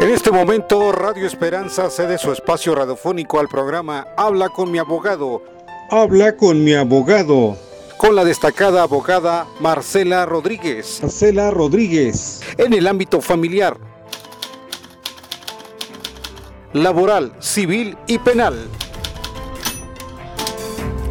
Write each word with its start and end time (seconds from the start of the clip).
En 0.00 0.08
este 0.08 0.30
momento, 0.30 0.92
Radio 0.92 1.26
Esperanza 1.26 1.90
cede 1.90 2.16
su 2.16 2.32
espacio 2.32 2.74
radiofónico 2.74 3.38
al 3.38 3.48
programa 3.48 4.06
Habla 4.16 4.48
con 4.48 4.70
mi 4.70 4.78
abogado. 4.78 5.42
Habla 5.90 6.38
con 6.38 6.64
mi 6.64 6.72
abogado. 6.72 7.58
Con 7.98 8.16
la 8.16 8.24
destacada 8.24 8.84
abogada 8.84 9.46
Marcela 9.60 10.24
Rodríguez. 10.24 11.00
Marcela 11.02 11.50
Rodríguez. 11.50 12.40
En 12.56 12.72
el 12.72 12.86
ámbito 12.86 13.20
familiar, 13.20 13.76
laboral, 16.72 17.34
civil 17.38 17.98
y 18.06 18.18
penal. 18.20 18.56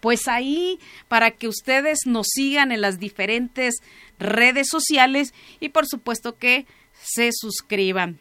Pues 0.00 0.26
ahí, 0.28 0.78
para 1.08 1.30
que 1.30 1.48
ustedes 1.48 2.00
nos 2.04 2.26
sigan 2.28 2.70
en 2.70 2.82
las 2.82 2.98
diferentes 2.98 3.76
redes 4.18 4.68
sociales 4.70 5.32
y 5.60 5.70
por 5.70 5.86
supuesto 5.86 6.36
que 6.36 6.66
se 7.02 7.30
suscriban 7.32 8.18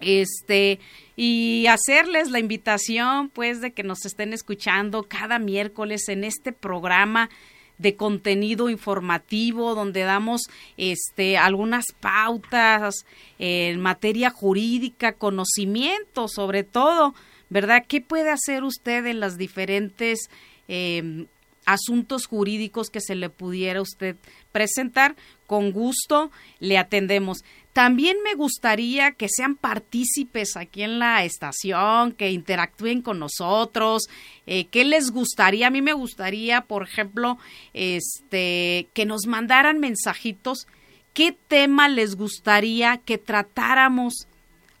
este 0.00 0.78
y 1.16 1.66
hacerles 1.68 2.30
la 2.30 2.38
invitación 2.38 3.30
pues 3.30 3.60
de 3.60 3.72
que 3.72 3.82
nos 3.82 4.04
estén 4.04 4.32
escuchando 4.32 5.04
cada 5.04 5.38
miércoles 5.38 6.08
en 6.08 6.24
este 6.24 6.52
programa 6.52 7.30
de 7.78 7.94
contenido 7.94 8.68
informativo 8.68 9.74
donde 9.74 10.00
damos 10.00 10.42
este 10.76 11.36
algunas 11.38 11.84
pautas 12.00 13.06
en 13.38 13.80
materia 13.80 14.30
jurídica 14.30 15.12
conocimiento 15.12 16.28
sobre 16.28 16.62
todo 16.62 17.14
verdad 17.48 17.84
qué 17.86 18.00
puede 18.00 18.30
hacer 18.30 18.64
usted 18.64 19.06
en 19.06 19.20
las 19.20 19.36
diferentes 19.36 20.30
em, 20.68 21.26
asuntos 21.64 22.26
jurídicos 22.26 22.90
que 22.90 23.00
se 23.00 23.14
le 23.14 23.28
pudiera 23.28 23.82
usted 23.82 24.16
presentar 24.52 25.16
con 25.46 25.72
gusto 25.72 26.30
le 26.60 26.78
atendemos 26.78 27.38
también 27.76 28.16
me 28.24 28.32
gustaría 28.32 29.12
que 29.12 29.28
sean 29.28 29.54
partícipes 29.54 30.56
aquí 30.56 30.82
en 30.82 30.98
la 30.98 31.26
estación, 31.26 32.12
que 32.12 32.30
interactúen 32.30 33.02
con 33.02 33.18
nosotros. 33.18 34.04
Eh, 34.46 34.68
¿Qué 34.68 34.86
les 34.86 35.10
gustaría? 35.10 35.66
A 35.66 35.70
mí 35.70 35.82
me 35.82 35.92
gustaría, 35.92 36.62
por 36.62 36.84
ejemplo, 36.84 37.36
este, 37.74 38.88
que 38.94 39.04
nos 39.04 39.26
mandaran 39.26 39.78
mensajitos. 39.78 40.66
¿Qué 41.12 41.36
tema 41.48 41.90
les 41.90 42.16
gustaría 42.16 42.96
que 42.96 43.18
tratáramos? 43.18 44.26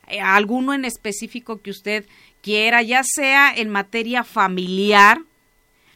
Eh, 0.06 0.22
alguno 0.22 0.72
en 0.72 0.86
específico 0.86 1.60
que 1.60 1.72
usted 1.72 2.06
quiera, 2.40 2.80
ya 2.80 3.02
sea 3.04 3.52
en 3.54 3.68
materia 3.68 4.24
familiar, 4.24 5.20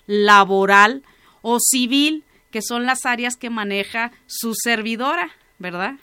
laboral 0.07 1.03
o 1.41 1.61
civil, 1.61 2.25
que 2.51 2.61
son 2.61 2.85
las 2.85 3.07
áreas 3.07 3.37
que 3.37 3.49
maneja 3.49 4.13
su 4.27 4.53
servidora, 4.55 5.31
¿verdad? 5.59 5.95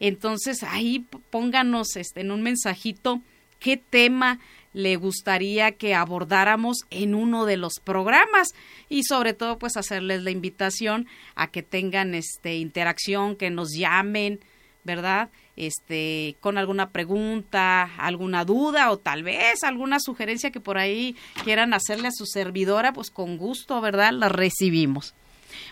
Entonces 0.00 0.62
ahí 0.62 1.06
pónganos 1.30 1.96
este, 1.96 2.20
en 2.20 2.30
un 2.30 2.42
mensajito 2.42 3.20
qué 3.58 3.76
tema 3.76 4.38
le 4.72 4.96
gustaría 4.96 5.72
que 5.72 5.94
abordáramos 5.94 6.78
en 6.90 7.14
uno 7.14 7.46
de 7.46 7.56
los 7.56 7.74
programas 7.82 8.48
y 8.88 9.04
sobre 9.04 9.34
todo 9.34 9.58
pues 9.58 9.76
hacerles 9.76 10.22
la 10.22 10.30
invitación 10.30 11.06
a 11.34 11.48
que 11.48 11.62
tengan 11.62 12.14
este 12.14 12.56
interacción, 12.56 13.34
que 13.34 13.50
nos 13.50 13.72
llamen, 13.72 14.40
¿verdad? 14.84 15.30
Este, 15.56 16.36
con 16.40 16.58
alguna 16.58 16.90
pregunta, 16.90 17.90
alguna 17.98 18.44
duda 18.44 18.92
o 18.92 18.98
tal 18.98 19.24
vez 19.24 19.64
alguna 19.64 19.98
sugerencia 19.98 20.52
que 20.52 20.60
por 20.60 20.78
ahí 20.78 21.16
quieran 21.42 21.74
hacerle 21.74 22.08
a 22.08 22.12
su 22.12 22.26
servidora, 22.26 22.92
pues 22.92 23.10
con 23.10 23.36
gusto, 23.36 23.80
¿verdad? 23.80 24.12
La 24.12 24.28
recibimos. 24.28 25.14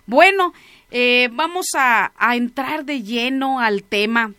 Bueno, 0.06 0.52
eh, 0.90 1.28
vamos 1.32 1.66
a, 1.76 2.12
entrar 2.34 2.84
de 2.84 3.02
lleno 3.02 3.60
al 3.60 3.82
tema. 3.82 4.32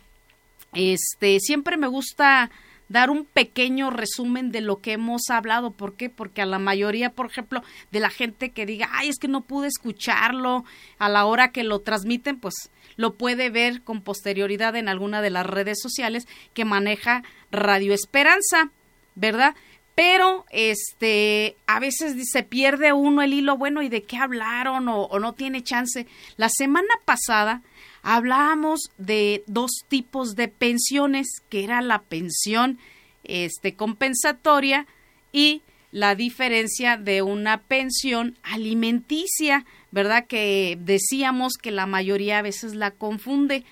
Este, 0.74 1.40
siempre 1.40 1.76
me 1.76 1.86
gusta 1.86 2.50
dar 2.88 3.10
un 3.10 3.26
pequeño 3.26 3.90
resumen 3.90 4.50
de 4.50 4.60
lo 4.60 4.80
que 4.80 4.92
hemos 4.92 5.28
hablado. 5.30 5.72
¿Por 5.72 5.94
qué? 5.94 6.08
Porque 6.08 6.42
a 6.42 6.46
la 6.46 6.58
mayoría, 6.58 7.10
por 7.10 7.26
ejemplo, 7.26 7.62
de 7.90 8.00
la 8.00 8.10
gente 8.10 8.50
que 8.50 8.66
diga, 8.66 8.88
ay, 8.92 9.08
es 9.08 9.18
que 9.18 9.28
no 9.28 9.42
pude 9.42 9.68
escucharlo 9.68 10.64
a 10.98 11.08
la 11.08 11.26
hora 11.26 11.52
que 11.52 11.64
lo 11.64 11.80
transmiten, 11.80 12.38
pues 12.38 12.54
lo 12.96 13.14
puede 13.14 13.50
ver 13.50 13.82
con 13.82 14.02
posterioridad 14.02 14.74
en 14.76 14.88
alguna 14.88 15.22
de 15.22 15.30
las 15.30 15.46
redes 15.46 15.78
sociales 15.80 16.26
que 16.54 16.64
maneja 16.64 17.22
Radio 17.52 17.92
Esperanza, 17.92 18.70
¿verdad? 19.14 19.54
Pero 19.98 20.46
este 20.50 21.56
a 21.66 21.80
veces 21.80 22.30
se 22.30 22.44
pierde 22.44 22.92
uno 22.92 23.20
el 23.20 23.34
hilo 23.34 23.56
bueno 23.56 23.82
y 23.82 23.88
de 23.88 24.04
qué 24.04 24.16
hablaron 24.16 24.86
o, 24.88 25.18
no 25.18 25.32
tiene 25.32 25.64
chance. 25.64 26.06
La 26.36 26.48
semana 26.48 26.94
pasada 27.04 27.62
hablábamos 28.04 28.92
de 28.96 29.42
dos 29.48 29.72
tipos 29.88 30.36
de 30.36 30.46
pensiones, 30.46 31.42
que 31.48 31.64
era 31.64 31.82
la 31.82 32.02
pensión 32.02 32.78
este 33.24 33.74
compensatoria 33.74 34.86
y 35.32 35.62
la 35.90 36.14
diferencia 36.14 36.96
de 36.96 37.22
una 37.22 37.62
pensión 37.62 38.38
alimenticia, 38.44 39.66
¿verdad? 39.90 40.28
Que 40.28 40.78
decíamos 40.80 41.54
que 41.54 41.72
la 41.72 41.86
mayoría 41.86 42.38
a 42.38 42.42
veces 42.42 42.76
la 42.76 42.92
confunde 42.92 43.64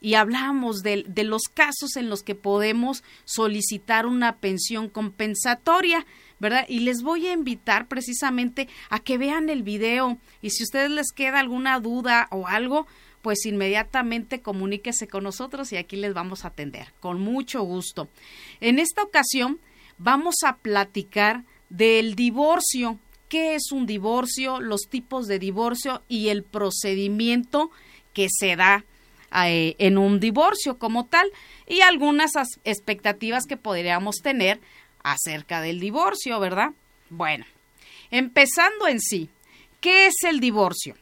y 0.00 0.14
hablamos 0.14 0.82
de, 0.82 1.04
los 1.24 1.42
casos 1.52 1.96
en 1.96 2.08
los 2.08 2.22
que 2.22 2.34
podemos 2.34 3.04
solicitar 3.24 4.06
una 4.06 4.36
pensión 4.36 4.88
compensatoria, 4.88 6.06
¿verdad? 6.38 6.64
Y 6.68 6.80
les 6.80 7.02
voy 7.02 7.26
a 7.26 7.32
invitar 7.32 7.86
precisamente 7.86 8.68
a 8.88 8.98
que 8.98 9.18
vean 9.18 9.50
el 9.50 9.62
video 9.62 10.18
y 10.40 10.50
si 10.50 10.62
a 10.62 10.64
ustedes 10.64 10.90
les 10.90 11.12
queda 11.12 11.40
alguna 11.40 11.80
duda 11.80 12.28
o 12.30 12.46
algo, 12.46 12.86
pues 13.20 13.44
inmediatamente 13.44 14.40
comuníquese 14.40 15.06
con 15.06 15.24
nosotros 15.24 15.72
y 15.72 15.76
aquí 15.76 15.96
les 15.96 16.14
vamos 16.14 16.44
a 16.44 16.48
atender 16.48 16.92
con 17.00 17.20
mucho 17.20 17.62
gusto. 17.62 18.08
En 18.60 18.78
esta 18.78 19.02
ocasión 19.02 19.60
vamos 19.98 20.36
a 20.46 20.56
platicar 20.56 21.44
del 21.68 22.14
divorcio. 22.14 22.98
¿Qué 23.28 23.54
es 23.54 23.70
un 23.70 23.86
divorcio? 23.86 24.60
Los 24.60 24.88
tipos 24.88 25.26
de 25.26 25.38
divorcio 25.38 26.02
y 26.08 26.28
el 26.28 26.42
procedimiento 26.42 27.70
que 28.14 28.28
se 28.30 28.56
da 28.56 28.84
eh, 29.32 29.76
en 29.78 29.98
un 29.98 30.20
divorcio 30.20 30.78
como 30.78 31.06
tal 31.06 31.28
y 31.66 31.82
algunas 31.82 32.32
expectativas 32.64 33.46
que 33.46 33.56
podríamos 33.56 34.16
tener 34.16 34.60
acerca 35.02 35.60
del 35.60 35.80
divorcio, 35.80 36.40
¿verdad? 36.40 36.70
Bueno, 37.10 37.46
empezando 38.10 38.88
en 38.88 39.00
sí, 39.00 39.28
¿qué 39.80 40.06
es 40.06 40.14
el 40.28 40.40
divorcio? 40.40 40.96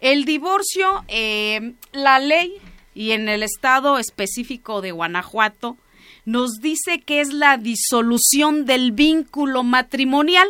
El 0.00 0.24
divorcio, 0.24 1.04
eh, 1.08 1.74
la 1.92 2.18
ley 2.18 2.54
y 2.94 3.12
en 3.12 3.28
el 3.28 3.42
estado 3.42 3.98
específico 3.98 4.80
de 4.80 4.92
Guanajuato, 4.92 5.76
nos 6.24 6.60
dice 6.60 7.00
que 7.00 7.20
es 7.20 7.32
la 7.32 7.56
disolución 7.56 8.64
del 8.64 8.92
vínculo 8.92 9.62
matrimonial 9.62 10.48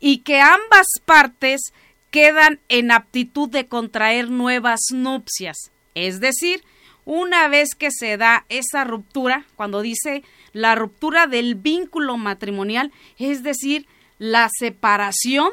y 0.00 0.18
que 0.18 0.40
ambas 0.40 0.86
partes 1.04 1.72
quedan 2.10 2.60
en 2.68 2.90
aptitud 2.90 3.48
de 3.48 3.66
contraer 3.66 4.30
nuevas 4.30 4.80
nupcias. 4.92 5.70
Es 6.06 6.20
decir, 6.20 6.62
una 7.04 7.48
vez 7.48 7.74
que 7.74 7.90
se 7.90 8.16
da 8.16 8.44
esa 8.48 8.84
ruptura, 8.84 9.44
cuando 9.56 9.80
dice 9.80 10.22
la 10.52 10.74
ruptura 10.74 11.26
del 11.26 11.54
vínculo 11.54 12.16
matrimonial, 12.16 12.92
es 13.18 13.42
decir, 13.42 13.86
la 14.18 14.48
separación 14.58 15.50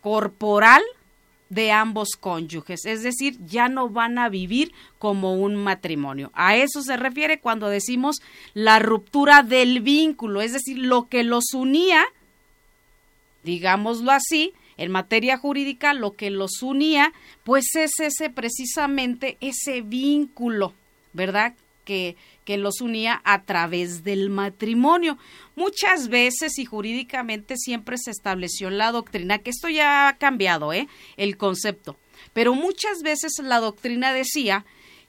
corporal 0.00 0.82
de 1.48 1.70
ambos 1.70 2.10
cónyuges, 2.18 2.86
es 2.86 3.02
decir, 3.02 3.36
ya 3.46 3.68
no 3.68 3.88
van 3.88 4.18
a 4.18 4.28
vivir 4.28 4.72
como 4.98 5.34
un 5.34 5.56
matrimonio. 5.56 6.30
A 6.34 6.56
eso 6.56 6.82
se 6.82 6.96
refiere 6.96 7.40
cuando 7.40 7.68
decimos 7.68 8.22
la 8.54 8.78
ruptura 8.78 9.42
del 9.42 9.80
vínculo, 9.80 10.40
es 10.40 10.52
decir, 10.52 10.78
lo 10.78 11.08
que 11.08 11.24
los 11.24 11.52
unía, 11.52 12.04
digámoslo 13.42 14.12
así, 14.12 14.54
en 14.76 14.90
materia 14.90 15.36
jurídica, 15.36 15.94
lo 15.94 16.12
que 16.12 16.30
los 16.30 16.62
unía, 16.62 17.12
pues 17.44 17.74
es 17.74 18.00
ese 18.00 18.30
precisamente 18.30 19.36
ese 19.40 19.82
vínculo, 19.82 20.72
¿verdad? 21.12 21.54
Que, 21.84 22.16
que 22.44 22.58
los 22.58 22.80
unía 22.80 23.20
a 23.24 23.42
través 23.42 24.04
del 24.04 24.30
matrimonio. 24.30 25.18
Muchas 25.56 26.08
veces 26.08 26.58
y 26.58 26.64
jurídicamente 26.64 27.56
siempre 27.56 27.98
se 27.98 28.10
estableció 28.10 28.70
la 28.70 28.92
doctrina, 28.92 29.38
que 29.38 29.50
esto 29.50 29.68
ya 29.68 30.08
ha 30.08 30.16
cambiado, 30.16 30.72
¿eh? 30.72 30.88
El 31.16 31.36
concepto. 31.36 31.96
Pero 32.32 32.54
muchas 32.54 33.02
veces 33.02 33.32
la 33.42 33.58
doctrina 33.58 34.12
decía 34.12 34.64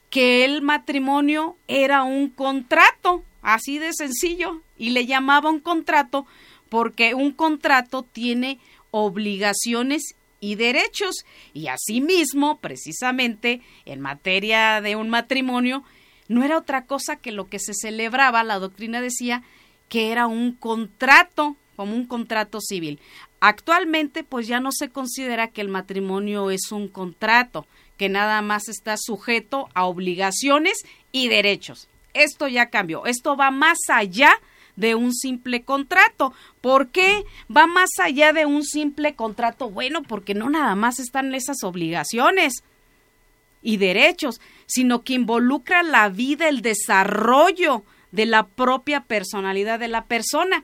que 0.09 0.45
el 0.45 0.61
matrimonio 0.61 1.57
era 1.67 2.03
un 2.03 2.29
contrato, 2.29 3.23
así 3.41 3.79
de 3.79 3.93
sencillo, 3.93 4.61
y 4.77 4.91
le 4.91 5.05
llamaba 5.05 5.49
un 5.49 5.59
contrato 5.59 6.25
porque 6.69 7.13
un 7.13 7.31
contrato 7.31 8.01
tiene 8.01 8.59
obligaciones 8.93 10.15
y 10.39 10.53
derechos 10.53 11.25
y 11.53 11.67
asimismo, 11.67 12.59
precisamente 12.59 13.61
en 13.85 14.01
materia 14.01 14.81
de 14.81 14.95
un 14.95 15.09
matrimonio, 15.09 15.83
no 16.27 16.43
era 16.43 16.59
otra 16.59 16.85
cosa 16.85 17.15
que 17.15 17.31
lo 17.31 17.49
que 17.49 17.57
se 17.57 17.73
celebraba, 17.73 18.43
la 18.43 18.59
doctrina 18.59 19.01
decía 19.01 19.41
que 19.89 20.11
era 20.11 20.27
un 20.27 20.51
contrato, 20.53 21.55
como 21.75 21.95
un 21.95 22.05
contrato 22.05 22.59
civil. 22.61 22.99
Actualmente, 23.39 24.23
pues 24.23 24.47
ya 24.47 24.59
no 24.59 24.71
se 24.71 24.89
considera 24.89 25.47
que 25.47 25.61
el 25.61 25.69
matrimonio 25.69 26.51
es 26.51 26.71
un 26.71 26.87
contrato, 26.87 27.65
que 27.97 28.09
nada 28.09 28.41
más 28.43 28.69
está 28.69 28.95
sujeto 28.97 29.69
a 29.73 29.85
obligaciones 29.85 30.77
y 31.11 31.29
derechos. 31.29 31.87
Esto 32.13 32.47
ya 32.47 32.69
cambió, 32.69 33.07
esto 33.07 33.35
va 33.35 33.49
más 33.49 33.79
allá 33.87 34.29
de 34.29 34.43
un 34.95 35.13
simple 35.13 35.63
contrato. 35.63 36.33
¿Por 36.61 36.89
qué 36.89 37.23
va 37.55 37.67
más 37.67 37.89
allá 38.01 38.33
de 38.33 38.45
un 38.45 38.63
simple 38.63 39.15
contrato? 39.15 39.69
Bueno, 39.69 40.03
porque 40.03 40.33
no 40.33 40.49
nada 40.49 40.75
más 40.75 40.99
están 40.99 41.33
esas 41.35 41.63
obligaciones 41.63 42.63
y 43.61 43.77
derechos, 43.77 44.41
sino 44.65 45.03
que 45.03 45.13
involucra 45.13 45.83
la 45.83 46.09
vida, 46.09 46.49
el 46.49 46.61
desarrollo 46.61 47.83
de 48.11 48.25
la 48.25 48.45
propia 48.45 49.01
personalidad 49.01 49.79
de 49.79 49.87
la 49.87 50.05
persona. 50.05 50.63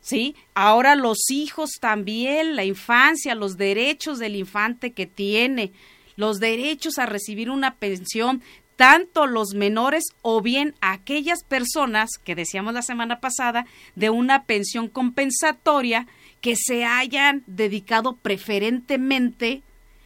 ¿Sí? 0.00 0.36
Ahora 0.54 0.94
los 0.94 1.30
hijos 1.30 1.70
también, 1.80 2.54
la 2.54 2.64
infancia, 2.64 3.34
los 3.34 3.56
derechos 3.56 4.20
del 4.20 4.36
infante 4.36 4.92
que 4.92 5.06
tiene, 5.06 5.72
los 6.14 6.38
derechos 6.38 6.98
a 6.98 7.06
recibir 7.06 7.50
una 7.50 7.74
pensión, 7.74 8.40
tanto 8.76 9.26
los 9.26 9.54
menores 9.54 10.04
o 10.22 10.40
bien 10.40 10.74
aquellas 10.80 11.42
personas 11.42 12.10
que 12.22 12.34
decíamos 12.34 12.74
la 12.74 12.82
semana 12.82 13.20
pasada 13.20 13.66
de 13.94 14.10
una 14.10 14.44
pensión 14.44 14.88
compensatoria 14.88 16.06
que 16.40 16.54
se 16.56 16.84
hayan 16.84 17.42
dedicado 17.46 18.16
preferentemente 18.16 19.62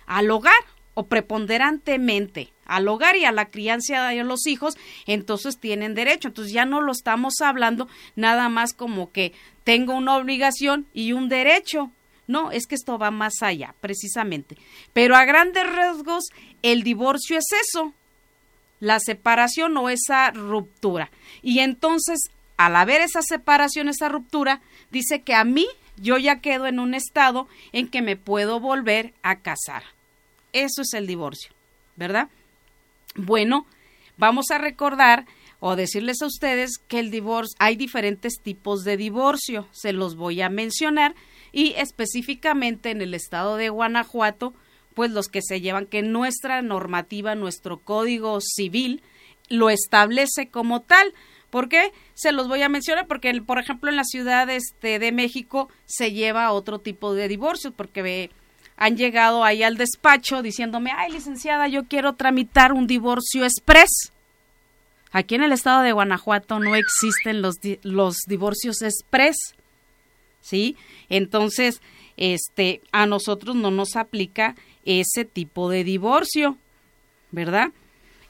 al 0.06 0.30
hogar 0.30 0.54
o 0.94 1.06
preponderantemente 1.06 2.52
al 2.70 2.86
hogar 2.86 3.16
y 3.16 3.24
a 3.24 3.32
la 3.32 3.50
crianza 3.50 4.08
de 4.08 4.22
los 4.22 4.46
hijos, 4.46 4.78
entonces 5.06 5.58
tienen 5.58 5.94
derecho. 5.94 6.28
Entonces 6.28 6.52
ya 6.52 6.64
no 6.64 6.80
lo 6.80 6.92
estamos 6.92 7.40
hablando 7.40 7.88
nada 8.14 8.48
más 8.48 8.74
como 8.74 9.10
que 9.10 9.32
tengo 9.64 9.94
una 9.94 10.16
obligación 10.16 10.86
y 10.94 11.12
un 11.12 11.28
derecho. 11.28 11.90
No, 12.28 12.52
es 12.52 12.68
que 12.68 12.76
esto 12.76 12.96
va 12.96 13.10
más 13.10 13.42
allá, 13.42 13.74
precisamente. 13.80 14.56
Pero 14.92 15.16
a 15.16 15.24
grandes 15.24 15.66
rasgos, 15.66 16.26
el 16.62 16.84
divorcio 16.84 17.38
es 17.38 17.46
eso, 17.60 17.92
la 18.80 18.98
separación 18.98 19.76
o 19.76 19.88
esa 19.88 20.30
ruptura. 20.32 21.10
Y 21.42 21.60
entonces, 21.60 22.30
al 22.56 22.76
haber 22.76 23.02
esa 23.02 23.22
separación, 23.22 23.88
esa 23.88 24.08
ruptura, 24.08 24.60
dice 24.90 25.22
que 25.22 25.34
a 25.34 25.44
mí 25.44 25.66
yo 25.96 26.18
ya 26.18 26.40
quedo 26.40 26.66
en 26.66 26.80
un 26.80 26.94
estado 26.94 27.46
en 27.72 27.88
que 27.88 28.02
me 28.02 28.16
puedo 28.16 28.58
volver 28.58 29.12
a 29.22 29.40
casar. 29.40 29.84
Eso 30.52 30.82
es 30.82 30.94
el 30.94 31.06
divorcio, 31.06 31.52
¿verdad? 31.96 32.28
Bueno, 33.14 33.66
vamos 34.16 34.50
a 34.50 34.58
recordar 34.58 35.26
o 35.60 35.76
decirles 35.76 36.22
a 36.22 36.26
ustedes 36.26 36.78
que 36.88 36.98
el 36.98 37.10
divorcio, 37.10 37.54
hay 37.58 37.76
diferentes 37.76 38.40
tipos 38.42 38.82
de 38.82 38.96
divorcio, 38.96 39.68
se 39.72 39.92
los 39.92 40.16
voy 40.16 40.40
a 40.40 40.48
mencionar 40.48 41.14
y 41.52 41.74
específicamente 41.76 42.90
en 42.90 43.02
el 43.02 43.12
estado 43.12 43.56
de 43.56 43.68
Guanajuato 43.68 44.54
pues 44.94 45.10
los 45.10 45.28
que 45.28 45.42
se 45.42 45.60
llevan 45.60 45.86
que 45.86 46.02
nuestra 46.02 46.62
normativa, 46.62 47.34
nuestro 47.34 47.78
código 47.78 48.40
civil 48.40 49.02
lo 49.48 49.70
establece 49.70 50.48
como 50.48 50.80
tal. 50.80 51.12
¿Por 51.50 51.68
qué? 51.68 51.92
Se 52.14 52.32
los 52.32 52.48
voy 52.48 52.62
a 52.62 52.68
mencionar 52.68 53.06
porque, 53.06 53.32
por 53.42 53.58
ejemplo, 53.58 53.90
en 53.90 53.96
la 53.96 54.04
Ciudad 54.04 54.48
este, 54.50 54.98
de 54.98 55.12
México 55.12 55.68
se 55.84 56.12
lleva 56.12 56.52
otro 56.52 56.78
tipo 56.78 57.14
de 57.14 57.28
divorcio 57.28 57.72
porque 57.72 58.30
han 58.76 58.96
llegado 58.96 59.44
ahí 59.44 59.62
al 59.62 59.76
despacho 59.76 60.42
diciéndome, 60.42 60.92
ay, 60.96 61.12
licenciada, 61.12 61.68
yo 61.68 61.84
quiero 61.84 62.14
tramitar 62.14 62.72
un 62.72 62.86
divorcio 62.86 63.44
express. 63.44 64.12
Aquí 65.12 65.34
en 65.34 65.42
el 65.42 65.52
estado 65.52 65.82
de 65.82 65.92
Guanajuato 65.92 66.60
no 66.60 66.76
existen 66.76 67.42
los, 67.42 67.56
los 67.82 68.16
divorcios 68.26 68.80
express. 68.82 69.36
¿Sí? 70.40 70.76
Entonces, 71.08 71.82
este, 72.16 72.80
a 72.92 73.06
nosotros 73.06 73.56
no 73.56 73.70
nos 73.70 73.96
aplica 73.96 74.54
ese 74.98 75.24
tipo 75.24 75.70
de 75.70 75.84
divorcio, 75.84 76.56
¿verdad? 77.30 77.70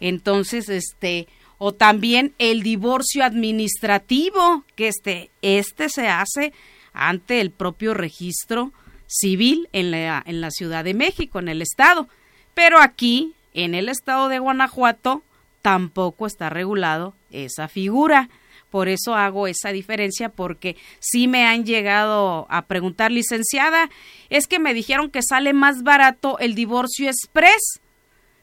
Entonces, 0.00 0.68
este, 0.68 1.28
o 1.58 1.72
también 1.72 2.34
el 2.38 2.62
divorcio 2.62 3.24
administrativo, 3.24 4.64
que 4.76 4.88
este, 4.88 5.30
este 5.42 5.88
se 5.88 6.08
hace 6.08 6.52
ante 6.92 7.40
el 7.40 7.50
propio 7.50 7.94
registro 7.94 8.72
civil 9.06 9.68
en 9.72 9.90
la, 9.90 10.22
en 10.26 10.40
la 10.40 10.50
Ciudad 10.50 10.84
de 10.84 10.94
México, 10.94 11.38
en 11.38 11.48
el 11.48 11.62
estado. 11.62 12.08
Pero 12.54 12.80
aquí, 12.80 13.34
en 13.54 13.74
el 13.74 13.88
estado 13.88 14.28
de 14.28 14.38
Guanajuato, 14.38 15.22
tampoco 15.62 16.26
está 16.26 16.50
regulado 16.50 17.14
esa 17.30 17.68
figura. 17.68 18.28
Por 18.70 18.88
eso 18.88 19.14
hago 19.14 19.46
esa 19.46 19.72
diferencia 19.72 20.28
porque 20.28 20.76
sí 21.00 21.26
me 21.26 21.46
han 21.46 21.64
llegado 21.64 22.46
a 22.48 22.62
preguntar, 22.62 23.10
licenciada, 23.10 23.90
es 24.30 24.46
que 24.46 24.58
me 24.58 24.74
dijeron 24.74 25.10
que 25.10 25.22
sale 25.22 25.52
más 25.52 25.82
barato 25.82 26.38
el 26.38 26.54
divorcio 26.54 27.08
express. 27.08 27.80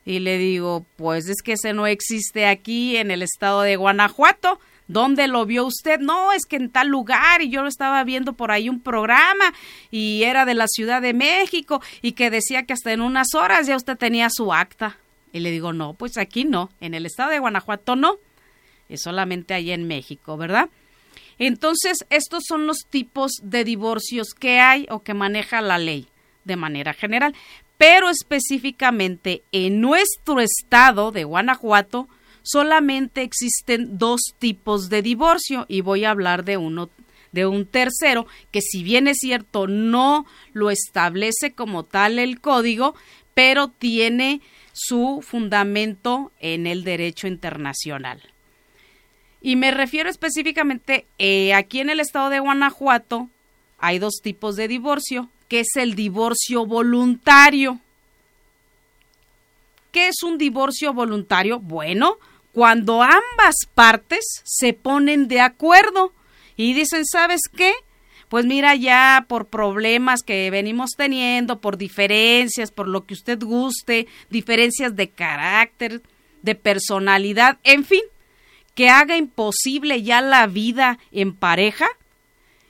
Y 0.05 0.19
le 0.19 0.38
digo, 0.38 0.86
pues 0.96 1.27
es 1.27 1.41
que 1.41 1.53
ese 1.53 1.74
no 1.74 1.88
existe 1.88 2.46
aquí 2.46 2.98
en 2.98 3.12
el 3.12 3.22
estado 3.22 3.62
de 3.62 3.75
Guanajuato. 3.75 4.60
¿Dónde 4.88 5.27
lo 5.27 5.46
vio 5.46 5.65
usted? 5.65 6.00
No, 6.00 6.31
es 6.31 6.46
que 6.46 6.55
en 6.55 6.69
tal 6.69 6.88
lugar 6.88 7.41
y 7.41 7.50
yo 7.50 7.62
lo 7.62 7.67
estaba 7.67 8.03
viendo 8.05 8.34
por 8.34 8.51
ahí 8.51 8.69
un 8.69 8.79
programa 8.79 9.53
y 9.91 10.24
era 10.24 10.46
de 10.46 10.53
la 10.53 10.67
Ciudad 10.67 11.01
de 11.01 11.13
México 11.13 11.81
y 12.01 12.13
que 12.13 12.29
decía 12.29 12.63
que 12.63 12.72
hasta 12.72 12.93
en 12.93 13.01
unas 13.01 13.34
horas 13.36 13.67
ya 13.67 13.75
usted 13.75 13.98
tenía 13.98 14.29
su 14.29 14.53
acta. 14.53 14.98
Y 15.34 15.41
le 15.41 15.51
digo, 15.51 15.74
no, 15.74 15.93
pues 15.93 16.17
aquí 16.17 16.46
no, 16.46 16.69
en 16.79 16.93
el 16.93 17.05
estado 17.05 17.31
de 17.31 17.39
Guanajuato 17.39 17.98
no 17.98 18.17
es 18.89 19.01
solamente 19.01 19.53
ahí 19.53 19.72
en 19.72 19.88
México, 19.88 20.38
¿verdad? 20.38 20.70
Entonces, 21.39 22.06
estos 22.10 22.44
son 22.48 22.65
los 22.65 22.86
tipos 22.89 23.32
de 23.44 23.63
divorcios 23.63 24.34
que 24.34 24.60
hay 24.60 24.88
o 24.89 25.03
que 25.03 25.13
maneja 25.13 25.62
la 25.62 25.77
ley 25.77 26.08
de 26.46 26.56
manera 26.56 26.94
general, 26.94 27.36
pero 27.77 28.10
específicamente 28.10 29.44
en 29.51 29.82
nuestro 29.82 30.39
estado 30.39 31.12
de 31.12 31.25
Guanajuato 31.25 32.08
solamente 32.41 33.22
existen 33.22 33.98
dos 33.98 34.22
tipos 34.39 34.89
de 34.89 35.01
divorcio 35.01 35.65
y 35.67 35.82
voy 35.82 36.06
a 36.06 36.12
hablar 36.12 36.44
de 36.44 36.58
uno 36.58 36.89
de 37.34 37.46
un 37.46 37.65
tercero 37.65 38.25
que 38.51 38.62
si 38.62 38.84
bien 38.84 39.08
es 39.08 39.17
cierto 39.20 39.67
no 39.67 40.25
lo 40.53 40.72
establece 40.72 41.51
como 41.51 41.84
tal 41.84 42.20
el 42.20 42.39
código, 42.39 42.96
pero 43.34 43.67
tiene 43.67 44.41
su 44.74 45.22
fundamento 45.22 46.32
en 46.39 46.65
el 46.67 46.84
derecho 46.84 47.27
internacional. 47.27 48.22
Y 49.41 49.56
me 49.56 49.72
refiero 49.72 50.10
específicamente, 50.10 51.06
eh, 51.20 51.53
aquí 51.53 51.79
en 51.79 51.89
el 51.89 52.00
estado 52.00 52.29
de 52.29 52.39
Guanajuato 52.39 53.29
hay 53.77 54.00
dos 54.00 54.15
tipos 54.22 54.56
de 54.56 54.67
divorcio, 54.67 55.29
que 55.48 55.62
es 55.62 55.75
el 55.75 55.96
divorcio 55.96 56.65
voluntario. 56.65 57.79
¿Qué 59.91 60.10
es 60.10 60.24
un 60.24 60.38
divorcio 60.38 60.94
voluntario? 60.94 61.60
Bueno, 61.60 62.17
cuando 62.51 63.03
ambas 63.03 63.56
partes 63.74 64.25
se 64.44 64.74
ponen 64.74 65.27
de 65.27 65.41
acuerdo 65.41 66.12
y 66.56 66.74
dicen, 66.74 67.06
¿sabes 67.06 67.41
qué? 67.56 67.74
Pues 68.29 68.46
mira, 68.46 68.75
ya 68.75 69.25
por 69.29 69.46
problemas 69.46 70.22
que 70.22 70.50
venimos 70.50 70.91
teniendo, 70.98 71.62
por 71.62 71.77
diferencias, 71.77 72.72
por 72.72 72.88
lo 72.88 73.06
que 73.06 73.13
usted 73.13 73.39
guste, 73.41 74.08
diferencias 74.29 74.96
de 74.96 75.10
carácter, 75.10 76.01
de 76.41 76.56
personalidad, 76.56 77.58
en 77.63 77.86
fin, 77.86 78.01
que 78.77 78.91
haga 78.91 79.17
imposible 79.17 80.03
ya 80.03 80.22
la 80.22 80.46
vida 80.46 81.00
en 81.12 81.34
pareja 81.34 81.88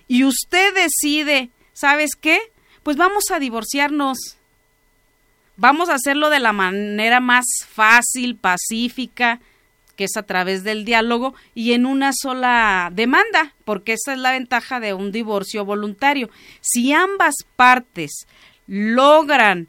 y 0.08 0.24
usted 0.24 0.74
decide, 0.74 1.50
¿sabes 1.74 2.12
qué? 2.16 2.40
Pues 2.84 2.96
vamos 2.96 3.26
a 3.30 3.40
divorciarnos. 3.40 4.18
Vamos 5.58 5.90
a 5.90 5.96
hacerlo 5.96 6.30
de 6.30 6.40
la 6.40 6.54
manera 6.54 7.20
más 7.20 7.44
fácil, 7.68 8.38
pacífica, 8.38 9.42
que 9.98 10.06
es 10.06 10.16
a 10.16 10.24
través 10.24 10.64
del 10.64 10.86
diálogo 10.86 11.36
y 11.54 11.74
en 11.74 11.86
una 11.86 12.14
sola 12.14 12.90
demanda, 12.94 13.54
porque 13.66 13.92
esa 13.92 14.14
es 14.14 14.20
la 14.20 14.32
ventaja 14.32 14.80
de 14.80 14.94
un 14.94 15.12
divorcio 15.12 15.66
voluntario. 15.66 16.30
Si 16.62 16.94
ambas 16.94 17.36
partes 17.58 18.28
logran 18.66 19.68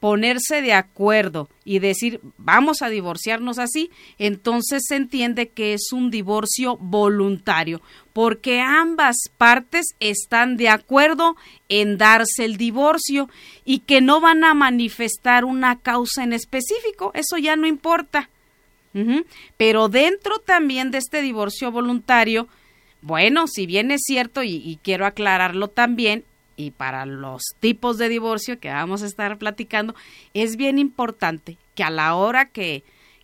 ponerse 0.00 0.62
de 0.62 0.72
acuerdo 0.72 1.48
y 1.64 1.80
decir 1.80 2.20
vamos 2.36 2.82
a 2.82 2.88
divorciarnos 2.88 3.58
así, 3.58 3.90
entonces 4.18 4.84
se 4.86 4.96
entiende 4.96 5.48
que 5.48 5.74
es 5.74 5.92
un 5.92 6.10
divorcio 6.10 6.76
voluntario, 6.76 7.82
porque 8.12 8.60
ambas 8.60 9.16
partes 9.36 9.86
están 10.00 10.56
de 10.56 10.68
acuerdo 10.68 11.36
en 11.68 11.98
darse 11.98 12.44
el 12.44 12.56
divorcio 12.56 13.28
y 13.64 13.80
que 13.80 14.00
no 14.00 14.20
van 14.20 14.44
a 14.44 14.54
manifestar 14.54 15.44
una 15.44 15.78
causa 15.78 16.22
en 16.22 16.32
específico, 16.32 17.10
eso 17.14 17.36
ya 17.38 17.56
no 17.56 17.66
importa. 17.66 18.30
Pero 19.56 19.88
dentro 19.88 20.40
también 20.40 20.90
de 20.90 20.98
este 20.98 21.22
divorcio 21.22 21.70
voluntario, 21.70 22.48
bueno, 23.00 23.46
si 23.46 23.66
bien 23.66 23.90
es 23.92 24.00
cierto, 24.04 24.42
y, 24.42 24.78
quiero 24.82 25.06
aclararlo 25.06 25.68
también, 25.68 26.24
y 26.58 26.72
para 26.72 27.06
los 27.06 27.42
tipos 27.60 27.96
de 27.96 28.10
divorcio 28.10 28.58
que 28.58 28.68
vamos 28.68 29.02
a 29.02 29.06
estar 29.06 29.38
platicando, 29.38 29.94
es 30.34 30.56
bien 30.56 30.78
importante 30.78 31.56
que 31.74 31.84
a 31.84 31.90
la 31.90 32.14
hora 32.16 32.46
que, 32.46 32.82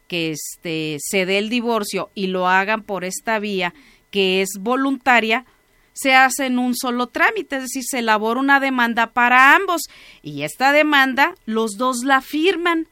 que 0.09 0.31
este, 0.31 0.99
se 1.01 1.27
dé 1.27 1.39
el 1.39 1.51
divorcio 1.51 2.11
y 2.15 2.29
lo 2.29 2.49
hagan 2.49 2.83
por 2.83 3.05
esta 3.05 3.39
vía 3.41 3.75
que 4.11 4.41
es 4.41 4.51
voluntaria, 4.61 5.45
se 5.93 6.15
hace 6.15 6.47
en 6.47 6.61
un 6.61 6.77
solo 6.77 7.09
trámite, 7.09 7.57
es 7.57 7.63
decir, 7.63 7.83
se 7.85 7.99
elabora 7.99 8.41
una 8.41 8.61
demanda 8.61 9.09
para 9.09 9.57
ambos 9.57 9.83
y 10.23 10.43
esta 10.43 10.73
demanda 10.73 11.35
los 11.45 11.73
dos 11.77 12.05
la 12.05 12.21
firman, 12.21 12.87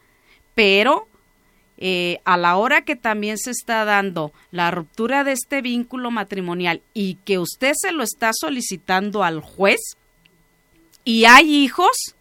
pero 0.55 1.07
eh, 1.79 2.21
a 2.25 2.37
la 2.37 2.57
hora 2.57 2.83
que 2.83 2.97
también 2.97 3.39
se 3.39 3.51
está 3.51 3.85
dando 3.85 4.33
la 4.51 4.71
ruptura 4.73 5.25
de 5.25 5.33
este 5.33 5.63
vínculo 5.63 6.11
matrimonial 6.11 6.83
y 6.95 7.17
que 7.25 7.39
usted 7.39 7.73
se 7.77 7.93
lo 7.93 8.03
está 8.03 8.33
solicitando 8.33 9.23
al 9.23 9.41
juez, 9.41 9.81
y 11.04 11.25
hay 11.25 11.54
hijos, 11.54 12.14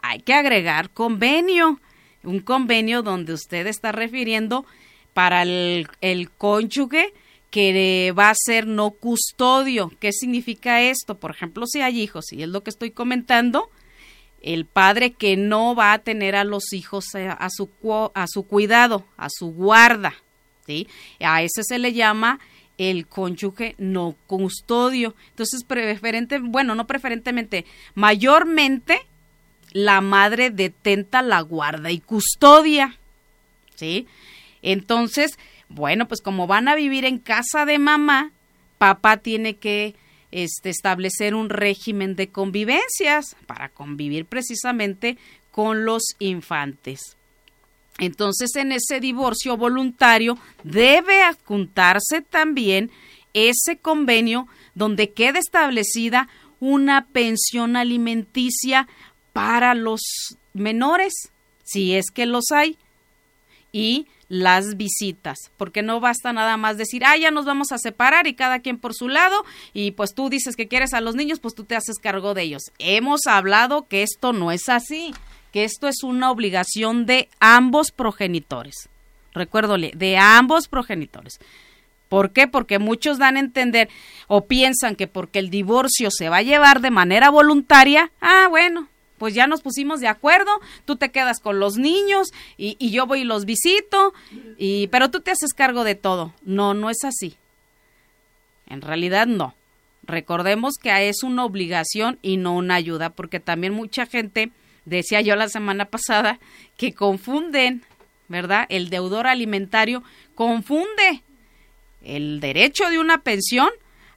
hay 0.00 0.20
que 0.20 0.34
agregar 0.34 0.90
convenio, 0.90 1.80
un 2.22 2.40
convenio 2.40 3.02
donde 3.02 3.32
usted 3.32 3.66
está 3.66 3.92
refiriendo 3.92 4.64
para 5.12 5.42
el, 5.42 5.88
el 6.00 6.30
cónyuge 6.30 7.12
que 7.50 8.12
va 8.18 8.30
a 8.30 8.34
ser 8.34 8.66
no 8.66 8.90
custodio. 8.90 9.92
¿Qué 10.00 10.12
significa 10.12 10.82
esto? 10.82 11.18
Por 11.18 11.30
ejemplo, 11.30 11.66
si 11.66 11.82
hay 11.82 12.00
hijos, 12.00 12.32
y 12.32 12.42
es 12.42 12.48
lo 12.48 12.64
que 12.64 12.70
estoy 12.70 12.90
comentando, 12.90 13.70
el 14.42 14.66
padre 14.66 15.12
que 15.12 15.36
no 15.36 15.74
va 15.74 15.92
a 15.92 15.98
tener 16.00 16.36
a 16.36 16.44
los 16.44 16.72
hijos 16.72 17.06
a, 17.14 17.48
su, 17.50 17.70
a 18.14 18.26
su 18.26 18.46
cuidado, 18.46 19.04
a 19.16 19.28
su 19.30 19.52
guarda, 19.52 20.14
¿sí? 20.66 20.86
A 21.20 21.42
ese 21.42 21.62
se 21.62 21.78
le 21.78 21.92
llama 21.92 22.40
el 22.78 23.06
cónyuge 23.06 23.74
no 23.78 24.16
custodio. 24.26 25.14
Entonces, 25.30 25.64
preferente, 25.64 26.38
bueno, 26.38 26.74
no 26.74 26.86
preferentemente, 26.86 27.64
mayormente 27.94 29.00
la 29.72 30.00
madre 30.00 30.50
detenta 30.50 31.22
la 31.22 31.40
guarda 31.40 31.90
y 31.90 32.00
custodia. 32.00 32.98
¿Sí? 33.74 34.06
Entonces, 34.62 35.38
bueno, 35.68 36.06
pues 36.06 36.20
como 36.20 36.46
van 36.46 36.68
a 36.68 36.74
vivir 36.74 37.04
en 37.04 37.18
casa 37.18 37.66
de 37.66 37.78
mamá, 37.78 38.30
papá 38.78 39.16
tiene 39.18 39.56
que 39.56 39.94
este, 40.30 40.70
establecer 40.70 41.34
un 41.34 41.50
régimen 41.50 42.16
de 42.16 42.28
convivencias 42.28 43.36
para 43.46 43.68
convivir 43.68 44.26
precisamente 44.26 45.18
con 45.50 45.84
los 45.84 46.02
infantes. 46.18 47.16
Entonces, 47.98 48.56
en 48.56 48.72
ese 48.72 49.00
divorcio 49.00 49.56
voluntario 49.56 50.36
debe 50.62 51.22
adjuntarse 51.22 52.22
también 52.22 52.90
ese 53.34 53.76
convenio 53.76 54.48
donde 54.74 55.10
quede 55.10 55.38
establecida 55.38 56.28
una 56.60 57.06
pensión 57.06 57.76
alimenticia 57.76 58.88
para 59.32 59.74
los 59.74 60.00
menores, 60.54 61.12
si 61.62 61.94
es 61.94 62.10
que 62.10 62.26
los 62.26 62.50
hay, 62.52 62.78
y 63.72 64.06
las 64.28 64.76
visitas, 64.76 65.36
porque 65.56 65.82
no 65.82 66.00
basta 66.00 66.32
nada 66.32 66.56
más 66.56 66.78
decir, 66.78 67.04
ah, 67.04 67.16
ya 67.16 67.30
nos 67.30 67.44
vamos 67.44 67.72
a 67.72 67.78
separar 67.78 68.26
y 68.26 68.34
cada 68.34 68.60
quien 68.60 68.78
por 68.78 68.94
su 68.94 69.08
lado, 69.08 69.44
y 69.72 69.90
pues 69.90 70.14
tú 70.14 70.30
dices 70.30 70.56
que 70.56 70.68
quieres 70.68 70.94
a 70.94 71.00
los 71.00 71.14
niños, 71.14 71.40
pues 71.40 71.54
tú 71.54 71.64
te 71.64 71.76
haces 71.76 71.98
cargo 71.98 72.34
de 72.34 72.42
ellos. 72.42 72.62
Hemos 72.78 73.26
hablado 73.26 73.86
que 73.86 74.02
esto 74.02 74.32
no 74.32 74.50
es 74.50 74.68
así 74.68 75.12
que 75.54 75.62
esto 75.62 75.86
es 75.86 76.02
una 76.02 76.32
obligación 76.32 77.06
de 77.06 77.28
ambos 77.38 77.92
progenitores. 77.92 78.88
Recuérdole, 79.32 79.92
de 79.94 80.16
ambos 80.16 80.66
progenitores. 80.66 81.38
¿Por 82.08 82.32
qué? 82.32 82.48
Porque 82.48 82.80
muchos 82.80 83.18
dan 83.18 83.36
a 83.36 83.40
entender 83.40 83.88
o 84.26 84.46
piensan 84.46 84.96
que 84.96 85.06
porque 85.06 85.38
el 85.38 85.50
divorcio 85.50 86.10
se 86.10 86.28
va 86.28 86.38
a 86.38 86.42
llevar 86.42 86.80
de 86.80 86.90
manera 86.90 87.30
voluntaria, 87.30 88.10
ah, 88.20 88.48
bueno, 88.50 88.88
pues 89.16 89.32
ya 89.32 89.46
nos 89.46 89.62
pusimos 89.62 90.00
de 90.00 90.08
acuerdo, 90.08 90.50
tú 90.86 90.96
te 90.96 91.12
quedas 91.12 91.38
con 91.38 91.60
los 91.60 91.76
niños 91.76 92.32
y, 92.56 92.90
yo 92.90 93.06
voy 93.06 93.20
y 93.20 93.24
los 93.24 93.44
visito, 93.44 94.12
y, 94.58 94.88
pero 94.88 95.12
tú 95.12 95.20
te 95.20 95.30
haces 95.30 95.54
cargo 95.54 95.84
de 95.84 95.94
todo. 95.94 96.32
No, 96.42 96.74
no 96.74 96.90
es 96.90 97.04
así. 97.04 97.36
En 98.66 98.80
realidad 98.80 99.28
no. 99.28 99.54
Recordemos 100.02 100.74
que 100.82 101.08
es 101.08 101.22
una 101.22 101.44
obligación 101.44 102.18
y 102.22 102.38
no 102.38 102.56
una 102.56 102.74
ayuda, 102.74 103.10
porque 103.10 103.38
también 103.38 103.72
mucha 103.72 104.04
gente 104.06 104.50
decía 104.84 105.20
yo 105.20 105.36
la 105.36 105.48
semana 105.48 105.86
pasada, 105.86 106.38
que 106.76 106.92
confunden, 106.92 107.82
¿verdad? 108.28 108.66
El 108.68 108.90
deudor 108.90 109.26
alimentario 109.26 110.02
confunde 110.34 111.22
el 112.02 112.40
derecho 112.40 112.88
de 112.90 112.98
una 112.98 113.18
pensión 113.18 113.70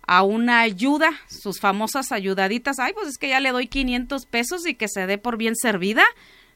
a 0.08 0.24
una 0.24 0.62
ayuda, 0.62 1.12
sus 1.30 1.60
famosas 1.60 2.12
ayudaditas. 2.12 2.80
Ay, 2.80 2.94
pues 2.94 3.08
es 3.08 3.18
que 3.18 3.30
ya 3.30 3.40
le 3.40 3.52
doy 3.52 3.68
500 3.68 4.26
pesos 4.26 4.66
y 4.66 4.74
que 4.74 4.88
se 4.88 5.06
dé 5.06 5.18
por 5.18 5.38
bien 5.38 5.56
servida. 5.56 6.04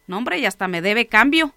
No, 0.08 0.18
hombre, 0.18 0.40
y 0.40 0.46
hasta 0.46 0.68
me 0.68 0.82
debe 0.82 1.08
cambio. 1.08 1.54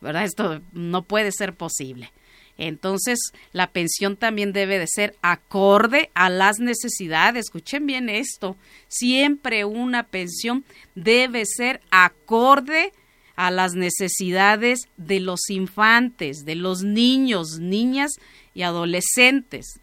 ¿Verdad? 0.00 0.24
Esto 0.24 0.60
no 0.72 1.02
puede 1.02 1.32
ser 1.32 1.54
posible. 1.54 2.12
Entonces, 2.58 3.18
la 3.52 3.70
pensión 3.70 4.16
también 4.16 4.52
debe 4.52 4.78
de 4.78 4.86
ser 4.86 5.14
acorde 5.20 6.10
a 6.14 6.30
las 6.30 6.58
necesidades. 6.58 7.46
Escuchen 7.46 7.86
bien 7.86 8.08
esto. 8.08 8.56
Siempre 8.88 9.64
una 9.64 10.04
pensión 10.04 10.64
debe 10.94 11.44
ser 11.44 11.80
acorde 11.90 12.92
a 13.36 13.50
las 13.50 13.74
necesidades 13.74 14.88
de 14.96 15.20
los 15.20 15.50
infantes, 15.50 16.44
de 16.46 16.54
los 16.54 16.82
niños, 16.82 17.58
niñas 17.60 18.12
y 18.54 18.62
adolescentes. 18.62 19.78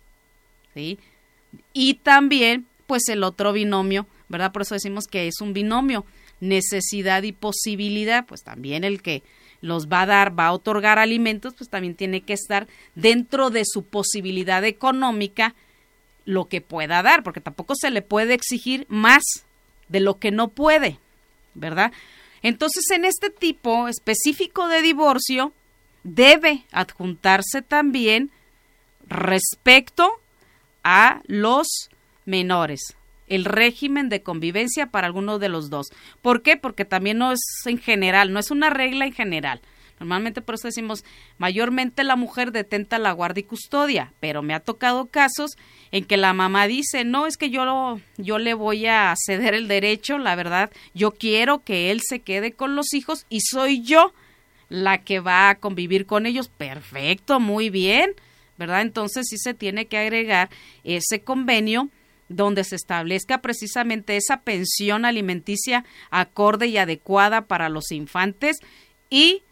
¿sí? 0.73 0.97
Y 1.71 1.95
también, 1.95 2.65
pues 2.87 3.07
el 3.09 3.23
otro 3.23 3.53
binomio, 3.53 4.07
¿verdad? 4.27 4.51
Por 4.51 4.63
eso 4.63 4.73
decimos 4.73 5.05
que 5.05 5.27
es 5.27 5.39
un 5.41 5.53
binomio, 5.53 6.05
necesidad 6.39 7.21
y 7.21 7.31
posibilidad, 7.31 8.25
pues 8.25 8.41
también 8.41 8.83
el 8.83 9.03
que 9.03 9.21
los 9.63 9.87
va 9.87 10.01
a 10.01 10.05
dar, 10.05 10.37
va 10.37 10.47
a 10.47 10.51
otorgar 10.51 10.99
alimentos, 10.99 11.53
pues 11.57 11.69
también 11.69 11.95
tiene 11.95 12.19
que 12.19 12.33
estar 12.33 12.67
dentro 12.95 13.49
de 13.49 13.63
su 13.65 13.85
posibilidad 13.85 14.61
económica 14.65 15.55
lo 16.25 16.49
que 16.49 16.59
pueda 16.59 17.01
dar, 17.01 17.23
porque 17.23 17.39
tampoco 17.39 17.73
se 17.73 17.89
le 17.89 18.01
puede 18.01 18.33
exigir 18.33 18.85
más 18.89 19.23
de 19.87 20.01
lo 20.01 20.19
que 20.19 20.31
no 20.31 20.49
puede, 20.49 20.99
¿verdad? 21.53 21.93
Entonces, 22.41 22.83
en 22.91 23.05
este 23.05 23.29
tipo 23.29 23.87
específico 23.87 24.67
de 24.67 24.81
divorcio, 24.81 25.53
debe 26.03 26.65
adjuntarse 26.73 27.61
también 27.61 28.31
respecto 29.07 30.11
a 30.83 31.21
los 31.25 31.67
menores, 32.25 32.81
el 33.27 33.45
régimen 33.45 34.09
de 34.09 34.21
convivencia 34.21 34.87
para 34.87 35.07
alguno 35.07 35.39
de 35.39 35.49
los 35.49 35.69
dos. 35.69 35.87
¿Por 36.21 36.41
qué? 36.41 36.57
Porque 36.57 36.85
también 36.85 37.17
no 37.17 37.31
es 37.31 37.41
en 37.65 37.77
general, 37.77 38.33
no 38.33 38.39
es 38.39 38.51
una 38.51 38.69
regla 38.69 39.05
en 39.05 39.13
general. 39.13 39.61
Normalmente 39.99 40.41
por 40.41 40.55
eso 40.55 40.67
decimos, 40.67 41.05
mayormente 41.37 42.03
la 42.03 42.15
mujer 42.15 42.51
detenta 42.51 42.99
la 42.99 43.11
guardia 43.11 43.41
y 43.41 43.43
custodia, 43.43 44.11
pero 44.19 44.41
me 44.41 44.53
ha 44.53 44.59
tocado 44.59 45.05
casos 45.05 45.51
en 45.91 46.03
que 46.03 46.17
la 46.17 46.33
mamá 46.33 46.67
dice, 46.67 47.05
no, 47.05 47.25
es 47.25 47.37
que 47.37 47.49
yo, 47.49 47.99
yo 48.17 48.37
le 48.37 48.53
voy 48.53 48.87
a 48.87 49.13
ceder 49.15 49.53
el 49.53 49.67
derecho, 49.67 50.17
la 50.17 50.35
verdad, 50.35 50.71
yo 50.93 51.11
quiero 51.11 51.59
que 51.59 51.91
él 51.91 52.01
se 52.03 52.19
quede 52.19 52.51
con 52.51 52.75
los 52.75 52.93
hijos 52.93 53.25
y 53.29 53.41
soy 53.41 53.81
yo 53.81 54.13
la 54.67 54.97
que 54.97 55.19
va 55.19 55.49
a 55.49 55.55
convivir 55.55 56.05
con 56.05 56.25
ellos. 56.25 56.49
Perfecto, 56.49 57.39
muy 57.39 57.69
bien, 57.69 58.11
¿verdad? 58.57 58.81
Entonces 58.81 59.27
sí 59.29 59.37
se 59.37 59.53
tiene 59.53 59.85
que 59.85 59.97
agregar 59.97 60.49
ese 60.83 61.21
convenio 61.21 61.89
donde 62.29 62.63
se 62.63 62.75
establezca 62.75 63.41
precisamente 63.41 64.17
esa 64.17 64.41
pensión 64.41 65.05
alimenticia 65.05 65.85
acorde 66.09 66.67
y 66.67 66.77
adecuada 66.77 67.45
para 67.45 67.69
los 67.69 67.91
infantes 67.91 68.57
y 69.09 69.43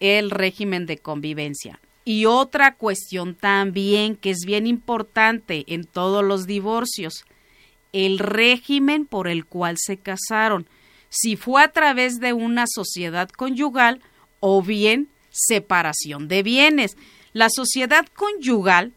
el 0.00 0.30
régimen 0.30 0.86
de 0.86 0.98
convivencia. 0.98 1.80
Y 2.04 2.26
otra 2.26 2.74
cuestión 2.74 3.34
también 3.34 4.16
que 4.16 4.30
es 4.30 4.40
bien 4.46 4.66
importante 4.66 5.64
en 5.66 5.84
todos 5.84 6.22
los 6.22 6.46
divorcios, 6.46 7.24
el 7.92 8.18
régimen 8.18 9.06
por 9.06 9.26
el 9.26 9.44
cual 9.46 9.76
se 9.78 9.96
casaron, 9.96 10.68
si 11.08 11.36
fue 11.36 11.62
a 11.62 11.72
través 11.72 12.20
de 12.20 12.32
una 12.32 12.66
sociedad 12.68 13.28
conyugal 13.30 14.02
o 14.40 14.62
bien 14.62 15.08
separación 15.30 16.28
de 16.28 16.42
bienes. 16.42 16.96
La 17.32 17.48
sociedad 17.50 18.06
conyugal 18.14 18.92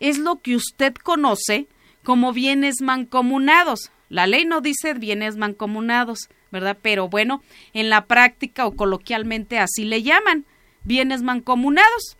es 0.00 0.18
lo 0.18 0.40
que 0.40 0.56
usted 0.56 0.94
conoce 0.94 1.66
como 2.10 2.32
bienes 2.32 2.82
mancomunados. 2.82 3.92
La 4.08 4.26
ley 4.26 4.44
no 4.44 4.60
dice 4.60 4.94
bienes 4.94 5.36
mancomunados, 5.36 6.28
¿verdad? 6.50 6.76
Pero 6.82 7.08
bueno, 7.08 7.40
en 7.72 7.88
la 7.88 8.06
práctica 8.06 8.66
o 8.66 8.74
coloquialmente 8.74 9.60
así 9.60 9.84
le 9.84 10.02
llaman, 10.02 10.44
bienes 10.82 11.22
mancomunados, 11.22 12.16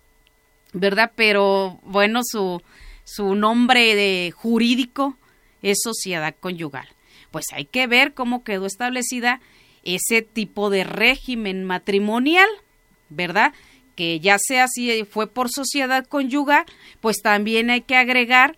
¿verdad? 0.72 1.10
Pero 1.16 1.80
bueno, 1.82 2.20
su, 2.22 2.62
su 3.02 3.34
nombre 3.34 3.96
de 3.96 4.32
jurídico 4.32 5.16
es 5.60 5.80
sociedad 5.82 6.36
conyugal. 6.38 6.86
Pues 7.32 7.46
hay 7.52 7.64
que 7.64 7.88
ver 7.88 8.14
cómo 8.14 8.44
quedó 8.44 8.66
establecida 8.66 9.40
ese 9.82 10.22
tipo 10.22 10.70
de 10.70 10.84
régimen 10.84 11.64
matrimonial, 11.64 12.48
¿verdad? 13.08 13.54
Que 13.96 14.20
ya 14.20 14.38
sea 14.38 14.68
si 14.68 15.02
fue 15.02 15.26
por 15.26 15.50
sociedad 15.50 16.06
conyugal, 16.06 16.64
pues 17.00 17.16
también 17.22 17.70
hay 17.70 17.80
que 17.80 17.96
agregar 17.96 18.56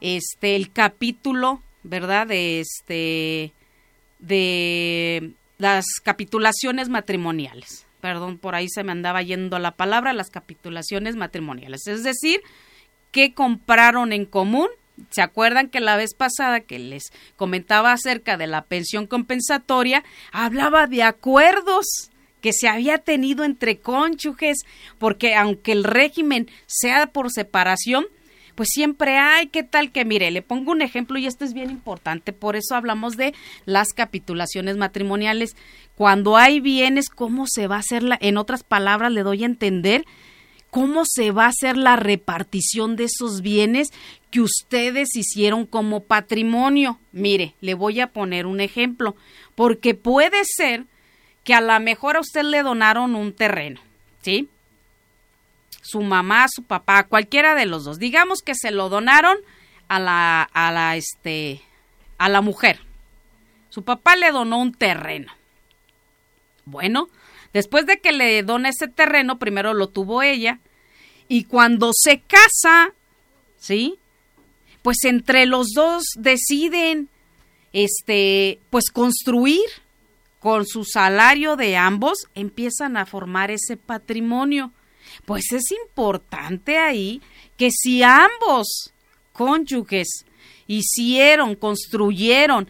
este 0.00 0.56
el 0.56 0.72
capítulo, 0.72 1.62
¿verdad? 1.82 2.26
De 2.26 2.60
este 2.60 3.52
de 4.18 5.32
las 5.58 5.84
capitulaciones 6.02 6.88
matrimoniales. 6.88 7.86
Perdón, 8.00 8.38
por 8.38 8.54
ahí 8.54 8.68
se 8.68 8.84
me 8.84 8.92
andaba 8.92 9.22
yendo 9.22 9.58
la 9.58 9.72
palabra, 9.72 10.12
las 10.12 10.30
capitulaciones 10.30 11.16
matrimoniales. 11.16 11.86
Es 11.86 12.04
decir, 12.04 12.40
que 13.10 13.32
compraron 13.32 14.12
en 14.12 14.26
común. 14.26 14.68
¿Se 15.10 15.20
acuerdan 15.20 15.68
que 15.68 15.80
la 15.80 15.96
vez 15.96 16.14
pasada 16.14 16.60
que 16.60 16.78
les 16.78 17.12
comentaba 17.36 17.92
acerca 17.92 18.36
de 18.36 18.46
la 18.46 18.62
pensión 18.62 19.06
compensatoria, 19.06 20.04
hablaba 20.32 20.86
de 20.86 21.02
acuerdos 21.02 21.86
que 22.40 22.52
se 22.52 22.68
había 22.68 22.98
tenido 22.98 23.44
entre 23.44 23.78
cónyuges, 23.78 24.58
porque 24.98 25.34
aunque 25.34 25.72
el 25.72 25.84
régimen 25.84 26.48
sea 26.66 27.08
por 27.08 27.30
separación, 27.30 28.06
pues 28.56 28.70
siempre 28.72 29.18
hay, 29.18 29.46
¿qué 29.48 29.62
tal 29.62 29.92
que 29.92 30.04
mire? 30.04 30.30
Le 30.30 30.42
pongo 30.42 30.72
un 30.72 30.82
ejemplo 30.82 31.18
y 31.18 31.26
esto 31.26 31.44
es 31.44 31.52
bien 31.52 31.70
importante, 31.70 32.32
por 32.32 32.56
eso 32.56 32.74
hablamos 32.74 33.16
de 33.16 33.34
las 33.66 33.88
capitulaciones 33.92 34.76
matrimoniales. 34.76 35.54
Cuando 35.94 36.36
hay 36.36 36.60
bienes, 36.60 37.08
¿cómo 37.10 37.46
se 37.46 37.68
va 37.68 37.76
a 37.76 37.80
hacer 37.80 38.02
la, 38.02 38.18
en 38.20 38.38
otras 38.38 38.64
palabras 38.64 39.12
le 39.12 39.22
doy 39.22 39.44
a 39.44 39.46
entender 39.46 40.04
cómo 40.70 41.04
se 41.06 41.30
va 41.30 41.44
a 41.44 41.50
hacer 41.50 41.76
la 41.76 41.96
repartición 41.96 42.96
de 42.96 43.04
esos 43.04 43.42
bienes 43.42 43.88
que 44.30 44.40
ustedes 44.40 45.14
hicieron 45.14 45.66
como 45.66 46.00
patrimonio? 46.00 46.98
Mire, 47.12 47.54
le 47.60 47.74
voy 47.74 48.00
a 48.00 48.08
poner 48.08 48.46
un 48.46 48.60
ejemplo, 48.60 49.16
porque 49.54 49.94
puede 49.94 50.44
ser 50.44 50.84
que 51.44 51.54
a 51.54 51.60
lo 51.60 51.78
mejor 51.78 52.16
a 52.16 52.20
usted 52.20 52.42
le 52.42 52.62
donaron 52.62 53.14
un 53.14 53.32
terreno, 53.32 53.80
¿sí? 54.22 54.48
Su 55.86 56.00
mamá, 56.00 56.46
su 56.48 56.62
papá, 56.62 57.04
cualquiera 57.04 57.54
de 57.54 57.66
los 57.66 57.84
dos. 57.84 57.98
Digamos 57.98 58.42
que 58.42 58.54
se 58.54 58.70
lo 58.70 58.88
donaron 58.88 59.38
a 59.88 59.98
la, 60.00 60.42
a 60.42 60.72
la, 60.72 60.96
este, 60.96 61.62
a 62.18 62.28
la 62.28 62.40
mujer. 62.40 62.80
Su 63.70 63.82
papá 63.82 64.16
le 64.16 64.32
donó 64.32 64.58
un 64.58 64.72
terreno. 64.72 65.32
Bueno, 66.64 67.08
después 67.52 67.86
de 67.86 68.00
que 68.00 68.12
le 68.12 68.42
dona 68.42 68.70
ese 68.70 68.88
terreno, 68.88 69.38
primero 69.38 69.74
lo 69.74 69.88
tuvo 69.88 70.22
ella. 70.22 70.58
Y 71.28 71.44
cuando 71.44 71.90
se 71.92 72.20
casa, 72.20 72.92
¿sí? 73.58 73.98
Pues 74.82 74.98
entre 75.04 75.46
los 75.46 75.68
dos 75.74 76.04
deciden, 76.16 77.08
este, 77.72 78.60
pues 78.70 78.90
construir 78.90 79.64
con 80.40 80.66
su 80.66 80.84
salario 80.84 81.56
de 81.56 81.76
ambos, 81.76 82.28
empiezan 82.34 82.96
a 82.96 83.06
formar 83.06 83.50
ese 83.50 83.76
patrimonio 83.76 84.72
pues 85.26 85.52
es 85.52 85.64
importante 85.84 86.78
ahí 86.78 87.20
que 87.58 87.70
si 87.70 88.02
ambos 88.02 88.92
cónyuges 89.32 90.24
hicieron, 90.66 91.54
construyeron 91.54 92.68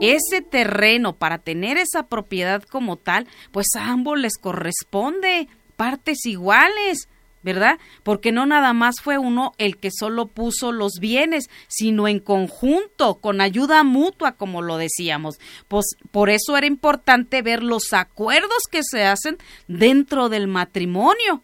ese 0.00 0.42
terreno 0.42 1.14
para 1.14 1.38
tener 1.38 1.76
esa 1.76 2.04
propiedad 2.04 2.62
como 2.62 2.96
tal, 2.96 3.26
pues 3.52 3.68
a 3.76 3.86
ambos 3.86 4.18
les 4.18 4.36
corresponde 4.36 5.48
partes 5.76 6.26
iguales. 6.26 7.08
¿verdad? 7.40 7.78
Porque 8.02 8.32
no 8.32 8.46
nada 8.46 8.72
más 8.72 8.96
fue 9.00 9.16
uno 9.16 9.52
el 9.58 9.76
que 9.76 9.90
solo 9.96 10.26
puso 10.26 10.72
los 10.72 10.94
bienes, 11.00 11.48
sino 11.68 12.08
en 12.08 12.18
conjunto, 12.18 13.14
con 13.14 13.40
ayuda 13.40 13.84
mutua, 13.84 14.32
como 14.32 14.60
lo 14.60 14.76
decíamos. 14.76 15.38
Pues 15.68 15.86
por 16.10 16.30
eso 16.30 16.56
era 16.56 16.66
importante 16.66 17.40
ver 17.40 17.62
los 17.62 17.92
acuerdos 17.92 18.64
que 18.70 18.80
se 18.82 19.04
hacen 19.04 19.38
dentro 19.68 20.28
del 20.28 20.48
matrimonio. 20.48 21.42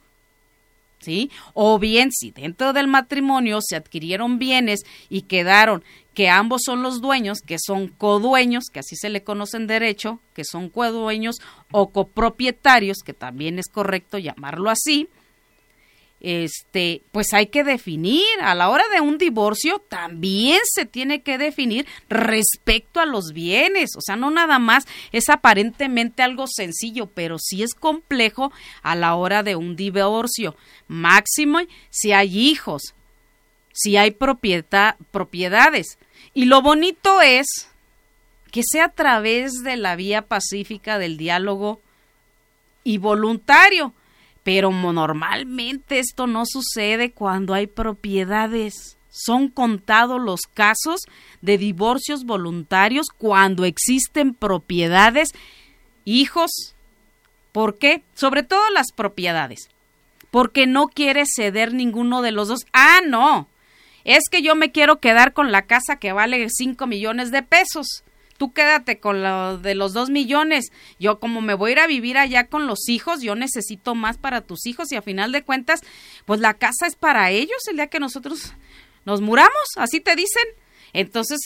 ¿Sí? 1.05 1.31
O 1.53 1.79
bien 1.79 2.11
si 2.11 2.31
dentro 2.31 2.73
del 2.73 2.89
matrimonio 2.89 3.61
se 3.61 3.77
adquirieron 3.77 4.39
bienes 4.39 4.81
y 5.09 5.23
quedaron 5.23 5.85
que 6.15 6.29
ambos 6.29 6.63
son 6.65 6.83
los 6.83 7.01
dueños, 7.01 7.41
que 7.41 7.57
son 7.59 7.89
codueños, 7.89 8.65
que 8.73 8.79
así 8.79 8.97
se 8.97 9.11
le 9.11 9.25
conoce 9.25 9.57
en 9.57 9.67
derecho, 9.67 10.21
que 10.33 10.45
son 10.45 10.69
codueños 10.69 11.37
o 11.71 11.91
copropietarios, 11.91 12.99
que 13.05 13.15
también 13.15 13.59
es 13.59 13.69
correcto 13.69 14.19
llamarlo 14.19 14.71
así, 14.71 15.09
este, 16.25 17.03
pues 17.13 17.35
hay 17.35 17.49
que 17.49 17.65
definir. 17.65 18.25
A 18.41 18.55
la 18.55 18.71
hora 18.71 18.85
de 18.95 19.03
un 19.03 19.19
divorcio 19.19 19.79
también 19.79 20.59
se 20.65 20.87
tiene 20.87 21.21
que 21.21 21.37
definir 21.37 21.87
respecto 22.09 22.99
a 23.01 23.07
los 23.07 23.33
bienes. 23.35 23.91
O 23.97 24.01
sea, 24.01 24.17
no 24.17 24.31
nada 24.31 24.59
más 24.59 24.87
es 25.13 25.29
aparentemente 25.29 26.23
algo 26.23 26.47
sencillo, 26.47 27.07
pero 27.07 27.39
sí 27.39 27.63
es 27.63 27.75
complejo 27.75 28.53
a 28.83 28.95
la 28.95 29.15
hora 29.17 29.43
de 29.43 29.55
un 29.55 29.77
divorcio. 29.77 30.57
Máximo 30.89 31.61
si 31.91 32.13
hay 32.13 32.39
hijos, 32.39 32.95
si 33.73 33.99
hay 33.99 34.11
propiedades. 34.13 35.99
Y 36.33 36.47
lo 36.47 36.63
bonito 36.63 37.21
es 37.21 37.69
que 38.51 38.63
sea 38.65 38.87
a 38.87 38.93
través 38.93 39.63
de 39.63 39.77
la 39.77 39.95
vía 39.95 40.23
pacífica 40.23 40.99
del 40.99 41.19
diálogo 41.19 41.83
y 42.83 42.97
voluntario 42.97 43.93
pero 44.45 44.71
normalmente 44.71 45.99
esto 45.99 46.27
no 46.27 46.45
sucede 46.47 47.11
cuando 47.11 47.55
hay 47.55 47.67
propiedades. 47.67 48.97
Son 49.11 49.49
contados 49.49 50.21
los 50.21 50.43
casos 50.43 51.01
de 51.41 51.57
divorcios 51.57 52.25
voluntarios 52.25 53.07
cuando 53.17 53.65
existen 53.65 54.35
propiedades, 54.35 55.31
hijos. 56.05 56.75
¿Por 57.53 57.79
qué? 57.79 58.03
Sobre 58.15 58.43
todo 58.43 58.69
las 58.71 58.93
propiedades. 58.93 59.71
Porque 60.31 60.67
no 60.67 60.89
quiere 60.89 61.25
ceder 61.27 61.73
ninguno 61.73 62.21
de 62.21 62.33
los 62.33 62.49
dos. 62.49 62.61
Ah, 62.73 63.01
no. 63.07 63.49
Es 64.05 64.25
que 64.31 64.43
yo 64.43 64.55
me 64.57 64.73
quiero 64.73 65.01
quedar 65.01 65.33
con 65.33 65.53
la 65.53 65.63
casa 65.63 65.97
que 65.97 66.13
vale 66.13 66.49
5 66.51 66.87
millones 66.87 67.31
de 67.31 67.43
pesos 67.43 68.05
tú 68.37 68.53
quédate 68.53 68.99
con 68.99 69.23
lo 69.23 69.59
de 69.59 69.75
los 69.75 69.93
dos 69.93 70.11
millones. 70.11 70.73
Yo 70.99 71.19
como 71.19 71.41
me 71.41 71.55
voy 71.55 71.71
a 71.71 71.73
ir 71.73 71.79
a 71.81 71.87
vivir 71.87 72.19
allá 72.19 72.47
con 72.47 72.67
los 72.67 72.89
hijos, 72.89 73.23
yo 73.23 73.35
necesito 73.35 73.95
más 73.95 74.19
para 74.19 74.41
tus 74.41 74.67
hijos 74.67 74.93
y 74.93 74.97
a 74.97 75.03
final 75.03 75.33
de 75.33 75.43
cuentas, 75.43 75.81
pues 76.25 76.41
la 76.41 76.55
casa 76.55 76.87
es 76.87 76.97
para 76.97 77.31
ellos 77.31 77.67
el 77.69 77.77
día 77.77 77.87
que 77.89 78.01
nosotros 78.01 78.53
nos 79.05 79.21
muramos, 79.21 79.69
así 79.77 80.01
te 80.01 80.17
dicen. 80.17 80.45
Entonces, 80.93 81.39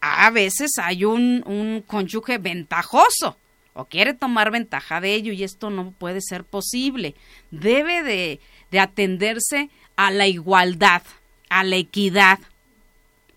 a 0.00 0.30
veces 0.30 0.72
hay 0.82 1.04
un, 1.04 1.42
un 1.46 1.82
cónyuge 1.86 2.38
ventajoso 2.38 3.36
o 3.74 3.84
quiere 3.84 4.14
tomar 4.14 4.50
ventaja 4.50 5.00
de 5.00 5.14
ello 5.14 5.32
y 5.32 5.44
esto 5.44 5.70
no 5.70 5.92
puede 5.92 6.20
ser 6.20 6.44
posible. 6.44 7.14
Debe 7.50 8.02
de, 8.02 8.40
de 8.70 8.80
atenderse 8.80 9.70
a 9.96 10.10
la 10.10 10.26
igualdad, 10.26 11.02
a 11.48 11.64
la 11.64 11.76
equidad, 11.76 12.38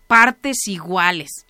partes 0.06 0.66
iguales. 0.66 1.46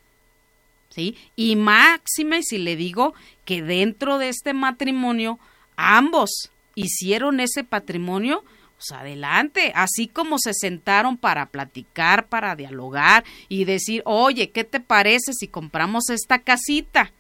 Y 1.37 1.57
máxime 1.57 2.43
si 2.43 2.59
le 2.59 2.77
digo 2.77 3.15
que 3.45 3.63
dentro 3.63 4.19
de 4.19 4.29
este 4.29 4.55
matrimonio 4.55 5.39
ambos 5.77 6.51
hicieron 6.75 7.41
ese 7.41 7.65
patrimonio, 7.65 8.45
pues 8.77 8.93
adelante, 8.93 9.73
así 9.75 10.09
como 10.09 10.39
se 10.39 10.53
sentaron 10.53 11.17
para 11.17 11.47
platicar, 11.47 12.27
para 12.27 12.57
dialogar 12.57 13.25
y 13.49 13.65
decir, 13.65 14.03
oye, 14.05 14.51
¿qué 14.51 14.65
te 14.65 14.81
parece 14.81 15.33
si 15.33 15.49
compramos 15.49 16.11
esta 16.11 16.41
casita? 16.41 17.13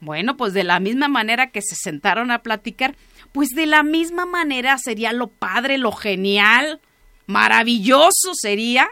Bueno, 0.00 0.36
pues 0.36 0.52
de 0.52 0.64
la 0.64 0.80
misma 0.80 1.08
manera 1.08 1.50
que 1.50 1.60
se 1.60 1.74
sentaron 1.74 2.30
a 2.30 2.42
platicar, 2.42 2.96
pues 3.32 3.48
de 3.50 3.66
la 3.66 3.82
misma 3.82 4.26
manera 4.26 4.78
sería 4.78 5.12
lo 5.12 5.26
padre, 5.26 5.76
lo 5.76 5.92
genial, 5.92 6.80
maravilloso 7.26 8.32
sería 8.34 8.88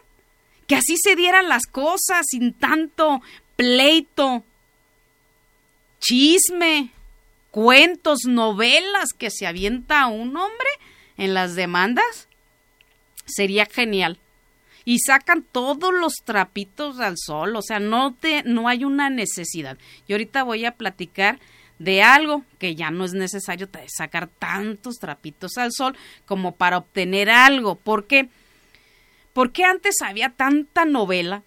que 0.67 0.75
así 0.75 0.97
se 0.97 1.15
dieran 1.15 1.49
las 1.49 1.67
cosas 1.67 2.27
sin 2.29 2.53
tanto 2.53 3.23
pleito, 3.57 4.45
chisme, 5.99 6.91
cuentos, 7.51 8.21
novelas 8.27 9.13
que 9.17 9.31
se 9.31 9.47
avienta 9.47 10.07
un 10.07 10.37
hombre 10.37 10.69
en 11.17 11.35
las 11.35 11.55
demandas. 11.55 12.29
Sería 13.25 13.67
genial 13.67 14.19
y 14.85 15.01
sacan 15.01 15.43
todos 15.43 15.93
los 15.93 16.13
trapitos 16.25 17.01
al 17.01 17.17
sol, 17.17 17.57
o 17.57 17.63
sea, 17.63 17.81
no 17.81 18.15
te 18.15 18.45
no 18.45 18.69
hay 18.69 18.85
una 18.85 19.11
necesidad. 19.11 19.77
Y 20.07 20.13
ahorita 20.13 20.45
voy 20.45 20.65
a 20.65 20.77
platicar 20.77 21.41
de 21.79 22.03
algo 22.03 22.45
que 22.59 22.75
ya 22.77 22.91
no 22.91 23.05
es 23.05 23.13
necesario 23.13 23.69
sacar 23.89 24.29
tantos 24.29 24.97
trapitos 24.99 25.59
al 25.59 25.73
sol 25.73 25.97
como 26.25 26.53
para 26.53 26.79
obtener 26.79 27.31
algo. 27.31 27.75
¿Por 27.75 28.07
qué? 28.07 28.29
Porque 29.33 29.65
antes 29.65 29.97
había 30.03 30.31
tanta 30.31 30.85
novela 30.85 31.43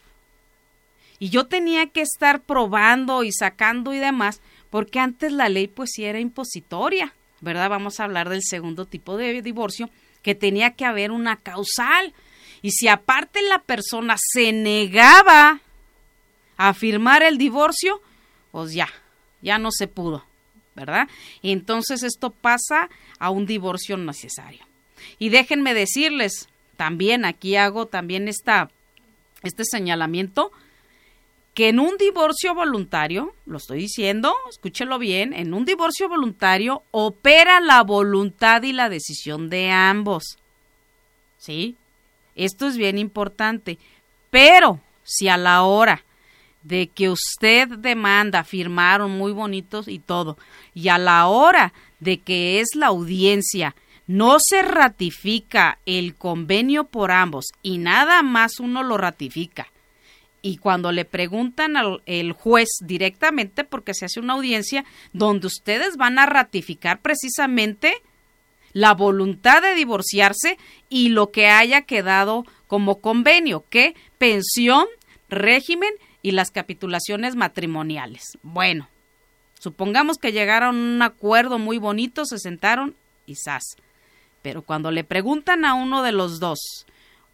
y 1.19 1.29
yo 1.29 1.47
tenía 1.47 1.87
que 1.87 2.01
estar 2.01 2.41
probando 2.41 3.23
y 3.23 3.31
sacando 3.31 3.93
y 3.93 3.99
demás, 3.99 4.41
porque 4.69 4.99
antes 4.99 5.31
la 5.31 5.49
ley 5.49 5.67
pues 5.67 5.91
sí 5.93 6.05
era 6.05 6.19
impositoria, 6.19 7.13
¿verdad? 7.41 7.69
Vamos 7.69 7.99
a 7.99 8.05
hablar 8.05 8.29
del 8.29 8.41
segundo 8.43 8.85
tipo 8.85 9.17
de 9.17 9.41
divorcio, 9.41 9.89
que 10.21 10.35
tenía 10.35 10.71
que 10.71 10.85
haber 10.85 11.11
una 11.11 11.35
causal. 11.37 12.13
Y 12.61 12.71
si 12.71 12.87
aparte 12.87 13.41
la 13.41 13.59
persona 13.59 14.15
se 14.17 14.51
negaba 14.51 15.61
a 16.57 16.73
firmar 16.73 17.23
el 17.23 17.37
divorcio, 17.37 18.01
pues 18.51 18.73
ya, 18.73 18.89
ya 19.41 19.57
no 19.57 19.71
se 19.71 19.87
pudo, 19.87 20.25
¿verdad? 20.75 21.07
Entonces 21.43 22.03
esto 22.03 22.31
pasa 22.31 22.89
a 23.17 23.29
un 23.29 23.45
divorcio 23.45 23.97
necesario. 23.97 24.65
Y 25.17 25.29
déjenme 25.29 25.73
decirles, 25.73 26.47
también 26.77 27.25
aquí 27.25 27.55
hago 27.55 27.87
también 27.87 28.27
esta, 28.27 28.69
este 29.43 29.63
señalamiento, 29.65 30.51
que 31.53 31.69
en 31.69 31.79
un 31.79 31.97
divorcio 31.97 32.53
voluntario, 32.53 33.33
lo 33.45 33.57
estoy 33.57 33.79
diciendo, 33.79 34.33
escúchelo 34.49 34.99
bien, 34.99 35.33
en 35.33 35.53
un 35.53 35.65
divorcio 35.65 36.07
voluntario 36.07 36.83
opera 36.91 37.59
la 37.59 37.83
voluntad 37.83 38.63
y 38.63 38.71
la 38.71 38.89
decisión 38.89 39.49
de 39.49 39.71
ambos. 39.71 40.37
¿Sí? 41.37 41.75
Esto 42.35 42.67
es 42.67 42.77
bien 42.77 42.97
importante. 42.97 43.77
Pero 44.29 44.79
si 45.03 45.27
a 45.27 45.37
la 45.37 45.63
hora 45.63 46.03
de 46.63 46.87
que 46.87 47.09
usted 47.09 47.67
demanda, 47.67 48.43
firmaron 48.43 49.11
muy 49.11 49.31
bonitos 49.31 49.87
y 49.87 49.99
todo, 49.99 50.37
y 50.73 50.89
a 50.89 50.97
la 50.97 51.27
hora 51.27 51.73
de 51.99 52.19
que 52.19 52.59
es 52.59 52.75
la 52.75 52.87
audiencia, 52.87 53.75
no 54.07 54.37
se 54.39 54.61
ratifica 54.61 55.77
el 55.85 56.15
convenio 56.15 56.85
por 56.85 57.11
ambos 57.11 57.45
y 57.61 57.77
nada 57.77 58.23
más 58.23 58.59
uno 58.59 58.81
lo 58.83 58.97
ratifica. 58.97 59.67
Y 60.41 60.57
cuando 60.57 60.91
le 60.91 61.05
preguntan 61.05 61.75
al 61.75 62.31
juez 62.31 62.69
directamente, 62.81 63.63
porque 63.63 63.93
se 63.93 64.05
hace 64.05 64.19
una 64.19 64.33
audiencia 64.33 64.85
donde 65.11 65.47
ustedes 65.47 65.97
van 65.97 66.17
a 66.17 66.25
ratificar 66.25 67.01
precisamente 67.01 67.93
la 68.73 68.93
voluntad 68.93 69.61
de 69.61 69.75
divorciarse 69.75 70.57
y 70.89 71.09
lo 71.09 71.31
que 71.31 71.47
haya 71.47 71.81
quedado 71.81 72.45
como 72.67 73.01
convenio, 73.01 73.65
que 73.69 73.95
pensión, 74.17 74.85
régimen 75.27 75.91
y 76.21 76.31
las 76.31 76.51
capitulaciones 76.51 77.35
matrimoniales. 77.35 78.37
Bueno, 78.43 78.87
supongamos 79.59 80.17
que 80.17 80.31
llegaron 80.31 80.75
a 80.75 80.79
un 80.95 81.01
acuerdo 81.01 81.59
muy 81.59 81.77
bonito, 81.77 82.25
se 82.25 82.39
sentaron 82.39 82.95
y 83.25 83.35
zas. 83.35 83.75
Pero 84.41 84.61
cuando 84.61 84.91
le 84.91 85.03
preguntan 85.03 85.65
a 85.65 85.73
uno 85.73 86.03
de 86.03 86.11
los 86.11 86.39
dos, 86.39 86.85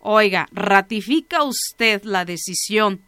oiga, 0.05 0.47
¿ratifica 0.51 1.43
usted 1.43 2.03
la 2.03 2.25
decisión 2.25 3.01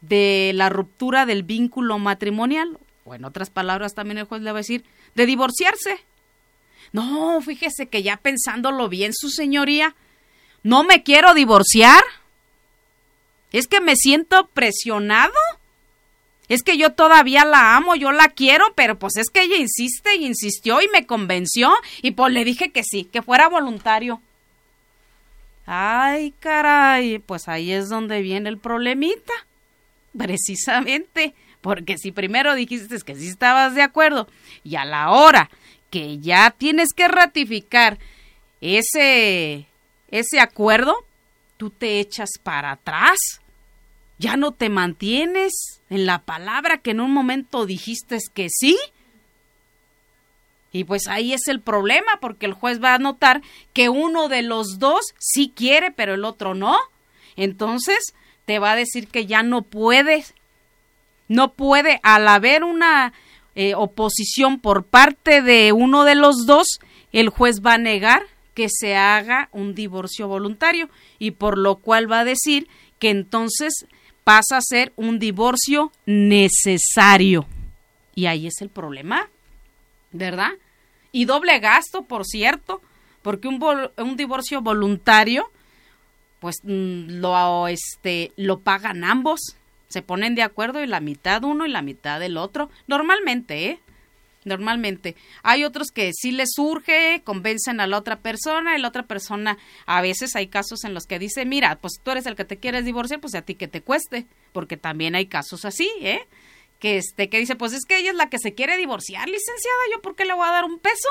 de 0.00 0.52
la 0.54 0.70
ruptura 0.70 1.26
del 1.26 1.42
vínculo 1.42 1.98
matrimonial? 1.98 2.78
O 3.04 3.14
en 3.14 3.26
otras 3.26 3.50
palabras 3.50 3.94
también 3.94 4.18
el 4.18 4.24
juez 4.24 4.40
le 4.40 4.52
va 4.52 4.58
a 4.58 4.62
decir, 4.62 4.84
de 5.14 5.26
divorciarse. 5.26 6.00
No, 6.92 7.40
fíjese 7.42 7.88
que 7.88 8.02
ya 8.02 8.16
pensándolo 8.16 8.88
bien, 8.88 9.12
su 9.12 9.28
señoría, 9.28 9.94
no 10.62 10.84
me 10.84 11.02
quiero 11.02 11.34
divorciar. 11.34 12.02
Es 13.52 13.66
que 13.66 13.82
me 13.82 13.94
siento 13.94 14.46
presionado. 14.48 15.34
Es 16.48 16.62
que 16.62 16.78
yo 16.78 16.92
todavía 16.92 17.44
la 17.44 17.76
amo, 17.76 17.94
yo 17.94 18.10
la 18.10 18.28
quiero, 18.28 18.72
pero 18.74 18.98
pues 18.98 19.16
es 19.18 19.28
que 19.28 19.42
ella 19.42 19.56
insiste 19.56 20.16
y 20.16 20.24
insistió 20.24 20.80
y 20.80 20.88
me 20.88 21.06
convenció 21.06 21.74
y 22.00 22.12
pues 22.12 22.32
le 22.32 22.42
dije 22.44 22.70
que 22.70 22.82
sí, 22.84 23.04
que 23.04 23.20
fuera 23.20 23.48
voluntario. 23.48 24.22
Ay, 25.70 26.32
caray, 26.40 27.18
pues 27.18 27.46
ahí 27.46 27.72
es 27.72 27.90
donde 27.90 28.22
viene 28.22 28.48
el 28.48 28.56
problemita. 28.56 29.34
Precisamente, 30.16 31.34
porque 31.60 31.98
si 31.98 32.10
primero 32.10 32.54
dijiste 32.54 32.98
que 33.00 33.14
sí 33.14 33.28
estabas 33.28 33.74
de 33.74 33.82
acuerdo 33.82 34.28
y 34.64 34.76
a 34.76 34.86
la 34.86 35.10
hora 35.10 35.50
que 35.90 36.18
ya 36.20 36.52
tienes 36.52 36.94
que 36.94 37.06
ratificar 37.06 37.98
ese, 38.62 39.66
ese 40.10 40.40
acuerdo, 40.40 41.04
tú 41.58 41.68
te 41.68 42.00
echas 42.00 42.30
para 42.42 42.72
atrás. 42.72 43.18
Ya 44.16 44.38
no 44.38 44.52
te 44.52 44.70
mantienes 44.70 45.82
en 45.90 46.06
la 46.06 46.20
palabra 46.20 46.78
que 46.78 46.92
en 46.92 47.00
un 47.00 47.12
momento 47.12 47.66
dijiste 47.66 48.16
que 48.32 48.48
sí. 48.50 48.78
Y 50.72 50.84
pues 50.84 51.08
ahí 51.08 51.32
es 51.32 51.48
el 51.48 51.60
problema, 51.60 52.18
porque 52.20 52.46
el 52.46 52.52
juez 52.52 52.82
va 52.82 52.94
a 52.94 52.98
notar 52.98 53.42
que 53.72 53.88
uno 53.88 54.28
de 54.28 54.42
los 54.42 54.78
dos 54.78 55.00
sí 55.18 55.52
quiere, 55.54 55.90
pero 55.90 56.14
el 56.14 56.24
otro 56.24 56.54
no. 56.54 56.78
Entonces 57.36 58.14
te 58.44 58.58
va 58.58 58.72
a 58.72 58.76
decir 58.76 59.08
que 59.08 59.26
ya 59.26 59.42
no 59.42 59.62
puedes. 59.62 60.34
No 61.28 61.52
puede, 61.52 62.00
al 62.02 62.26
haber 62.28 62.64
una 62.64 63.12
eh, 63.54 63.74
oposición 63.74 64.60
por 64.60 64.84
parte 64.84 65.42
de 65.42 65.72
uno 65.72 66.04
de 66.04 66.14
los 66.14 66.46
dos, 66.46 66.66
el 67.12 67.28
juez 67.28 67.60
va 67.64 67.74
a 67.74 67.78
negar 67.78 68.22
que 68.54 68.68
se 68.70 68.96
haga 68.96 69.48
un 69.52 69.74
divorcio 69.74 70.26
voluntario 70.26 70.88
y 71.18 71.32
por 71.32 71.58
lo 71.58 71.76
cual 71.76 72.10
va 72.10 72.20
a 72.20 72.24
decir 72.24 72.68
que 72.98 73.10
entonces 73.10 73.86
pasa 74.24 74.56
a 74.56 74.62
ser 74.62 74.92
un 74.96 75.18
divorcio 75.18 75.92
necesario. 76.06 77.46
Y 78.14 78.26
ahí 78.26 78.46
es 78.46 78.60
el 78.60 78.68
problema, 78.68 79.28
¿verdad? 80.12 80.52
Y 81.12 81.24
doble 81.24 81.58
gasto, 81.58 82.02
por 82.02 82.24
cierto, 82.24 82.82
porque 83.22 83.48
un, 83.48 83.62
un 83.96 84.16
divorcio 84.16 84.60
voluntario, 84.60 85.50
pues 86.40 86.56
mm, 86.62 87.20
lo, 87.20 87.68
este, 87.68 88.32
lo 88.36 88.60
pagan 88.60 89.04
ambos 89.04 89.56
se 89.88 90.02
ponen 90.02 90.34
de 90.34 90.42
acuerdo 90.42 90.82
y 90.82 90.86
la 90.86 91.00
mitad 91.00 91.42
uno 91.44 91.66
y 91.66 91.70
la 91.70 91.82
mitad 91.82 92.20
del 92.20 92.36
otro. 92.36 92.70
Normalmente, 92.86 93.70
¿eh? 93.70 93.80
Normalmente. 94.44 95.16
Hay 95.42 95.64
otros 95.64 95.88
que 95.90 96.12
sí 96.14 96.30
les 96.30 96.50
surge, 96.54 97.22
convencen 97.24 97.80
a 97.80 97.86
la 97.86 97.98
otra 97.98 98.20
persona 98.20 98.76
y 98.76 98.80
la 98.80 98.88
otra 98.88 99.04
persona, 99.04 99.58
a 99.86 100.00
veces 100.00 100.36
hay 100.36 100.46
casos 100.46 100.84
en 100.84 100.94
los 100.94 101.06
que 101.06 101.18
dice, 101.18 101.44
mira, 101.44 101.76
pues 101.76 101.94
tú 102.02 102.10
eres 102.10 102.26
el 102.26 102.36
que 102.36 102.44
te 102.44 102.58
quieres 102.58 102.84
divorciar, 102.84 103.20
pues 103.20 103.34
a 103.34 103.42
ti 103.42 103.56
que 103.56 103.68
te 103.68 103.82
cueste, 103.82 104.26
porque 104.52 104.76
también 104.76 105.14
hay 105.14 105.26
casos 105.26 105.64
así, 105.64 105.90
¿eh? 106.00 106.20
Que 106.78 106.98
este, 106.98 107.28
que 107.28 107.38
dice, 107.38 107.56
pues 107.56 107.72
es 107.72 107.84
que 107.84 107.98
ella 107.98 108.10
es 108.10 108.16
la 108.16 108.30
que 108.30 108.38
se 108.38 108.54
quiere 108.54 108.76
divorciar, 108.76 109.28
licenciada, 109.28 109.78
yo 109.92 110.00
por 110.00 110.14
qué 110.14 110.24
le 110.24 110.34
voy 110.34 110.46
a 110.46 110.52
dar 110.52 110.64
un 110.64 110.78
peso. 110.78 111.08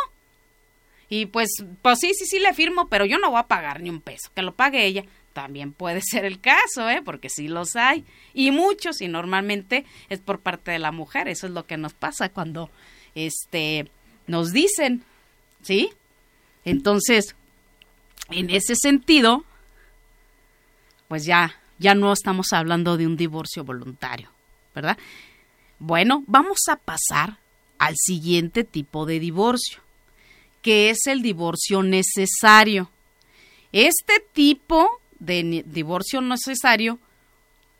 Y 1.10 1.26
pues, 1.26 1.50
pues 1.82 2.00
sí, 2.00 2.12
sí, 2.14 2.26
sí 2.26 2.40
le 2.40 2.54
firmo, 2.54 2.88
pero 2.90 3.06
yo 3.06 3.18
no 3.18 3.32
voy 3.32 3.40
a 3.40 3.48
pagar 3.48 3.82
ni 3.82 3.90
un 3.90 4.02
peso, 4.02 4.30
que 4.36 4.42
lo 4.42 4.54
pague 4.54 4.86
ella 4.86 5.04
también 5.38 5.72
puede 5.72 6.02
ser 6.02 6.26
el 6.26 6.40
caso, 6.40 6.90
¿eh? 6.90 7.04
porque 7.06 7.30
sí 7.30 7.48
los 7.48 7.76
hay, 7.76 8.04
y 8.34 8.50
muchos, 8.50 9.02
y 9.02 9.08
normalmente 9.08 9.86
es 10.10 10.20
por 10.20 10.40
parte 10.40 10.72
de 10.72 10.80
la 10.80 10.92
mujer, 10.92 11.28
eso 11.28 11.46
es 11.46 11.54
lo 11.54 11.68
que 11.68 11.78
nos 11.78 11.94
pasa 11.94 12.30
cuando 12.30 12.72
este, 13.14 13.88
nos 14.26 14.52
dicen, 14.52 15.04
¿sí? 15.62 15.92
Entonces, 16.66 17.36
en 18.32 18.50
ese 18.50 18.74
sentido, 18.76 19.44
pues 21.08 21.26
ya, 21.26 21.54
ya 21.78 21.94
no 21.94 22.12
estamos 22.14 22.52
hablando 22.52 22.98
de 22.98 23.06
un 23.06 23.16
divorcio 23.16 23.64
voluntario, 23.64 24.32
¿verdad? 24.74 24.98
Bueno, 25.80 26.24
vamos 26.28 26.60
a 26.70 26.76
pasar 26.76 27.38
al 27.78 27.96
siguiente 27.98 28.64
tipo 28.64 29.06
de 29.06 29.20
divorcio, 29.20 29.80
que 30.62 30.90
es 30.90 31.06
el 31.06 31.22
divorcio 31.22 31.84
necesario. 31.84 32.90
Este 33.72 34.24
tipo 34.34 35.00
de 35.20 35.64
divorcio 35.66 36.22
necesario, 36.22 37.00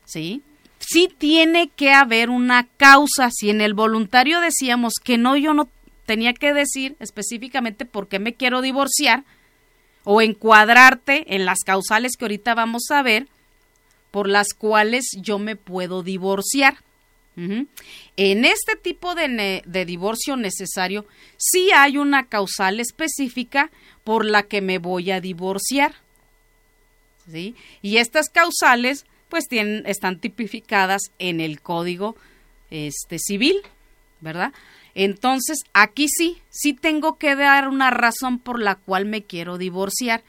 ¿sí? 0.04 0.42
Sí 0.78 1.12
tiene 1.18 1.68
que 1.68 1.92
haber 1.92 2.30
una 2.30 2.68
causa. 2.76 3.30
Si 3.32 3.50
en 3.50 3.60
el 3.60 3.74
voluntario 3.74 4.40
decíamos 4.40 4.94
que 5.02 5.18
no, 5.18 5.36
yo 5.36 5.54
no 5.54 5.68
tenía 6.06 6.32
que 6.32 6.54
decir 6.54 6.96
específicamente 7.00 7.84
por 7.84 8.08
qué 8.08 8.18
me 8.18 8.34
quiero 8.34 8.62
divorciar 8.62 9.24
o 10.04 10.22
encuadrarte 10.22 11.34
en 11.34 11.44
las 11.44 11.58
causales 11.66 12.16
que 12.16 12.24
ahorita 12.24 12.54
vamos 12.54 12.84
a 12.90 13.02
ver 13.02 13.28
por 14.10 14.28
las 14.28 14.54
cuales 14.54 15.04
yo 15.20 15.38
me 15.38 15.54
puedo 15.54 16.02
divorciar, 16.02 16.78
En 18.16 18.44
este 18.44 18.74
tipo 18.76 19.14
de, 19.14 19.62
divorcio 19.86 20.36
necesario, 20.36 21.06
sí 21.36 21.70
hay 21.72 21.96
una 21.96 22.26
causal 22.26 22.80
específica 22.80 23.70
por 24.02 24.24
la 24.24 24.42
que 24.42 24.60
me 24.60 24.78
voy 24.78 25.12
a 25.12 25.20
divorciar. 25.20 25.94
¿sí? 27.30 27.54
Y 27.80 27.98
estas 27.98 28.28
causales, 28.28 29.06
pues, 29.28 29.46
tienen, 29.46 29.84
están 29.86 30.18
tipificadas 30.18 31.02
en 31.18 31.40
el 31.40 31.60
Código 31.60 32.16
este, 32.70 33.18
Civil, 33.18 33.56
¿verdad? 34.20 34.52
Entonces, 34.94 35.58
aquí 35.74 36.08
sí, 36.08 36.38
sí 36.50 36.72
tengo 36.72 37.18
que 37.18 37.36
dar 37.36 37.68
una 37.68 37.90
razón 37.90 38.40
por 38.40 38.60
la 38.60 38.74
cual 38.74 39.04
me 39.04 39.22
quiero 39.22 39.58
divorciar. 39.58 40.24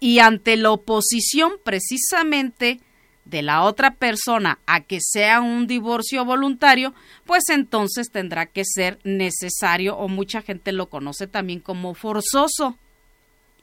Y 0.00 0.20
ante 0.20 0.56
la 0.56 0.70
oposición, 0.70 1.52
precisamente, 1.62 2.80
de 3.24 3.42
la 3.42 3.62
otra 3.62 3.94
persona 3.94 4.58
a 4.66 4.80
que 4.80 4.98
sea 5.00 5.40
un 5.40 5.66
divorcio 5.66 6.24
voluntario, 6.24 6.94
pues 7.24 7.44
entonces 7.48 8.10
tendrá 8.10 8.46
que 8.46 8.64
ser 8.64 8.98
necesario 9.04 9.96
o 9.96 10.08
mucha 10.08 10.42
gente 10.42 10.72
lo 10.72 10.88
conoce 10.88 11.26
también 11.26 11.60
como 11.60 11.94
forzoso, 11.94 12.76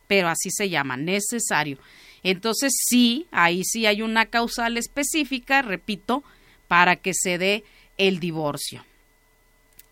pero 0.07 0.29
así 0.29 0.49
se 0.49 0.69
llama, 0.69 0.97
necesario. 0.97 1.77
Entonces 2.23 2.73
sí, 2.75 3.27
ahí 3.31 3.63
sí 3.63 3.85
hay 3.85 4.01
una 4.01 4.25
causal 4.25 4.77
específica, 4.77 5.61
repito, 5.61 6.23
para 6.67 6.95
que 6.95 7.13
se 7.13 7.37
dé 7.37 7.63
el 7.97 8.19
divorcio. 8.19 8.83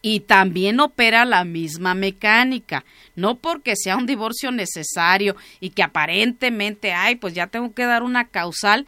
Y 0.01 0.21
también 0.21 0.79
opera 0.79 1.25
la 1.25 1.43
misma 1.43 1.93
mecánica, 1.93 2.85
no 3.15 3.35
porque 3.35 3.75
sea 3.75 3.97
un 3.97 4.05
divorcio 4.05 4.51
necesario 4.51 5.35
y 5.59 5.71
que 5.71 5.83
aparentemente, 5.83 6.93
ay, 6.93 7.15
pues 7.15 7.33
ya 7.33 7.47
tengo 7.47 7.73
que 7.73 7.85
dar 7.85 8.03
una 8.03 8.27
causal, 8.27 8.87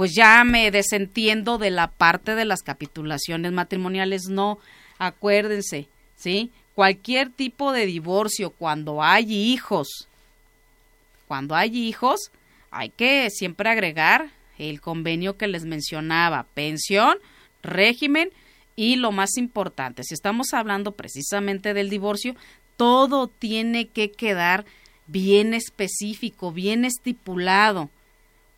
pues 0.00 0.14
ya 0.14 0.44
me 0.44 0.70
desentiendo 0.70 1.58
de 1.58 1.70
la 1.70 1.88
parte 1.88 2.34
de 2.34 2.46
las 2.46 2.62
capitulaciones 2.62 3.52
matrimoniales. 3.52 4.30
No, 4.30 4.58
acuérdense, 4.96 5.88
¿sí? 6.16 6.50
Cualquier 6.74 7.28
tipo 7.28 7.72
de 7.72 7.84
divorcio, 7.84 8.48
cuando 8.48 9.02
hay 9.02 9.30
hijos, 9.30 10.08
cuando 11.28 11.54
hay 11.54 11.76
hijos, 11.76 12.30
hay 12.70 12.88
que 12.88 13.28
siempre 13.28 13.68
agregar 13.68 14.30
el 14.56 14.80
convenio 14.80 15.36
que 15.36 15.48
les 15.48 15.66
mencionaba, 15.66 16.46
pensión, 16.54 17.18
régimen 17.62 18.30
y 18.76 18.96
lo 18.96 19.12
más 19.12 19.36
importante, 19.36 20.02
si 20.02 20.14
estamos 20.14 20.54
hablando 20.54 20.92
precisamente 20.92 21.74
del 21.74 21.90
divorcio, 21.90 22.36
todo 22.78 23.26
tiene 23.26 23.86
que 23.88 24.10
quedar 24.10 24.64
bien 25.08 25.52
específico, 25.52 26.52
bien 26.52 26.86
estipulado 26.86 27.90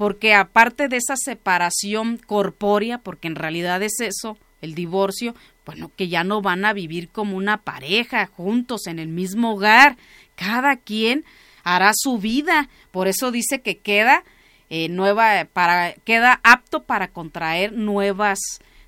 porque 0.02 0.34
aparte 0.34 0.88
de 0.88 0.96
esa 0.96 1.14
separación 1.14 2.16
corpórea, 2.16 2.98
porque 2.98 3.28
en 3.28 3.36
realidad 3.36 3.80
es 3.84 4.00
eso, 4.00 4.36
el 4.60 4.74
divorcio, 4.74 5.36
bueno, 5.64 5.92
que 5.94 6.08
ya 6.08 6.24
no 6.24 6.42
van 6.42 6.64
a 6.64 6.72
vivir 6.72 7.08
como 7.08 7.36
una 7.36 7.58
pareja 7.58 8.26
juntos 8.26 8.88
en 8.88 8.98
el 8.98 9.06
mismo 9.06 9.52
hogar, 9.52 9.96
cada 10.34 10.74
quien 10.74 11.24
hará 11.62 11.92
su 11.94 12.18
vida, 12.18 12.68
por 12.90 13.06
eso 13.06 13.30
dice 13.30 13.60
que 13.60 13.78
queda 13.78 14.24
eh, 14.70 14.88
nueva 14.88 15.46
para 15.52 15.92
queda 16.04 16.40
apto 16.42 16.82
para 16.82 17.06
contraer 17.06 17.72
nuevas 17.72 18.40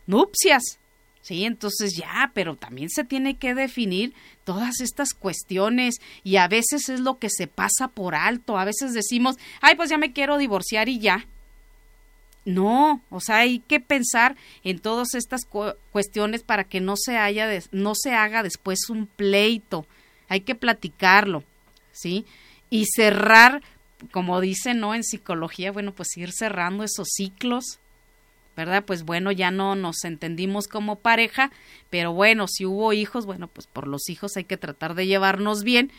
nupcias. 0.08 0.80
Sí, 1.24 1.46
entonces 1.46 1.96
ya, 1.96 2.32
pero 2.34 2.54
también 2.54 2.90
se 2.90 3.02
tiene 3.02 3.38
que 3.38 3.54
definir 3.54 4.12
todas 4.44 4.82
estas 4.82 5.14
cuestiones 5.14 6.02
y 6.22 6.36
a 6.36 6.48
veces 6.48 6.90
es 6.90 7.00
lo 7.00 7.18
que 7.18 7.30
se 7.30 7.46
pasa 7.46 7.88
por 7.88 8.14
alto. 8.14 8.58
A 8.58 8.66
veces 8.66 8.92
decimos, 8.92 9.36
ay, 9.62 9.74
pues 9.74 9.88
ya 9.88 9.96
me 9.96 10.12
quiero 10.12 10.36
divorciar 10.36 10.90
y 10.90 10.98
ya. 10.98 11.26
No, 12.44 13.00
o 13.08 13.20
sea, 13.20 13.38
hay 13.38 13.60
que 13.60 13.80
pensar 13.80 14.36
en 14.64 14.80
todas 14.80 15.14
estas 15.14 15.40
cuestiones 15.90 16.42
para 16.42 16.64
que 16.64 16.82
no 16.82 16.94
se 16.94 17.16
haya 17.16 17.48
no 17.72 17.94
se 17.94 18.12
haga 18.12 18.42
después 18.42 18.90
un 18.90 19.06
pleito. 19.06 19.86
Hay 20.28 20.42
que 20.42 20.54
platicarlo, 20.54 21.42
¿sí? 21.90 22.26
Y 22.68 22.84
cerrar, 22.84 23.62
como 24.10 24.42
dicen, 24.42 24.78
¿no? 24.78 24.94
En 24.94 25.02
psicología, 25.02 25.72
bueno, 25.72 25.94
pues 25.94 26.14
ir 26.18 26.32
cerrando 26.32 26.84
esos 26.84 27.08
ciclos 27.16 27.78
¿verdad? 28.56 28.84
Pues 28.84 29.04
bueno, 29.04 29.32
ya 29.32 29.50
no 29.50 29.74
nos 29.74 30.04
entendimos 30.04 30.68
como 30.68 30.96
pareja, 30.96 31.50
pero 31.90 32.12
bueno, 32.12 32.46
si 32.48 32.66
hubo 32.66 32.92
hijos, 32.92 33.26
bueno, 33.26 33.48
pues 33.48 33.66
por 33.66 33.88
los 33.88 34.08
hijos 34.08 34.36
hay 34.36 34.44
que 34.44 34.56
tratar 34.56 34.94
de 34.94 35.06
llevarnos 35.06 35.62
bien 35.64 35.90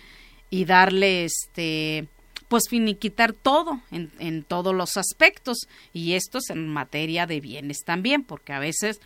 y 0.50 0.66
darle 0.66 1.26
este 1.26 2.08
pues 2.48 2.64
finiquitar 2.70 3.34
todo 3.34 3.82
en, 3.92 4.12
en 4.20 4.44
todos 4.44 4.74
los 4.74 4.98
aspectos. 4.98 5.68
Y 5.94 6.14
esto 6.14 6.38
es 6.38 6.50
en 6.50 6.68
materia 6.68 7.26
de 7.26 7.42
bienes 7.42 7.80
también 7.84 8.24
porque 8.24 8.54
a 8.54 8.60
veces 8.60 9.02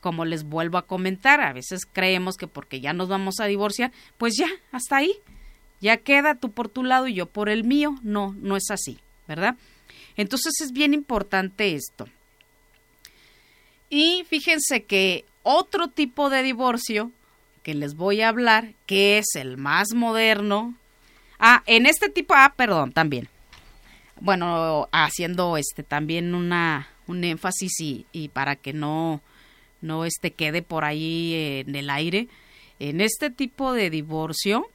como 0.00 0.26
les 0.26 0.44
vuelvo 0.44 0.76
a 0.76 0.86
comentar 0.86 1.40
a 1.40 1.54
veces 1.54 1.86
creemos 1.90 2.36
que 2.36 2.46
porque 2.46 2.82
ya 2.82 2.92
nos 2.92 3.08
vamos 3.08 3.40
a 3.40 3.46
divorciar 3.46 3.90
pues 4.18 4.36
ya 4.36 4.48
hasta 4.70 4.98
ahí. 4.98 5.14
Ya 5.80 5.96
queda 5.98 6.34
tú 6.34 6.50
por 6.50 6.68
tu 6.68 6.84
lado 6.84 7.08
y 7.08 7.14
yo 7.14 7.26
por 7.26 7.48
el 7.48 7.64
mío. 7.64 7.96
No 8.02 8.34
no 8.38 8.56
es 8.56 8.70
así 8.70 8.98
verdad 9.26 9.56
entonces 10.16 10.52
es 10.60 10.72
bien 10.72 10.92
importante 10.94 11.74
esto 11.74 12.06
y 13.94 14.24
fíjense 14.24 14.82
que 14.82 15.24
otro 15.44 15.86
tipo 15.86 16.28
de 16.28 16.42
divorcio 16.42 17.12
que 17.62 17.74
les 17.74 17.94
voy 17.94 18.22
a 18.22 18.28
hablar, 18.28 18.72
que 18.86 19.18
es 19.18 19.36
el 19.36 19.56
más 19.56 19.94
moderno. 19.94 20.74
Ah, 21.38 21.62
en 21.66 21.86
este 21.86 22.08
tipo, 22.08 22.34
ah, 22.34 22.54
perdón, 22.56 22.90
también. 22.90 23.28
Bueno, 24.20 24.88
haciendo 24.90 25.56
este 25.56 25.84
también 25.84 26.34
una 26.34 26.88
un 27.06 27.22
énfasis 27.22 27.80
y, 27.80 28.06
y 28.10 28.30
para 28.30 28.56
que 28.56 28.72
no 28.72 29.20
no 29.80 30.04
este 30.04 30.32
quede 30.32 30.62
por 30.62 30.84
ahí 30.84 31.62
en 31.64 31.76
el 31.76 31.88
aire. 31.88 32.26
En 32.80 33.00
este 33.00 33.30
tipo 33.30 33.74
de 33.74 33.90
divorcio 33.90 34.66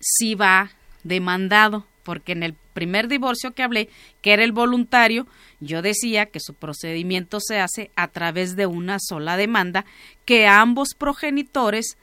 sí 0.00 0.34
va 0.34 0.70
demandado 1.02 1.86
porque 2.02 2.32
en 2.32 2.42
el 2.42 2.52
primer 2.74 3.08
divorcio 3.08 3.54
que 3.54 3.62
hablé, 3.62 3.88
que 4.20 4.34
era 4.34 4.44
el 4.44 4.52
voluntario, 4.52 5.26
yo 5.60 5.82
decía 5.82 6.26
que 6.26 6.40
su 6.40 6.54
procedimiento 6.54 7.38
se 7.40 7.60
hace 7.60 7.90
a 7.96 8.08
través 8.08 8.56
de 8.56 8.66
una 8.66 8.98
sola 9.00 9.36
demanda 9.36 9.84
que 10.24 10.46
ambos 10.46 10.90
progenitores, 10.96 11.96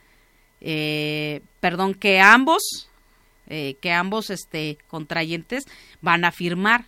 eh, 0.60 1.40
perdón, 1.60 1.94
que 1.94 2.20
ambos, 2.20 2.88
eh, 3.46 3.76
que 3.80 3.92
ambos 3.92 4.30
este, 4.30 4.78
contrayentes 4.88 5.64
van 6.00 6.24
a 6.24 6.32
firmar, 6.32 6.86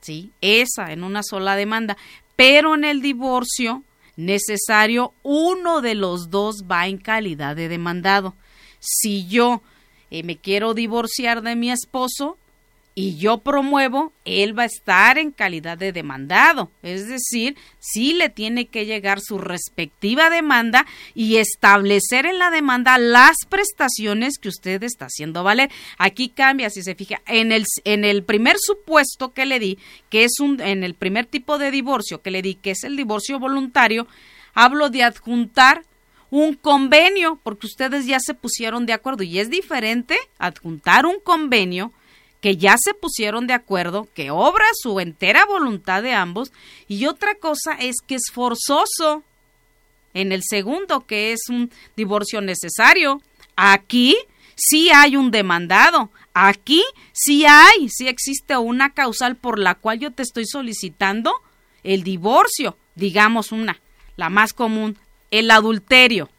¿sí? 0.00 0.30
Esa 0.40 0.92
en 0.92 1.02
una 1.02 1.22
sola 1.22 1.56
demanda. 1.56 1.96
Pero 2.36 2.74
en 2.74 2.84
el 2.84 3.02
divorcio 3.02 3.82
necesario, 4.16 5.12
uno 5.22 5.80
de 5.80 5.94
los 5.94 6.30
dos 6.30 6.64
va 6.70 6.86
en 6.86 6.98
calidad 6.98 7.56
de 7.56 7.68
demandado. 7.68 8.34
Si 8.78 9.26
yo 9.26 9.62
eh, 10.10 10.22
me 10.22 10.36
quiero 10.36 10.74
divorciar 10.74 11.42
de 11.42 11.56
mi 11.56 11.70
esposo, 11.70 12.38
y 12.98 13.18
yo 13.18 13.38
promuevo, 13.38 14.14
él 14.24 14.58
va 14.58 14.62
a 14.62 14.66
estar 14.66 15.18
en 15.18 15.30
calidad 15.30 15.76
de 15.76 15.92
demandado. 15.92 16.70
Es 16.82 17.06
decir, 17.06 17.54
sí 17.78 18.14
le 18.14 18.30
tiene 18.30 18.68
que 18.68 18.86
llegar 18.86 19.20
su 19.20 19.36
respectiva 19.36 20.30
demanda 20.30 20.86
y 21.14 21.36
establecer 21.36 22.24
en 22.24 22.38
la 22.38 22.50
demanda 22.50 22.96
las 22.96 23.36
prestaciones 23.50 24.38
que 24.38 24.48
usted 24.48 24.82
está 24.82 25.04
haciendo 25.04 25.44
valer. 25.44 25.70
Aquí 25.98 26.30
cambia, 26.30 26.70
si 26.70 26.82
se 26.82 26.94
fija, 26.94 27.20
en 27.26 27.52
el, 27.52 27.66
en 27.84 28.04
el 28.04 28.24
primer 28.24 28.56
supuesto 28.58 29.34
que 29.34 29.44
le 29.44 29.58
di, 29.58 29.78
que 30.08 30.24
es 30.24 30.40
un, 30.40 30.58
en 30.62 30.82
el 30.82 30.94
primer 30.94 31.26
tipo 31.26 31.58
de 31.58 31.70
divorcio 31.70 32.22
que 32.22 32.30
le 32.30 32.40
di, 32.40 32.54
que 32.54 32.70
es 32.70 32.82
el 32.82 32.96
divorcio 32.96 33.38
voluntario, 33.38 34.08
hablo 34.54 34.88
de 34.88 35.02
adjuntar 35.02 35.82
un 36.30 36.54
convenio, 36.54 37.40
porque 37.42 37.66
ustedes 37.66 38.06
ya 38.06 38.20
se 38.20 38.32
pusieron 38.32 38.86
de 38.86 38.94
acuerdo 38.94 39.22
y 39.22 39.38
es 39.38 39.50
diferente 39.50 40.16
adjuntar 40.38 41.04
un 41.04 41.20
convenio 41.20 41.92
que 42.46 42.56
ya 42.56 42.76
se 42.78 42.94
pusieron 42.94 43.48
de 43.48 43.54
acuerdo, 43.54 44.06
que 44.14 44.30
obra 44.30 44.66
su 44.80 45.00
entera 45.00 45.44
voluntad 45.46 46.00
de 46.00 46.12
ambos, 46.12 46.52
y 46.86 47.06
otra 47.06 47.34
cosa 47.34 47.72
es 47.72 47.96
que 48.06 48.14
es 48.14 48.30
forzoso. 48.32 49.24
En 50.14 50.30
el 50.30 50.42
segundo, 50.48 51.04
que 51.04 51.32
es 51.32 51.40
un 51.48 51.72
divorcio 51.96 52.40
necesario, 52.40 53.20
aquí 53.56 54.16
sí 54.54 54.90
hay 54.94 55.16
un 55.16 55.32
demandado, 55.32 56.08
aquí 56.34 56.84
sí 57.12 57.44
hay, 57.46 57.88
sí 57.88 58.06
existe 58.06 58.56
una 58.56 58.90
causal 58.90 59.34
por 59.34 59.58
la 59.58 59.74
cual 59.74 59.98
yo 59.98 60.12
te 60.12 60.22
estoy 60.22 60.46
solicitando 60.46 61.32
el 61.82 62.04
divorcio, 62.04 62.76
digamos 62.94 63.50
una, 63.50 63.80
la 64.14 64.30
más 64.30 64.52
común, 64.52 64.96
el 65.32 65.50
adulterio 65.50 66.30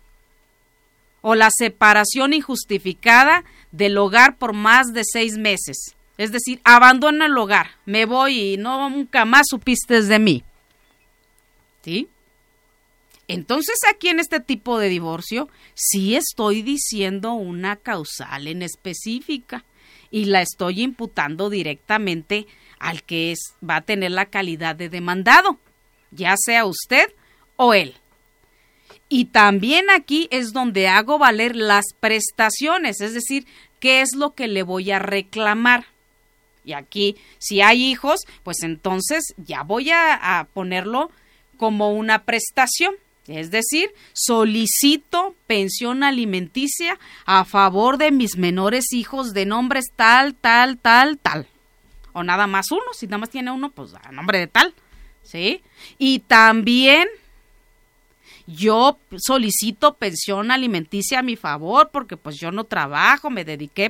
o 1.20 1.36
la 1.36 1.50
separación 1.52 2.32
injustificada 2.32 3.44
del 3.74 3.98
hogar 3.98 4.38
por 4.38 4.54
más 4.54 4.94
de 4.94 5.04
seis 5.04 5.38
meses. 5.38 5.97
Es 6.18 6.32
decir, 6.32 6.60
abandono 6.64 7.26
el 7.26 7.38
hogar, 7.38 7.72
me 7.86 8.06
voy 8.06 8.54
y 8.54 8.58
no 8.58 8.90
nunca 8.90 9.26
más 9.26 9.48
supiste 9.50 10.02
de 10.02 10.20
mí. 10.20 10.44
¿Sí? 11.84 12.08
Entonces 13.28 13.76
aquí 13.94 14.08
en 14.08 14.20
este 14.20 14.40
tipo 14.40 14.80
de 14.80 14.90
divorcio 14.90 15.50
sí 15.74 16.16
estoy 16.16 16.62
diciendo 16.62 17.34
una 17.34 17.76
causal 17.76 18.48
en 18.48 18.62
específica 18.62 19.66
y 20.10 20.26
la 20.26 20.42
estoy 20.42 20.82
imputando 20.82 21.50
directamente 21.50 22.48
al 22.80 23.04
que 23.04 23.36
va 23.68 23.78
a 23.78 23.82
tener 23.82 24.12
la 24.12 24.28
calidad 24.28 24.76
de 24.76 24.90
demandado, 24.90 25.58
ya 26.12 26.36
sea 26.38 26.66
usted 26.66 27.14
o 27.58 27.74
él. 27.74 27.96
Y 29.10 29.26
también 29.26 29.90
aquí 29.90 30.28
es 30.32 30.54
donde 30.54 30.88
hago 30.88 31.18
valer 31.18 31.56
las 31.56 31.86
prestaciones, 32.00 33.02
es 33.02 33.14
decir, 33.14 33.46
qué 33.80 34.02
es 34.02 34.16
lo 34.16 34.34
que 34.34 34.48
le 34.48 34.64
voy 34.64 34.92
a 34.92 35.00
reclamar. 35.00 35.86
Y 36.68 36.74
aquí, 36.74 37.16
si 37.40 37.62
hay 37.62 37.82
hijos, 37.82 38.20
pues 38.44 38.62
entonces 38.62 39.34
ya 39.38 39.64
voy 39.64 39.90
a, 39.90 40.48
ponerlo 40.54 41.10
como 41.56 41.94
una 41.94 42.24
prestación. 42.24 42.94
Es 43.26 43.52
decir, 43.52 43.90
solicito 44.12 45.34
pensión 45.48 46.04
alimenticia 46.04 47.00
a 47.26 47.46
favor 47.46 47.98
de 47.98 48.12
mis 48.12 48.36
menores 48.36 48.92
hijos 48.92 49.34
de 49.34 49.46
nombres 49.46 49.86
tal, 49.96 50.36
tal, 50.36 50.78
tal, 50.78 51.18
tal. 51.18 51.48
O 52.12 52.22
nada 52.22 52.48
más 52.48 52.70
uno, 52.72 52.84
si 52.94 53.06
nada 53.08 53.20
más 53.20 53.30
tiene 53.30 53.50
uno, 53.50 53.70
pues 53.70 53.94
a 53.94 54.12
nombre 54.12 54.40
de 54.40 54.48
tal. 54.48 54.74
¿Sí? 55.24 55.62
Y 55.98 56.20
también 56.20 57.08
yo 58.46 58.98
solicito 59.18 59.94
pensión 59.94 60.52
alimenticia 60.52 61.20
a 61.20 61.24
mi 61.24 61.38
favor 61.38 61.92
porque 61.94 62.18
pues 62.18 62.38
yo 62.38 62.52
no 62.52 62.66
trabajo, 62.66 63.30
me 63.30 63.46
dediqué 63.46 63.90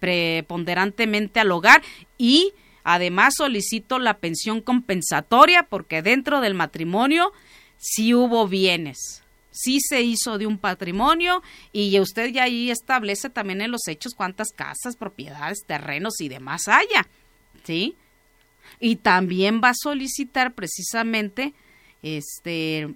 preponderantemente 0.00 1.38
al 1.38 1.52
hogar 1.52 1.82
y 2.18 2.52
además 2.82 3.34
solicito 3.36 3.98
la 3.98 4.18
pensión 4.18 4.60
compensatoria 4.60 5.62
porque 5.62 6.02
dentro 6.02 6.40
del 6.40 6.54
matrimonio 6.54 7.32
sí 7.76 8.14
hubo 8.14 8.48
bienes, 8.48 9.22
sí 9.50 9.78
se 9.80 10.02
hizo 10.02 10.38
de 10.38 10.46
un 10.46 10.58
patrimonio 10.58 11.42
y 11.72 11.98
usted 12.00 12.32
ya 12.32 12.44
ahí 12.44 12.70
establece 12.70 13.30
también 13.30 13.60
en 13.60 13.70
los 13.70 13.86
hechos 13.86 14.14
cuántas 14.14 14.48
casas, 14.48 14.96
propiedades, 14.96 15.64
terrenos 15.66 16.20
y 16.20 16.28
demás 16.28 16.66
haya, 16.66 17.06
¿sí? 17.64 17.94
Y 18.80 18.96
también 18.96 19.60
va 19.62 19.70
a 19.70 19.74
solicitar 19.74 20.54
precisamente, 20.54 21.52
este, 22.02 22.94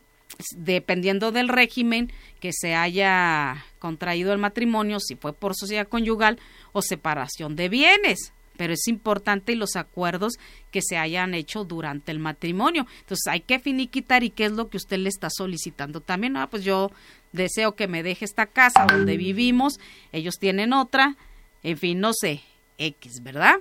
dependiendo 0.57 1.33
del 1.33 1.49
régimen 1.49 2.13
que 2.41 2.53
se 2.53 2.75
haya 2.75 3.65
contraído 3.79 4.33
el 4.33 4.39
matrimonio, 4.39 5.01
si 5.01 5.17
fue 5.17 5.33
por 5.33 5.55
sociedad 5.55 5.89
conyugal 5.89 6.39
o 6.73 6.83
separación 6.83 7.57
de 7.57 7.69
bienes 7.69 8.33
pero 8.57 8.73
es 8.73 8.87
importante 8.87 9.57
los 9.57 9.77
acuerdos 9.77 10.35
que 10.71 10.81
se 10.83 10.97
hayan 10.97 11.35
hecho 11.35 11.65
durante 11.65 12.13
el 12.13 12.19
matrimonio. 12.19 12.87
Entonces 13.01 13.27
hay 13.29 13.41
que 13.41 13.59
finiquitar 13.59 14.23
y 14.23 14.31
qué 14.31 14.47
es 14.47 14.53
lo 14.53 14.69
que 14.69 14.77
usted 14.77 14.99
le 14.99 15.09
está 15.09 15.29
solicitando 15.31 16.01
también. 16.01 16.37
Ah, 16.37 16.49
pues 16.49 16.65
yo 16.65 16.91
deseo 17.33 17.75
que 17.75 17.89
me 17.89 18.03
deje 18.03 18.25
esta 18.25 18.47
casa 18.47 18.87
donde 18.87 19.17
vivimos, 19.17 19.81
ellos 20.13 20.37
tienen 20.39 20.73
otra, 20.73 21.17
en 21.63 21.79
fin, 21.79 21.99
no 21.99 22.13
sé, 22.13 22.43
X, 22.79 23.23
¿verdad? 23.23 23.57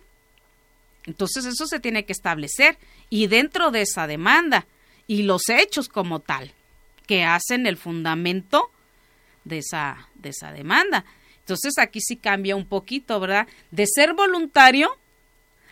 Entonces 1.06 1.46
eso 1.46 1.66
se 1.66 1.80
tiene 1.80 2.06
que 2.06 2.14
establecer 2.14 2.78
y 3.10 3.28
dentro 3.28 3.72
de 3.72 3.82
esa 3.82 4.08
demanda 4.08 4.68
y 5.08 5.24
los 5.24 5.50
hechos 5.50 5.90
como 5.90 6.20
tal 6.20 6.54
que 7.06 7.24
hacen 7.24 7.68
el 7.68 7.78
fundamento 7.78 8.72
de 9.44 9.60
esa, 9.60 10.08
de 10.16 10.30
esa 10.30 10.52
demanda. 10.52 11.06
Entonces 11.40 11.78
aquí 11.78 12.00
sí 12.00 12.16
cambia 12.16 12.56
un 12.56 12.66
poquito, 12.66 13.20
¿verdad? 13.20 13.48
De 13.72 13.86
ser 13.86 14.14
voluntario 14.14 14.90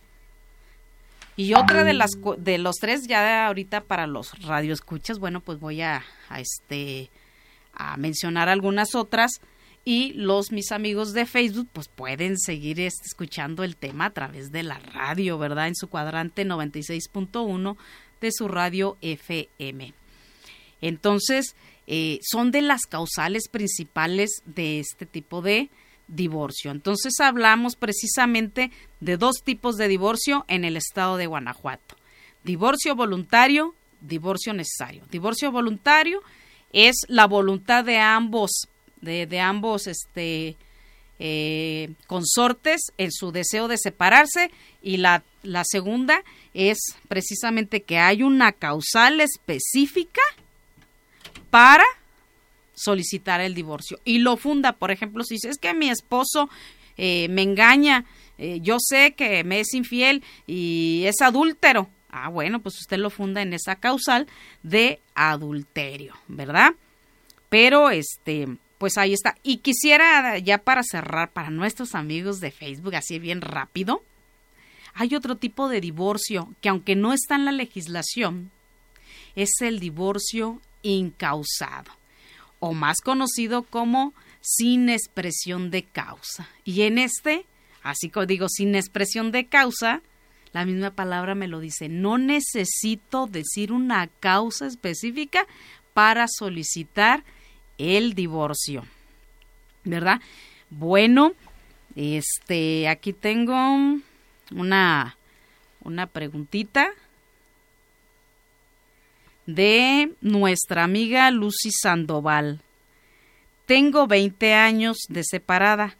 Y 1.37 1.53
otra 1.53 1.85
de 1.85 1.93
las 1.93 2.13
de 2.39 2.57
los 2.57 2.77
tres 2.77 3.07
ya 3.07 3.47
ahorita 3.47 3.83
para 3.83 4.07
los 4.07 4.33
radioescuchas, 4.43 5.19
bueno, 5.19 5.41
pues 5.41 5.61
voy 5.61 5.83
a, 5.83 6.03
este 6.35 7.11
a 7.75 7.99
mencionar 7.99 8.49
algunas 8.49 8.95
otras 8.95 9.43
y 9.85 10.15
los 10.15 10.51
mis 10.51 10.73
amigos 10.73 11.13
de 11.13 11.27
Facebook 11.27 11.69
pues 11.71 11.89
pueden 11.89 12.39
seguir 12.39 12.81
este, 12.81 13.05
escuchando 13.05 13.65
el 13.65 13.77
tema 13.77 14.07
a 14.07 14.15
través 14.15 14.51
de 14.51 14.63
la 14.63 14.79
radio, 14.79 15.37
¿verdad? 15.37 15.69
En 15.69 15.77
su 15.77 15.89
cuadrante 15.89 16.47
96.1 16.47 17.77
de 18.23 18.33
su 18.33 18.49
radio 18.49 18.97
FM. 19.03 19.93
Entonces, 20.81 21.55
eh, 21.93 22.21
son 22.23 22.53
de 22.53 22.63
las 22.63 22.83
causales 22.83 23.49
principales 23.49 24.45
de 24.45 24.79
este 24.79 25.07
tipo 25.07 25.43
de 25.43 25.71
divorcio. 26.07 26.71
Entonces 26.71 27.19
hablamos 27.19 27.75
precisamente 27.75 28.71
de 29.01 29.17
dos 29.17 29.43
tipos 29.43 29.77
de 29.77 29.89
divorcio 29.89 30.45
en 30.47 30.65
el 30.65 30.77
estado 30.77 31.17
de 31.17 31.27
Guanajuato. 31.27 31.97
Divorcio 32.45 32.95
voluntario, 32.95 33.75
divorcio 34.03 34.55
necesario. 34.55 35.03
Divorcio 35.11 35.51
voluntario 35.51 36.23
es 36.73 36.95
la 37.09 37.27
voluntad 37.27 37.85
de 37.85 37.99
ambos, 37.99 38.69
de, 39.01 39.41
ambos 39.41 39.89
este, 39.89 40.55
eh, 41.19 41.91
consortes 42.07 42.83
en 42.99 43.11
su 43.11 43.33
deseo 43.33 43.67
de 43.67 43.79
separarse 43.79 44.53
y 44.81 44.99
la, 44.99 45.25
la 45.43 45.65
segunda 45.65 46.23
es 46.55 46.79
precisamente 47.09 47.83
que 47.83 47.99
hay 47.99 48.23
una 48.23 48.53
causal 48.53 49.21
específica 49.21 50.23
para 51.51 51.85
solicitar 52.75 53.41
el 53.41 53.55
divorcio. 53.55 53.99
Y 54.05 54.19
lo 54.19 54.37
funda, 54.37 54.73
por 54.73 54.91
ejemplo, 54.91 55.25
si 55.25 55.37
es 55.43 55.59
que 55.59 55.75
mi 55.75 55.91
esposo 55.91 56.49
eh, 56.97 57.29
me 57.29 57.43
engaña, 57.43 58.05
eh, 58.39 58.61
yo 58.63 58.79
sé 58.81 59.13
que 59.13 59.45
me 59.45 59.61
es 59.61 59.75
infiel 59.75 60.23
y 60.47 61.03
es 61.05 61.21
adúltero. 61.21 61.89
Ah, 62.11 62.29
bueno, 62.29 62.61
pues 62.61 62.79
usted 62.81 62.99
lo 62.99 63.11
funda 63.11 63.43
en 63.43 63.53
esa 63.53 63.77
causal 63.77 64.27
de 64.63 65.01
adulterio, 65.15 66.15
¿verdad? 66.27 66.73
Pero 67.49 67.91
este, 67.91 68.49
pues 68.79 68.97
ahí 68.97 69.13
está. 69.13 69.37
Y 69.43 69.59
quisiera 69.59 70.39
ya 70.39 70.59
para 70.59 70.83
cerrar, 70.83 71.31
para 71.31 71.51
nuestros 71.51 71.95
amigos 71.95 72.41
de 72.41 72.51
Facebook, 72.51 72.95
así 72.95 73.19
bien 73.19 73.43
rápido, 73.43 74.03
hay 74.95 75.15
otro 75.15 75.37
tipo 75.37 75.69
de 75.69 75.81
divorcio 75.81 76.49
que 76.61 76.69
aunque 76.69 76.97
no 76.97 77.13
está 77.13 77.37
en 77.37 77.45
la 77.45 77.53
legislación, 77.53 78.51
es 79.37 79.51
el 79.61 79.79
divorcio 79.79 80.61
incausado, 80.83 81.93
o 82.59 82.73
más 82.73 82.97
conocido 83.03 83.63
como 83.63 84.15
sin 84.41 84.89
expresión 84.89 85.71
de 85.71 85.85
causa. 85.85 86.49
Y 86.65 86.83
en 86.83 86.99
este, 86.99 87.45
así 87.83 88.09
como 88.09 88.27
digo, 88.27 88.49
sin 88.49 88.75
expresión 88.75 89.33
de 89.33 89.47
causa, 89.47 90.03
la 90.53 90.65
misma 90.65 90.91
palabra 90.91 91.35
me 91.35 91.49
lo 91.49 91.61
dice, 91.61 91.89
no 91.89 92.19
necesito 92.19 93.27
decir 93.27 93.73
una 93.73 94.09
causa 94.09 94.67
específica 94.67 95.47
para 95.95 96.27
solicitar 96.29 97.25
el 97.79 98.15
divorcio. 98.15 98.85
¿Verdad? 99.85 100.21
Bueno, 100.69 101.33
este, 101.97 102.89
aquí 102.89 103.13
tengo 103.13 103.57
una, 104.51 105.17
una 105.83 106.07
preguntita 106.07 106.91
de 109.47 110.13
nuestra 110.21 110.85
amiga 110.85 111.31
Lucy 111.31 111.71
Sandoval. 111.71 112.61
Tengo 113.67 114.07
20 114.07 114.55
años 114.55 114.99
de 115.09 115.23
separada. 115.25 115.97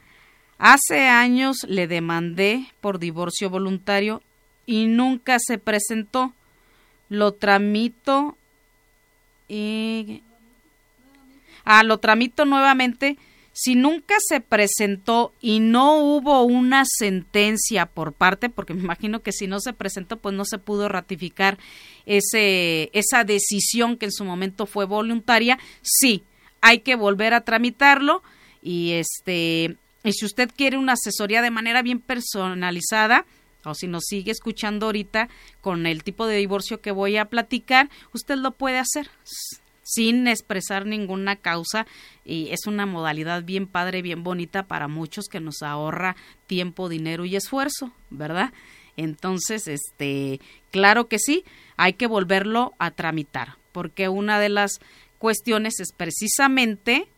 Hace 0.59 1.07
años 1.09 1.59
le 1.69 1.87
demandé 1.87 2.67
por 2.81 2.99
divorcio 2.99 3.49
voluntario 3.49 4.23
y 4.67 4.87
nunca 4.87 5.39
se 5.39 5.59
presentó. 5.59 6.33
Lo 7.09 7.33
tramito 7.33 8.37
y... 9.49 10.23
Ah, 11.65 11.83
lo 11.83 11.99
tramito 11.99 12.45
nuevamente. 12.45 13.19
Si 13.53 13.75
nunca 13.75 14.15
se 14.21 14.41
presentó 14.41 15.33
y 15.41 15.61
no 15.61 15.97
hubo 15.99 16.43
una 16.45 16.85
sentencia 16.87 17.87
por 17.87 18.13
parte, 18.13 18.49
porque 18.49 18.75
me 18.75 18.83
imagino 18.83 19.21
que 19.21 19.33
si 19.33 19.47
no 19.47 19.61
se 19.61 19.73
presentó, 19.73 20.19
pues 20.19 20.35
no 20.35 20.45
se 20.45 20.59
pudo 20.59 20.89
ratificar 20.89 21.59
ese, 22.07 22.91
esa 22.93 23.25
decisión 23.25 23.97
que 23.97 24.07
en 24.07 24.13
su 24.13 24.25
momento 24.25 24.67
fue 24.67 24.87
voluntaria, 24.87 25.59
sí, 25.83 26.23
hay 26.61 26.81
que 26.81 26.95
volver 26.95 27.35
a 27.35 27.43
tramitarlo. 27.43 28.23
Y 28.63 28.93
este 28.93 29.77
y 30.03 30.13
si 30.13 30.25
usted 30.25 30.51
quiere 30.55 30.79
una 30.79 30.95
asesoría 30.95 31.43
de 31.43 31.51
manera 31.51 31.83
bien 31.83 32.01
personalizada, 32.01 33.27
o 33.65 33.75
si 33.75 33.87
nos 33.87 34.05
sigue 34.07 34.31
escuchando 34.31 34.87
ahorita 34.87 35.29
con 35.61 35.87
el 35.87 36.03
tipo 36.03 36.27
de 36.27 36.37
divorcio 36.37 36.81
que 36.81 36.91
voy 36.91 37.19
a 37.19 37.27
platicar, 37.27 37.91
usted 38.15 38.37
lo 38.37 38.53
puede 38.53 38.79
hacer 38.79 39.11
sin 39.91 40.29
expresar 40.29 40.87
ninguna 40.87 41.37
causa 41.37 41.87
y 42.25 42.49
es 42.51 42.67
una 42.67 42.87
modalidad 42.87 43.43
bien 43.43 43.67
padre, 43.67 44.03
bien 44.03 44.23
bonita 44.23 44.63
para 44.63 44.87
muchos 44.87 45.27
que 45.27 45.41
nos 45.41 45.63
ahorra 45.63 46.15
tiempo, 46.47 46.89
dinero 46.89 47.25
y 47.25 47.35
esfuerzo, 47.35 47.93
¿verdad? 48.11 48.53
Entonces, 48.97 49.67
este, 49.67 50.41
claro 50.71 51.09
que 51.09 51.19
sí, 51.19 51.45
hay 51.77 51.95
que 51.95 52.07
volverlo 52.07 52.75
a 52.79 52.91
tramitar, 52.93 53.57
porque 53.73 54.09
una 54.09 54.39
de 54.39 54.49
las 54.49 54.81
cuestiones 55.19 55.81
es 55.81 55.93
precisamente 55.93 57.09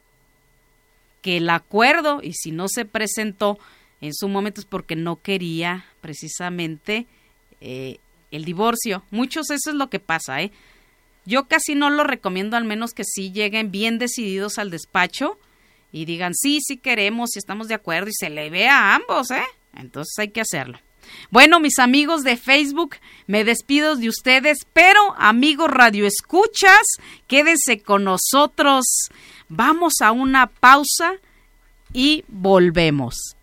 que 1.21 1.37
el 1.39 1.51
acuerdo, 1.51 2.21
y 2.23 2.33
si 2.33 2.53
no 2.53 2.69
se 2.69 2.85
presentó 2.85 3.59
en 4.01 4.15
su 4.15 4.29
momento 4.29 4.61
es 4.61 4.67
porque 4.67 4.97
no 4.97 5.17
quería 5.17 5.85
precisamente 6.01 7.07
eh, 7.61 7.99
el 8.33 8.45
divorcio. 8.45 9.05
Muchos 9.11 9.51
eso 9.51 9.71
es 9.71 9.77
lo 9.77 9.89
que 9.91 10.01
pasa, 10.01 10.43
¿eh? 10.43 10.51
Yo 11.25 11.45
casi 11.45 11.75
no 11.75 11.91
lo 11.91 12.05
recomiendo, 12.05 12.57
al 12.57 12.65
menos 12.65 12.93
que 12.93 13.05
sí 13.05 13.33
lleguen 13.33 13.71
bien 13.71 13.99
decididos 13.99 14.59
al 14.59 14.71
despacho 14.71 15.39
y 15.93 16.05
digan, 16.05 16.35
sí, 16.35 16.59
sí 16.61 16.79
queremos, 16.79 17.37
y 17.37 17.39
estamos 17.39 17.69
de 17.69 17.75
acuerdo, 17.75 18.09
y 18.09 18.15
se 18.15 18.31
le 18.31 18.51
ve 18.51 18.69
a 18.69 18.95
ambos, 18.95 19.31
¿eh? 19.31 19.45
Entonces 19.75 20.15
hay 20.19 20.29
que 20.29 20.41
hacerlo. 20.41 20.79
Bueno, 21.31 21.61
mis 21.61 21.79
amigos 21.79 22.23
de 22.23 22.37
Facebook, 22.37 22.97
me 23.27 23.45
despido 23.45 23.97
de 23.97 24.09
ustedes, 24.09 24.59
pero 24.73 25.15
amigos 25.19 25.71
Radio 25.71 26.07
Escuchas, 26.07 26.83
quédense 27.27 27.81
con 27.81 28.05
nosotros. 28.05 28.85
Vamos 29.49 29.95
a 30.01 30.13
una 30.13 30.47
pausa 30.47 31.15
y 31.93 32.25
volvemos. 32.29 33.37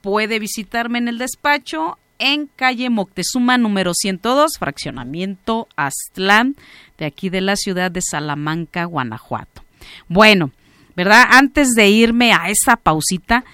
puede 0.01 0.39
visitarme 0.39 0.97
en 0.97 1.07
el 1.07 1.17
despacho 1.17 1.97
en 2.19 2.47
calle 2.47 2.89
Moctezuma 2.89 3.57
número 3.57 3.93
102, 3.93 4.57
fraccionamiento 4.59 5.69
Aztlán, 5.77 6.57
de 6.97 7.05
aquí 7.05 7.29
de 7.29 7.39
la 7.39 7.55
ciudad 7.55 7.91
de 7.91 8.01
Salamanca, 8.01 8.83
Guanajuato. 8.83 9.68
Bueno, 10.07 10.51
¿verdad? 10.95 11.25
Antes 11.29 11.69
de 11.75 11.89
irme 11.89 12.33
a 12.33 12.49
esa 12.49 12.75
pausita, 12.75 13.45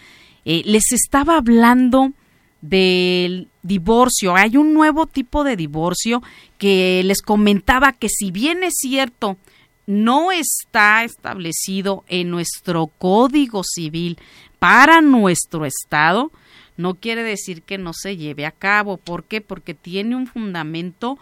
eh, 0.46 0.62
les 0.66 0.92
estaba 0.92 1.38
hablando 1.38 2.12
del 2.62 3.50
divorcio. 3.62 4.36
Hay 4.36 4.58
un 4.58 4.74
nuevo 4.74 5.06
tipo 5.06 5.44
de 5.44 5.56
divorcio 5.56 6.24
que 6.58 7.02
les 7.04 7.22
comentaba 7.22 7.94
que 7.94 8.10
si 8.10 8.32
bien 8.32 8.64
es 8.64 8.74
cierto, 8.78 9.38
no 9.88 10.32
está 10.32 11.04
establecido 11.04 12.04
en 12.08 12.32
nuestro 12.32 12.88
código 12.88 13.64
civil 13.64 14.18
para 14.58 15.02
nuestro 15.02 15.66
estado, 15.66 16.32
no 16.78 16.96
quiere 16.96 17.24
decir 17.24 17.62
que 17.62 17.78
no 17.78 17.94
se 17.94 18.18
lleve 18.18 18.46
a 18.46 18.52
cabo. 18.52 18.98
¿Por 18.98 19.24
qué? 19.24 19.42
Porque 19.42 19.74
tiene 19.74 20.16
un 20.16 20.28
fundamento 20.28 21.18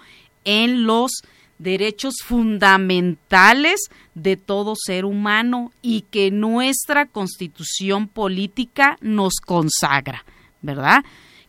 en 0.46 0.86
los 0.86 1.12
derechos 1.60 2.16
fundamentales 2.24 3.80
de 4.16 4.38
todo 4.38 4.76
ser 4.76 5.06
humano 5.06 5.72
y 5.82 6.02
que 6.02 6.32
nuestra 6.32 7.06
constitución 7.06 8.08
política 8.08 8.98
nos 9.02 9.36
consagra, 9.44 10.26
¿verdad? 10.62 11.04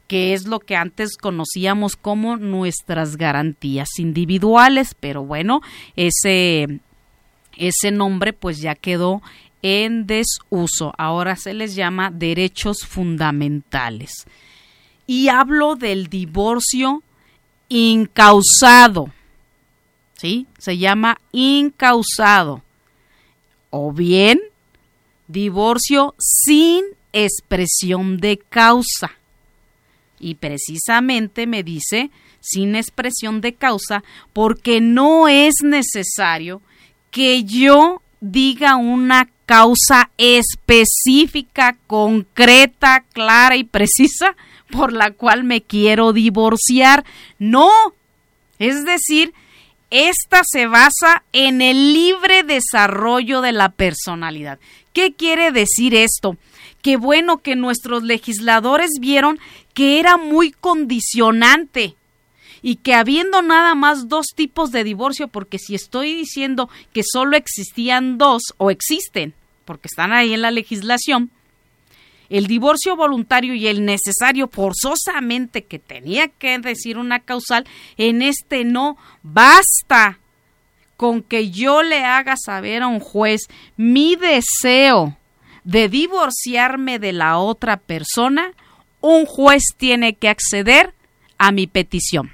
que 0.07 0.35
es 0.35 0.47
lo 0.47 0.61
que 0.61 0.77
antes 0.77 1.17
conocíamos 1.17 1.97
como 1.97 2.37
nuestras 2.37 3.17
garantías 3.17 3.89
individuales, 3.99 4.95
pero 4.99 5.25
bueno, 5.25 5.61
ese, 5.97 6.81
ese 7.57 7.91
nombre 7.91 8.33
pues 8.33 8.61
ya 8.61 8.75
quedó 8.75 9.23
en 9.63 10.07
desuso, 10.07 10.93
ahora 10.99 11.37
se 11.37 11.55
les 11.55 11.75
llama 11.75 12.11
derechos 12.11 12.85
fundamentales. 12.87 14.27
Y 15.07 15.29
hablo 15.29 15.75
del 15.75 16.09
divorcio 16.09 17.03
incausado, 17.69 19.11
¿sí? 20.17 20.47
Se 20.59 20.79
llama 20.79 21.19
incausado. 21.33 22.63
O 23.71 23.93
bien, 23.93 24.41
divorcio 25.29 26.15
sin 26.19 26.85
expresión 27.13 28.19
de 28.19 28.39
causa. 28.39 29.13
Y 30.21 30.37
precisamente 30.37 31.47
me 31.47 31.63
dice 31.63 32.11
sin 32.41 32.77
expresión 32.77 33.41
de 33.41 33.55
causa 33.55 34.05
porque 34.33 34.81
no 34.81 35.29
es 35.29 35.55
necesario 35.63 36.61
que 37.11 37.45
yo 37.45 38.03
diga 38.21 38.77
una 38.77 39.29
causa 39.47 40.11
específica, 40.19 41.77
concreta, 41.87 43.05
clara 43.13 43.57
y 43.57 43.65
precisa 43.65 44.37
por 44.71 44.93
la 44.93 45.11
cual 45.11 45.45
me 45.45 45.63
quiero 45.63 46.13
divorciar. 46.13 47.05
No. 47.39 47.71
Es 48.59 48.85
decir, 48.85 49.35
esta 49.91 50.43
se 50.45 50.67
basa 50.67 51.25
en 51.33 51.63
el 51.63 51.93
libre 51.93 52.43
desarrollo 52.43 53.41
de 53.41 53.53
la 53.53 53.71
personalidad. 53.71 54.59
¿Qué 54.93 55.13
quiere 55.13 55.53
decir 55.53 55.95
esto? 55.95 56.37
Qué 56.83 56.97
bueno 56.97 57.39
que 57.39 57.57
nuestros 57.57 58.03
legisladores 58.03 58.91
vieron 59.01 59.39
que 59.73 59.99
era 59.99 60.17
muy 60.17 60.53
condicionante 60.53 61.97
y 62.63 62.77
que 62.77 62.95
habiendo 62.95 63.43
nada 63.43 63.75
más 63.75 64.09
dos 64.09 64.29
tipos 64.35 64.71
de 64.71 64.85
divorcio, 64.85 65.29
porque 65.29 65.59
si 65.59 65.75
estoy 65.75 66.15
diciendo 66.15 66.71
que 66.93 67.03
solo 67.03 67.37
existían 67.37 68.17
dos 68.17 68.43
o 68.57 68.71
existen, 68.71 69.35
porque 69.65 69.89
están 69.89 70.13
ahí 70.13 70.33
en 70.33 70.43
la 70.43 70.51
legislación, 70.51 71.31
el 72.29 72.47
divorcio 72.47 72.97
voluntario 72.97 73.55
y 73.55 73.67
el 73.67 73.85
necesario 73.85 74.49
forzosamente 74.49 75.65
que 75.65 75.79
tenía 75.79 76.29
que 76.29 76.59
decir 76.59 76.99
una 76.99 77.21
causal, 77.21 77.67
en 77.97 78.23
este 78.23 78.65
no 78.65 78.97
basta 79.23 80.19
con 80.97 81.23
que 81.23 81.51
yo 81.51 81.83
le 81.83 82.05
haga 82.05 82.37
saber 82.37 82.83
a 82.83 82.87
un 82.87 83.01
juez 83.01 83.43
mi 83.77 84.17
deseo 84.17 85.17
de 85.65 85.89
divorciarme 85.89 86.99
de 86.99 87.13
la 87.13 87.39
otra 87.39 87.79
persona, 87.79 88.53
un 89.01 89.27
juez 89.27 89.63
tiene 89.77 90.15
que 90.15 90.29
acceder 90.29 90.95
a 91.39 91.53
mi 91.53 91.67
petición. 91.67 92.31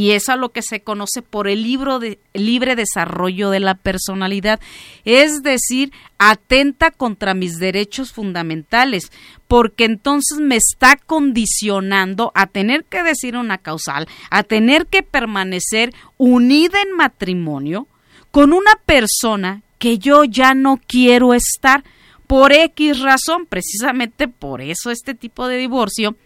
Y 0.00 0.12
eso 0.12 0.32
es 0.32 0.38
lo 0.38 0.48
que 0.48 0.62
se 0.62 0.80
conoce 0.80 1.20
por 1.20 1.46
el 1.46 1.62
libro 1.62 1.98
de 1.98 2.18
libre 2.32 2.74
desarrollo 2.74 3.50
de 3.50 3.60
la 3.60 3.74
personalidad, 3.74 4.58
es 5.04 5.42
decir, 5.42 5.92
atenta 6.16 6.90
contra 6.90 7.34
mis 7.34 7.58
derechos 7.58 8.10
fundamentales, 8.10 9.12
porque 9.46 9.84
entonces 9.84 10.38
me 10.38 10.56
está 10.56 10.96
condicionando 10.96 12.32
a 12.34 12.46
tener 12.46 12.84
que 12.84 13.02
decir 13.02 13.36
una 13.36 13.58
causal, 13.58 14.08
a 14.30 14.42
tener 14.42 14.86
que 14.86 15.02
permanecer 15.02 15.92
unida 16.16 16.80
en 16.80 16.96
matrimonio 16.96 17.86
con 18.30 18.54
una 18.54 18.76
persona 18.86 19.60
que 19.78 19.98
yo 19.98 20.24
ya 20.24 20.54
no 20.54 20.80
quiero 20.86 21.34
estar 21.34 21.84
por 22.26 22.54
X 22.54 23.00
razón, 23.00 23.44
precisamente 23.44 24.28
por 24.28 24.62
eso 24.62 24.90
este 24.90 25.14
tipo 25.14 25.46
de 25.46 25.58
divorcio 25.58 26.16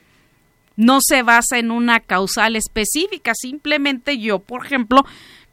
no 0.76 0.98
se 1.00 1.22
basa 1.22 1.58
en 1.58 1.70
una 1.70 2.00
causal 2.00 2.56
específica, 2.56 3.32
simplemente 3.34 4.18
yo, 4.18 4.38
por 4.40 4.64
ejemplo, 4.64 5.04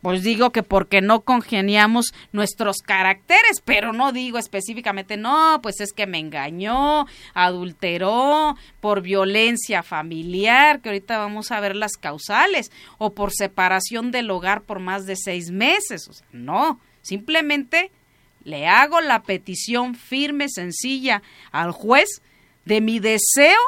pues 0.02 0.24
digo 0.24 0.52
que 0.52 0.64
porque 0.64 1.02
no 1.02 1.22
congeniamos 1.22 2.08
nuestros 2.32 2.78
caracteres, 2.78 3.62
pero 3.64 3.94
no 3.94 4.12
digo 4.12 4.40
específicamente, 4.40 5.16
no, 5.16 5.60
pues 5.62 5.80
es 5.80 5.94
que 5.94 6.08
me 6.08 6.18
engañó, 6.18 7.06
adulteró, 7.34 8.56
por 8.80 9.02
violencia 9.02 9.84
familiar, 9.84 10.82
que 10.82 10.90
ahorita 10.90 11.20
vamos 11.20 11.52
a 11.52 11.60
ver 11.60 11.76
las 11.76 11.94
causales, 11.94 12.72
o 12.98 13.14
por 13.14 13.32
separación 13.32 14.12
del 14.12 14.32
hogar 14.32 14.64
por 14.64 14.80
más 14.80 15.06
de 15.06 15.16
seis 15.16 15.52
meses. 15.52 16.08
O 16.10 16.14
sea, 16.14 16.28
no, 16.32 16.80
simplemente 17.04 17.92
le 18.44 18.68
hago 18.68 19.02
la 19.02 19.22
petición 19.22 19.94
firme, 19.94 20.50
sencilla 20.50 21.22
al 21.52 21.72
juez 21.72 22.24
de 22.66 22.82
mi 22.82 22.98
deseo 23.00 23.60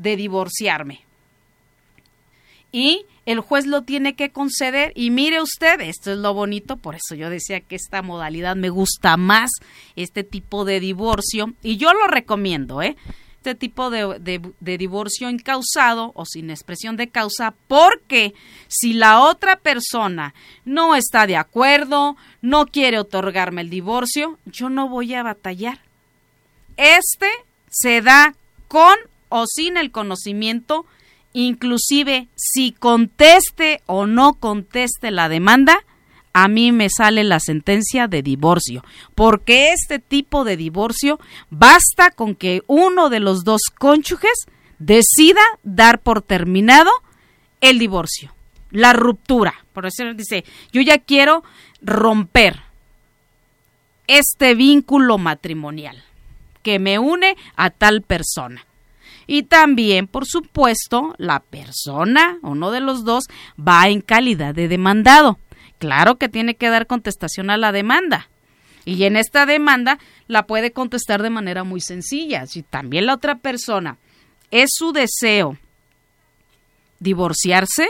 de 0.00 0.16
divorciarme. 0.16 1.02
Y 2.72 3.04
el 3.26 3.40
juez 3.40 3.66
lo 3.66 3.82
tiene 3.82 4.14
que 4.14 4.30
conceder 4.30 4.92
y 4.94 5.10
mire 5.10 5.42
usted, 5.42 5.80
esto 5.80 6.12
es 6.12 6.18
lo 6.18 6.32
bonito, 6.32 6.76
por 6.76 6.94
eso 6.94 7.14
yo 7.14 7.28
decía 7.28 7.60
que 7.60 7.76
esta 7.76 8.00
modalidad 8.00 8.56
me 8.56 8.70
gusta 8.70 9.16
más, 9.16 9.50
este 9.96 10.24
tipo 10.24 10.64
de 10.64 10.80
divorcio, 10.80 11.52
y 11.62 11.76
yo 11.76 11.92
lo 11.92 12.06
recomiendo, 12.06 12.80
¿eh? 12.82 12.96
Este 13.36 13.54
tipo 13.54 13.88
de, 13.90 14.40
de 14.60 14.78
divorcio 14.78 15.30
incausado 15.30 16.12
o 16.14 16.26
sin 16.26 16.50
expresión 16.50 16.96
de 16.96 17.08
causa, 17.08 17.54
porque 17.68 18.34
si 18.68 18.92
la 18.92 19.20
otra 19.20 19.56
persona 19.56 20.34
no 20.66 20.94
está 20.94 21.26
de 21.26 21.36
acuerdo, 21.36 22.16
no 22.42 22.66
quiere 22.66 22.98
otorgarme 22.98 23.62
el 23.62 23.70
divorcio, 23.70 24.38
yo 24.44 24.68
no 24.68 24.88
voy 24.88 25.14
a 25.14 25.22
batallar. 25.22 25.80
Este 26.76 27.30
se 27.70 28.02
da 28.02 28.34
con 28.68 28.94
o 29.30 29.46
sin 29.46 29.78
el 29.78 29.90
conocimiento 29.90 30.84
inclusive 31.32 32.28
si 32.34 32.72
conteste 32.72 33.82
o 33.86 34.06
no 34.06 34.34
conteste 34.34 35.10
la 35.10 35.28
demanda, 35.28 35.84
a 36.32 36.48
mí 36.48 36.72
me 36.72 36.88
sale 36.88 37.24
la 37.24 37.40
sentencia 37.40 38.06
de 38.06 38.22
divorcio, 38.22 38.84
porque 39.14 39.72
este 39.72 39.98
tipo 39.98 40.44
de 40.44 40.56
divorcio 40.56 41.18
basta 41.50 42.10
con 42.10 42.34
que 42.34 42.62
uno 42.66 43.10
de 43.10 43.20
los 43.20 43.42
dos 43.44 43.62
cónyuges 43.76 44.46
decida 44.78 45.40
dar 45.62 46.00
por 46.00 46.22
terminado 46.22 46.90
el 47.60 47.78
divorcio, 47.78 48.32
la 48.70 48.92
ruptura. 48.92 49.54
Por 49.72 49.86
eso 49.86 50.04
dice, 50.14 50.44
yo 50.72 50.82
ya 50.82 50.98
quiero 50.98 51.42
romper 51.82 52.62
este 54.06 54.54
vínculo 54.54 55.18
matrimonial 55.18 56.02
que 56.62 56.78
me 56.78 56.98
une 56.98 57.36
a 57.56 57.70
tal 57.70 58.02
persona. 58.02 58.64
Y 59.32 59.44
también, 59.44 60.08
por 60.08 60.26
supuesto, 60.26 61.14
la 61.16 61.38
persona, 61.38 62.40
uno 62.42 62.72
de 62.72 62.80
los 62.80 63.04
dos, 63.04 63.26
va 63.56 63.86
en 63.86 64.00
calidad 64.00 64.56
de 64.56 64.66
demandado. 64.66 65.38
Claro 65.78 66.16
que 66.16 66.28
tiene 66.28 66.56
que 66.56 66.68
dar 66.68 66.88
contestación 66.88 67.48
a 67.48 67.56
la 67.56 67.70
demanda. 67.70 68.28
Y 68.84 69.04
en 69.04 69.14
esta 69.14 69.46
demanda 69.46 70.00
la 70.26 70.48
puede 70.48 70.72
contestar 70.72 71.22
de 71.22 71.30
manera 71.30 71.62
muy 71.62 71.80
sencilla. 71.80 72.48
Si 72.48 72.64
también 72.64 73.06
la 73.06 73.14
otra 73.14 73.36
persona 73.36 73.98
es 74.50 74.70
su 74.72 74.92
deseo 74.92 75.56
divorciarse, 76.98 77.86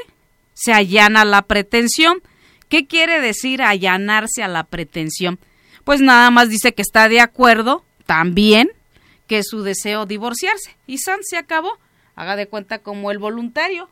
se 0.53 0.75
allana 0.75 1.25
la 1.25 1.41
pretensión. 1.41 2.19
¿Qué 2.69 2.87
quiere 2.87 3.19
decir 3.19 3.63
allanarse 3.63 4.43
a 4.43 4.49
la 4.49 4.65
pretensión? 4.65 5.39
Pues 5.85 6.03
nada 6.03 6.31
más 6.31 6.51
dice 6.51 6.75
que 6.75 6.83
está 6.83 7.09
de 7.09 7.21
acuerdo 7.21 7.83
también 8.05 8.69
que 9.31 9.45
su 9.45 9.63
deseo 9.63 10.07
divorciarse. 10.07 10.77
Y 10.89 10.99
San 10.99 11.21
se 11.23 11.37
acabó. 11.37 11.79
Haga 12.17 12.35
de 12.35 12.49
cuenta 12.49 12.81
como 12.81 13.13
el 13.13 13.19
voluntario. 13.19 13.89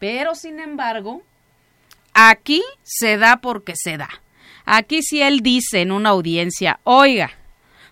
Pero, 0.00 0.34
sin 0.34 0.58
embargo, 0.58 1.22
aquí 2.12 2.60
se 2.82 3.18
da 3.18 3.36
porque 3.36 3.74
se 3.76 3.96
da. 3.96 4.08
Aquí 4.64 5.04
si 5.04 5.22
él 5.22 5.42
dice 5.42 5.80
en 5.80 5.92
una 5.92 6.08
audiencia, 6.08 6.80
oiga, 6.82 7.30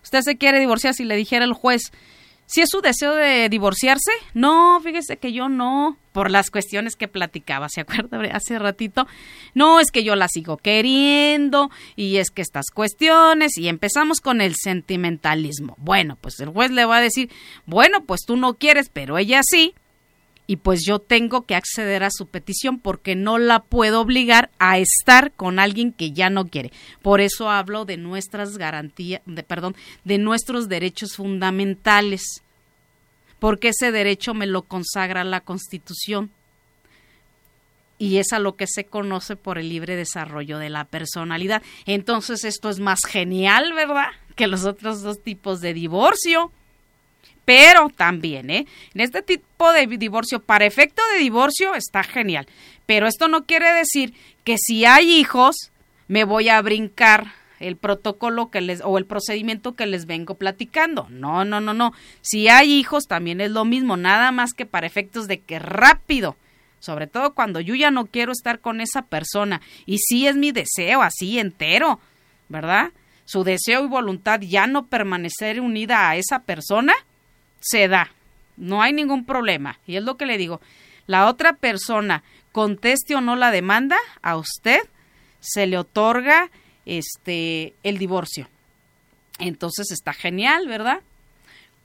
usted 0.03 0.23
se 0.23 0.37
quiere 0.37 0.59
divorciar 0.59 0.93
si 0.93 1.05
le 1.05 1.15
dijera 1.15 1.45
el 1.45 1.53
juez, 1.53 1.93
si 2.49 2.63
es 2.63 2.71
su 2.71 2.81
deseo 2.81 3.15
de 3.15 3.51
divorciarse, 3.51 4.11
no, 4.33 4.81
fíjese 4.83 5.19
que 5.19 5.33
yo 5.33 5.51
no, 5.51 5.99
por 6.13 6.31
las 6.31 6.51
cuestiones 6.51 6.97
que 6.97 7.07
platicaba, 7.07 7.69
¿se 7.69 7.83
acuerda 7.83 8.19
hace 8.33 8.59
ratito? 8.59 9.07
No, 9.55 9.81
es 9.81 9.91
que 9.91 10.03
yo 10.03 10.17
la 10.17 10.29
sigo 10.29 10.57
queriendo 10.57 11.71
y 11.95 12.17
es 12.17 12.31
que 12.31 12.41
estas 12.41 12.71
cuestiones 12.73 13.59
y 13.59 13.69
empezamos 13.69 14.23
con 14.23 14.41
el 14.41 14.55
sentimentalismo. 14.57 15.75
Bueno, 15.79 16.17
pues 16.19 16.41
el 16.41 16.49
juez 16.49 16.71
le 16.71 16.87
va 16.87 16.97
a 16.97 17.03
decir, 17.03 17.31
bueno, 17.67 18.05
pues 18.07 18.23
tú 18.27 18.39
no 18.39 18.55
quieres, 18.55 18.89
pero 18.91 19.19
ella 19.19 19.43
sí, 19.45 19.75
y 20.51 20.57
pues 20.57 20.81
yo 20.85 20.99
tengo 20.99 21.43
que 21.45 21.55
acceder 21.55 22.03
a 22.03 22.11
su 22.11 22.27
petición 22.27 22.79
porque 22.79 23.15
no 23.15 23.37
la 23.37 23.61
puedo 23.61 24.01
obligar 24.01 24.51
a 24.59 24.79
estar 24.79 25.31
con 25.33 25.59
alguien 25.59 25.93
que 25.93 26.13
ya 26.13 26.31
no 26.31 26.47
quiere. 26.47 26.73
Por 27.03 27.21
eso 27.21 27.51
hablo 27.51 27.85
de 27.85 27.99
nuestras 27.99 28.57
garantías, 28.57 29.21
de, 29.27 29.43
perdón, 29.43 29.77
de 30.05 30.17
nuestros 30.17 30.71
derechos 30.71 31.17
fundamentales. 31.17 32.43
Porque 33.39 33.69
ese 33.69 33.93
derecho 33.93 34.33
me 34.33 34.47
lo 34.47 34.63
consagra 34.63 35.23
la 35.23 35.43
Constitución. 35.43 36.31
Y 37.99 38.17
es 38.17 38.33
a 38.33 38.39
lo 38.39 38.57
que 38.57 38.67
se 38.67 38.85
conoce 38.85 39.37
por 39.37 39.59
el 39.59 39.69
libre 39.69 39.97
desarrollo 39.97 40.57
de 40.59 40.71
la 40.71 40.87
personalidad. 40.87 41.63
Entonces 41.85 42.45
esto 42.45 42.71
es 42.71 42.81
más 42.81 43.01
genial, 43.07 43.75
¿verdad? 43.75 44.07
Que 44.35 44.47
los 44.47 44.65
otros 44.65 45.03
dos 45.03 45.23
tipos 45.23 45.61
de 45.61 45.75
divorcio 45.75 46.53
pero 47.49 47.89
también, 47.89 48.51
¿eh? 48.51 48.67
En 48.93 49.01
este 49.01 49.23
tipo 49.23 49.73
de 49.73 49.87
divorcio, 49.87 50.43
para 50.43 50.67
efecto 50.67 51.01
de 51.15 51.21
divorcio, 51.21 51.75
está 51.75 52.03
genial. 52.03 52.47
Pero 52.85 53.07
esto 53.07 53.27
no 53.27 53.47
quiere 53.47 53.73
decir 53.73 54.13
que 54.45 54.59
si 54.59 54.85
hay 54.85 55.11
hijos, 55.11 55.57
me 56.09 56.25
voy 56.25 56.51
a 56.51 56.61
brincar 56.61 57.33
el 57.59 57.77
protocolo 57.77 58.51
que 58.51 58.61
les 58.61 58.83
o 58.85 58.99
el 58.99 59.07
procedimiento 59.07 59.77
que 59.77 59.87
les 59.87 60.05
vengo 60.05 60.35
platicando. 60.35 61.07
No, 61.09 61.47
no, 61.47 61.59
no, 61.63 61.73
no. 61.73 61.95
Si 62.21 62.49
hay 62.49 62.71
hijos 62.71 63.05
también 63.05 63.41
es 63.41 63.51
lo 63.51 63.65
mismo, 63.65 63.97
nada 63.97 64.31
más 64.31 64.53
que 64.53 64.67
para 64.67 64.87
efectos 64.87 65.27
de 65.27 65.41
que 65.41 65.59
rápido, 65.59 66.37
sobre 66.81 67.07
todo 67.07 67.33
cuando 67.33 67.61
yo 67.61 67.75
ya 67.75 67.91
no 67.91 68.05
quiero 68.05 68.33
estar 68.33 68.61
con 68.61 68.83
esa 68.83 69.07
persona 69.07 69.63
y 69.87 70.01
sí 70.01 70.27
es 70.27 70.37
mi 70.37 70.53
deseo 70.53 71.01
así 71.01 71.39
entero, 71.39 71.99
¿verdad? 72.51 72.93
Su 73.25 73.43
deseo 73.43 73.87
y 73.87 73.89
voluntad 73.89 74.39
ya 74.43 74.67
no 74.67 74.85
permanecer 74.85 75.63
unida 75.63 76.11
a 76.11 76.17
esa 76.17 76.41
persona, 76.41 76.93
se 77.61 77.89
da. 77.89 78.11
No 78.57 78.83
hay 78.83 78.93
ningún 78.93 79.25
problema. 79.25 79.79
Y 79.87 79.97
es 79.97 80.03
lo 80.03 80.17
que 80.17 80.27
le 80.27 80.39
digo. 80.39 80.61
La 81.07 81.27
otra 81.27 81.55
persona 81.55 82.23
conteste 82.53 83.15
o 83.15 83.21
no 83.21 83.37
la 83.37 83.51
demanda, 83.51 83.97
a 84.23 84.37
usted 84.37 84.81
se 85.41 85.67
le 85.67 85.79
otorga 85.79 86.51
este 86.87 87.75
el 87.83 87.99
divorcio. 87.99 88.49
Entonces 89.39 89.91
está 89.91 90.13
genial, 90.13 90.67
¿verdad? 90.67 91.01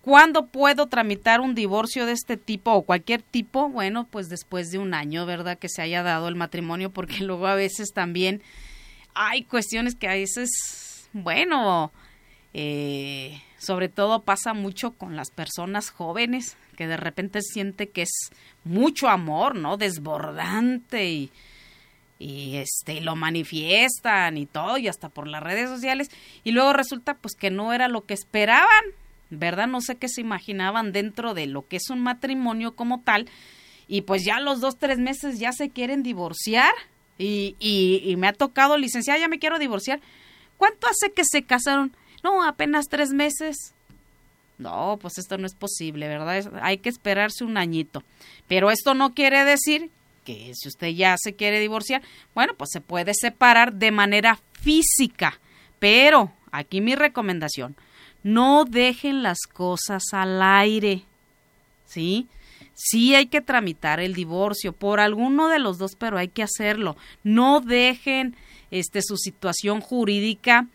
¿Cuándo 0.02 0.48
puedo 0.48 0.88
tramitar 0.88 1.40
un 1.40 1.56
divorcio 1.56 2.06
de 2.06 2.12
este 2.12 2.36
tipo 2.36 2.74
o 2.74 2.82
cualquier 2.82 3.22
tipo? 3.22 3.70
Bueno, 3.70 4.06
pues 4.10 4.28
después 4.28 4.70
de 4.70 4.78
un 4.78 4.94
año, 4.94 5.26
¿verdad? 5.26 5.58
Que 5.58 5.70
se 5.70 5.82
haya 5.82 6.04
dado 6.04 6.28
el 6.28 6.36
matrimonio, 6.36 6.90
porque 6.90 7.18
luego 7.24 7.48
a 7.48 7.56
veces 7.56 7.94
también 7.94 8.42
hay 9.14 9.44
cuestiones 9.44 9.96
que 9.96 10.08
a 10.08 10.14
veces, 10.14 11.08
bueno, 11.14 11.94
eh, 12.54 13.42
sobre 13.64 13.90
todo 13.90 14.24
pasa 14.24 14.54
mucho 14.54 14.92
con 14.92 15.16
las 15.16 15.32
personas 15.32 15.90
jóvenes 15.90 16.58
que 16.76 16.88
de 16.88 16.98
repente 16.98 17.42
siente 17.42 17.90
que 17.90 18.04
es 18.04 18.32
mucho 18.64 19.08
amor, 19.08 19.56
¿no? 19.56 19.78
Desbordante 19.78 21.06
y, 21.10 21.32
y 22.20 22.58
este 22.58 23.02
lo 23.02 23.16
manifiestan 23.16 24.38
y 24.38 24.46
todo 24.46 24.78
y 24.78 24.88
hasta 24.88 25.10
por 25.10 25.28
las 25.28 25.44
redes 25.44 25.70
sociales 25.70 26.10
y 26.44 26.52
luego 26.52 26.74
resulta 26.74 27.16
pues 27.16 27.36
que 27.36 27.52
no 27.52 27.74
era 27.74 27.88
lo 27.88 28.06
que 28.06 28.14
esperaban, 28.14 28.84
¿verdad? 29.30 29.68
No 29.68 29.82
sé 29.82 29.96
qué 29.96 30.10
se 30.10 30.22
imaginaban 30.22 30.92
dentro 30.92 31.34
de 31.34 31.48
lo 31.48 31.68
que 31.68 31.78
es 31.78 31.90
un 31.90 32.00
matrimonio 32.00 32.76
como 32.76 33.02
tal 33.02 33.30
y 33.88 34.02
pues 34.02 34.24
ya 34.24 34.40
los 34.40 34.60
dos 34.62 34.78
tres 34.78 35.00
meses 35.00 35.40
ya 35.40 35.52
se 35.52 35.70
quieren 35.70 36.04
divorciar 36.04 36.74
y, 37.18 37.56
y, 37.60 38.02
y 38.04 38.16
me 38.16 38.28
ha 38.28 38.34
tocado 38.34 38.78
licenciada 38.78 39.20
ya 39.20 39.28
me 39.28 39.40
quiero 39.40 39.60
divorciar. 39.60 40.00
¿Cuánto 40.58 40.88
hace 40.88 41.12
que 41.12 41.24
se 41.26 41.44
casaron? 41.44 41.94
No, 42.24 42.44
apenas 42.44 42.88
tres 42.90 43.12
meses. 43.12 43.74
No, 44.58 44.98
pues 45.02 45.18
esto 45.18 45.38
no 45.38 45.46
es 45.46 45.56
posible, 45.56 46.08
¿verdad? 46.08 46.60
Hay 46.62 46.78
que 46.78 46.90
esperarse 46.90 47.44
un 47.44 47.58
añito. 47.58 48.04
Pero 48.48 48.72
esto 48.72 48.94
no 48.94 49.14
quiere 49.14 49.44
decir 49.44 49.90
que 50.24 50.52
si 50.56 50.70
usted 50.70 50.90
ya 50.90 51.16
se 51.22 51.34
quiere 51.34 51.60
divorciar, 51.60 52.02
bueno, 52.34 52.54
pues 52.56 52.70
se 52.72 52.82
puede 52.82 53.14
separar 53.14 53.74
de 53.74 53.92
manera 53.92 54.40
física. 54.54 55.40
Pero 55.80 56.32
aquí 56.52 56.82
mi 56.82 56.96
recomendación, 56.96 57.76
no 58.24 58.64
dejen 58.66 59.22
las 59.22 59.40
cosas 59.52 60.04
al 60.14 60.42
aire. 60.42 61.04
¿Sí? 61.86 62.28
sí 62.74 63.16
hay 63.16 63.28
que 63.28 63.42
tramitar 63.42 64.00
el 64.00 64.14
divorcio 64.14 64.74
por 64.74 65.00
alguno 65.00 65.48
de 65.48 65.60
los 65.60 65.78
dos, 65.78 65.92
pero 65.98 66.18
hay 66.18 66.28
que 66.28 66.44
hacerlo. 66.44 66.98
No 67.24 67.62
dejen 67.62 68.36
este 68.72 69.02
su 69.02 69.18
situación 69.18 69.82
jurídica 69.82 70.68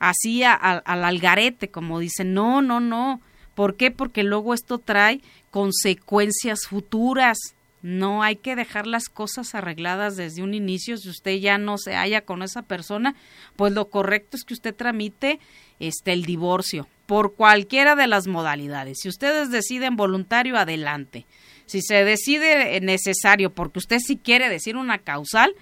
así 0.00 0.42
al 0.42 0.82
algarete, 0.84 1.68
como 1.68 2.00
dicen. 2.00 2.34
No, 2.34 2.60
no, 2.62 2.80
no. 2.80 3.20
¿Por 3.54 3.76
qué? 3.76 3.92
Porque 3.92 4.24
luego 4.24 4.54
esto 4.54 4.78
trae 4.78 5.20
consecuencias 5.52 6.66
futuras. 6.66 7.38
No 7.82 8.22
hay 8.22 8.36
que 8.36 8.56
dejar 8.56 8.86
las 8.86 9.08
cosas 9.08 9.54
arregladas 9.54 10.16
desde 10.16 10.42
un 10.42 10.54
inicio. 10.54 10.96
Si 10.96 11.08
usted 11.08 11.36
ya 11.36 11.56
no 11.58 11.78
se 11.78 11.94
halla 11.94 12.22
con 12.22 12.42
esa 12.42 12.62
persona, 12.62 13.14
pues 13.56 13.72
lo 13.72 13.88
correcto 13.88 14.36
es 14.36 14.44
que 14.44 14.54
usted 14.54 14.74
tramite 14.74 15.38
este 15.78 16.12
el 16.12 16.24
divorcio 16.24 16.88
por 17.06 17.34
cualquiera 17.34 17.96
de 17.96 18.06
las 18.06 18.26
modalidades. 18.26 18.98
Si 19.02 19.08
ustedes 19.08 19.50
deciden 19.50 19.96
voluntario, 19.96 20.56
adelante. 20.56 21.26
Si 21.66 21.82
se 21.82 22.04
decide 22.04 22.80
necesario 22.80 23.50
porque 23.50 23.78
usted 23.78 23.98
sí 23.98 24.16
quiere 24.16 24.48
decir 24.48 24.76
una 24.76 24.98
causal, 24.98 25.54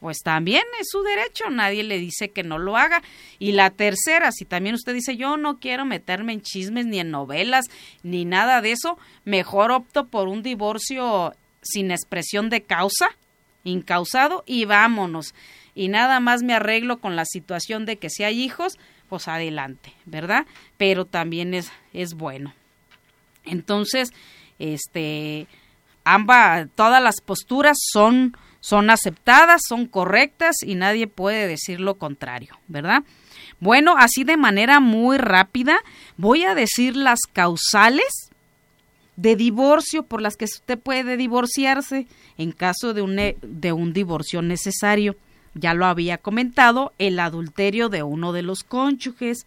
pues 0.00 0.20
también 0.22 0.64
es 0.80 0.88
su 0.90 1.02
derecho, 1.02 1.50
nadie 1.50 1.82
le 1.82 1.98
dice 1.98 2.30
que 2.30 2.42
no 2.42 2.58
lo 2.58 2.76
haga. 2.78 3.02
Y 3.38 3.52
la 3.52 3.70
tercera, 3.70 4.32
si 4.32 4.46
también 4.46 4.74
usted 4.74 4.94
dice 4.94 5.16
yo 5.16 5.36
no 5.36 5.60
quiero 5.60 5.84
meterme 5.84 6.32
en 6.32 6.40
chismes 6.40 6.86
ni 6.86 6.98
en 6.98 7.10
novelas 7.10 7.66
ni 8.02 8.24
nada 8.24 8.62
de 8.62 8.72
eso, 8.72 8.98
mejor 9.24 9.70
opto 9.70 10.06
por 10.08 10.28
un 10.28 10.42
divorcio 10.42 11.34
sin 11.62 11.90
expresión 11.90 12.48
de 12.48 12.62
causa, 12.62 13.10
incausado 13.62 14.42
y 14.46 14.64
vámonos. 14.64 15.34
Y 15.74 15.88
nada 15.88 16.18
más 16.18 16.42
me 16.42 16.54
arreglo 16.54 16.98
con 16.98 17.14
la 17.14 17.26
situación 17.26 17.84
de 17.84 17.98
que 17.98 18.08
si 18.08 18.24
hay 18.24 18.42
hijos, 18.42 18.78
pues 19.10 19.28
adelante, 19.28 19.92
¿verdad? 20.06 20.46
Pero 20.78 21.04
también 21.04 21.52
es, 21.52 21.70
es 21.92 22.14
bueno. 22.14 22.54
Entonces, 23.44 24.12
este, 24.58 25.46
ambas, 26.04 26.68
todas 26.74 27.02
las 27.02 27.20
posturas 27.20 27.76
son 27.92 28.36
son 28.60 28.90
aceptadas, 28.90 29.62
son 29.66 29.86
correctas 29.86 30.56
y 30.62 30.74
nadie 30.74 31.06
puede 31.06 31.46
decir 31.46 31.80
lo 31.80 31.94
contrario, 31.94 32.58
¿verdad? 32.68 33.02
Bueno, 33.58 33.94
así 33.98 34.24
de 34.24 34.36
manera 34.36 34.80
muy 34.80 35.18
rápida 35.18 35.78
voy 36.16 36.44
a 36.44 36.54
decir 36.54 36.96
las 36.96 37.20
causales 37.32 38.30
de 39.16 39.36
divorcio 39.36 40.02
por 40.02 40.22
las 40.22 40.36
que 40.36 40.46
usted 40.46 40.78
puede 40.78 41.16
divorciarse 41.16 42.06
en 42.38 42.52
caso 42.52 42.94
de 42.94 43.02
un, 43.02 43.16
de 43.16 43.72
un 43.72 43.92
divorcio 43.92 44.40
necesario. 44.40 45.16
Ya 45.54 45.74
lo 45.74 45.84
había 45.84 46.16
comentado, 46.16 46.92
el 46.98 47.18
adulterio 47.18 47.88
de 47.88 48.02
uno 48.02 48.32
de 48.32 48.42
los 48.42 48.62
cónyuges, 48.62 49.46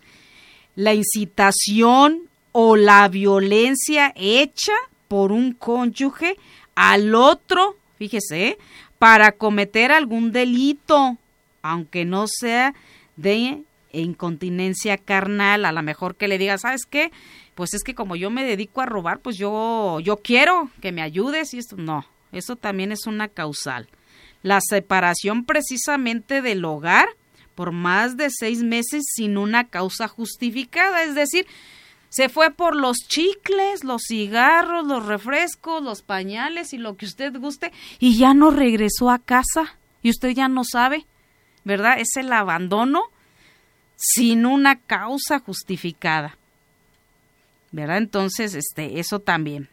la 0.76 0.94
incitación 0.94 2.20
o 2.52 2.76
la 2.76 3.08
violencia 3.08 4.14
hecha 4.16 4.74
por 5.08 5.32
un 5.32 5.54
cónyuge 5.54 6.38
al 6.76 7.16
otro, 7.16 7.76
fíjese, 7.98 8.60
para 9.04 9.34
cometer 9.34 9.92
algún 9.92 10.32
delito, 10.32 11.18
aunque 11.62 12.06
no 12.06 12.24
sea 12.26 12.74
de 13.18 13.64
incontinencia 13.92 14.98
carnal, 14.98 15.66
a 15.66 15.74
lo 15.74 15.84
mejor 15.84 16.16
que 16.16 16.30
le 16.30 16.38
diga, 16.38 16.58
¿sabes 16.58 16.86
qué? 16.86 17.12
Pues 17.54 17.74
es 17.74 17.84
que 17.84 17.96
como 17.96 18.16
yo 18.16 18.30
me 18.30 18.46
dedico 18.46 18.80
a 18.80 18.86
robar, 18.86 19.20
pues 19.20 19.38
yo 19.38 20.00
yo 20.00 20.16
quiero 20.16 20.70
que 20.82 20.94
me 20.94 21.02
ayudes 21.02 21.54
y 21.54 21.58
esto 21.58 21.76
no, 21.76 22.06
eso 22.32 22.56
también 22.56 22.94
es 22.94 23.06
una 23.06 23.28
causal. 23.28 23.90
La 24.42 24.62
separación 24.62 25.44
precisamente 25.44 26.42
del 26.42 26.64
hogar 26.64 27.10
por 27.56 27.74
más 27.74 28.16
de 28.16 28.30
seis 28.30 28.64
meses 28.64 29.04
sin 29.14 29.38
una 29.38 29.66
causa 29.68 30.08
justificada, 30.08 31.04
es 31.04 31.14
decir, 31.14 31.46
se 32.14 32.30
fue 32.30 32.52
por 32.52 32.76
los 32.76 32.98
chicles, 33.08 33.84
los 33.84 34.04
cigarros, 34.08 34.86
los 34.86 35.04
refrescos, 35.04 35.82
los 35.82 36.04
pañales 36.04 36.72
y 36.72 36.78
lo 36.78 36.96
que 36.96 37.08
usted 37.08 37.36
guste 37.40 37.72
y 37.98 38.20
ya 38.20 38.36
no 38.36 38.52
regresó 38.52 39.10
a 39.10 39.18
casa 39.18 39.80
y 40.04 40.12
usted 40.12 40.30
ya 40.30 40.48
no 40.48 40.64
sabe, 40.64 41.08
¿verdad? 41.64 42.00
Es 42.00 42.16
el 42.16 42.32
abandono 42.32 43.06
sin 43.96 44.46
una 44.46 44.76
causa 44.76 45.40
justificada. 45.40 46.38
¿Verdad? 47.72 47.98
Entonces, 47.98 48.54
este, 48.54 49.00
eso 49.00 49.18
también. 49.18 49.68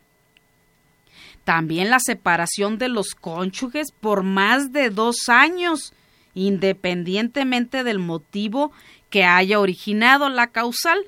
También 1.44 1.90
la 1.90 2.00
separación 2.00 2.78
de 2.78 2.88
los 2.88 3.14
cónyuges 3.14 3.92
por 3.92 4.22
más 4.22 4.72
de 4.72 4.88
dos 4.88 5.28
años, 5.28 5.92
independientemente 6.32 7.84
del 7.84 7.98
motivo 7.98 8.72
que 9.10 9.24
haya 9.24 9.60
originado 9.60 10.30
la 10.30 10.46
causal. 10.46 11.04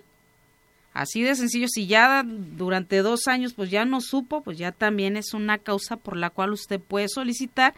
Así 0.95 1.23
de 1.23 1.35
sencillo, 1.35 1.69
si 1.69 1.87
ya 1.87 2.23
durante 2.25 2.99
dos 2.99 3.27
años 3.27 3.55
pues 3.55 3.71
ya 3.71 3.85
no 3.85 4.01
supo, 4.01 4.43
pues 4.43 4.59
ya 4.59 4.73
también 4.73 5.17
es 5.17 5.33
una 5.33 5.59
causa 5.59 5.97
por 5.97 6.17
la 6.17 6.31
cual 6.31 6.53
usted 6.53 6.81
puede 6.81 7.09
solicitar 7.09 7.75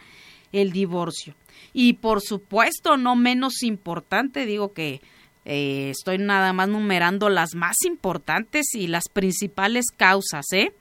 el 0.51 0.71
divorcio. 0.71 1.33
Y 1.71 1.93
por 1.93 2.21
supuesto, 2.21 2.97
no 2.97 3.15
menos 3.15 3.63
importante, 3.63 4.45
digo 4.45 4.73
que 4.73 5.01
eh, 5.45 5.91
estoy 5.91 6.17
nada 6.17 6.51
más 6.53 6.67
numerando 6.67 7.29
las 7.29 7.55
más 7.55 7.75
importantes 7.85 8.73
y 8.73 8.87
las 8.87 9.07
principales 9.11 9.85
causas, 9.95 10.45
¿eh? 10.51 10.73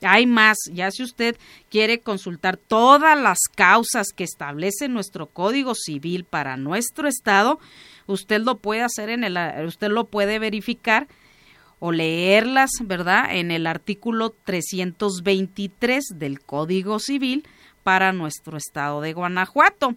Hay 0.00 0.26
más, 0.26 0.58
ya 0.72 0.90
si 0.90 1.02
usted 1.04 1.36
quiere 1.70 2.00
consultar 2.00 2.56
todas 2.56 3.16
las 3.16 3.38
causas 3.54 4.08
que 4.14 4.24
establece 4.24 4.88
nuestro 4.88 5.26
Código 5.26 5.74
Civil 5.76 6.24
para 6.24 6.56
nuestro 6.56 7.06
estado, 7.06 7.60
usted 8.06 8.40
lo 8.40 8.58
puede 8.58 8.82
hacer 8.82 9.10
en 9.10 9.22
el 9.22 9.38
usted 9.64 9.90
lo 9.90 10.06
puede 10.06 10.40
verificar 10.40 11.06
o 11.84 11.90
leerlas, 11.90 12.70
¿verdad? 12.84 13.34
En 13.34 13.50
el 13.50 13.66
artículo 13.66 14.32
323 14.44 16.04
del 16.14 16.40
Código 16.40 17.00
Civil 17.00 17.44
para 17.82 18.12
nuestro 18.12 18.56
estado 18.56 19.00
de 19.00 19.12
Guanajuato. 19.12 19.96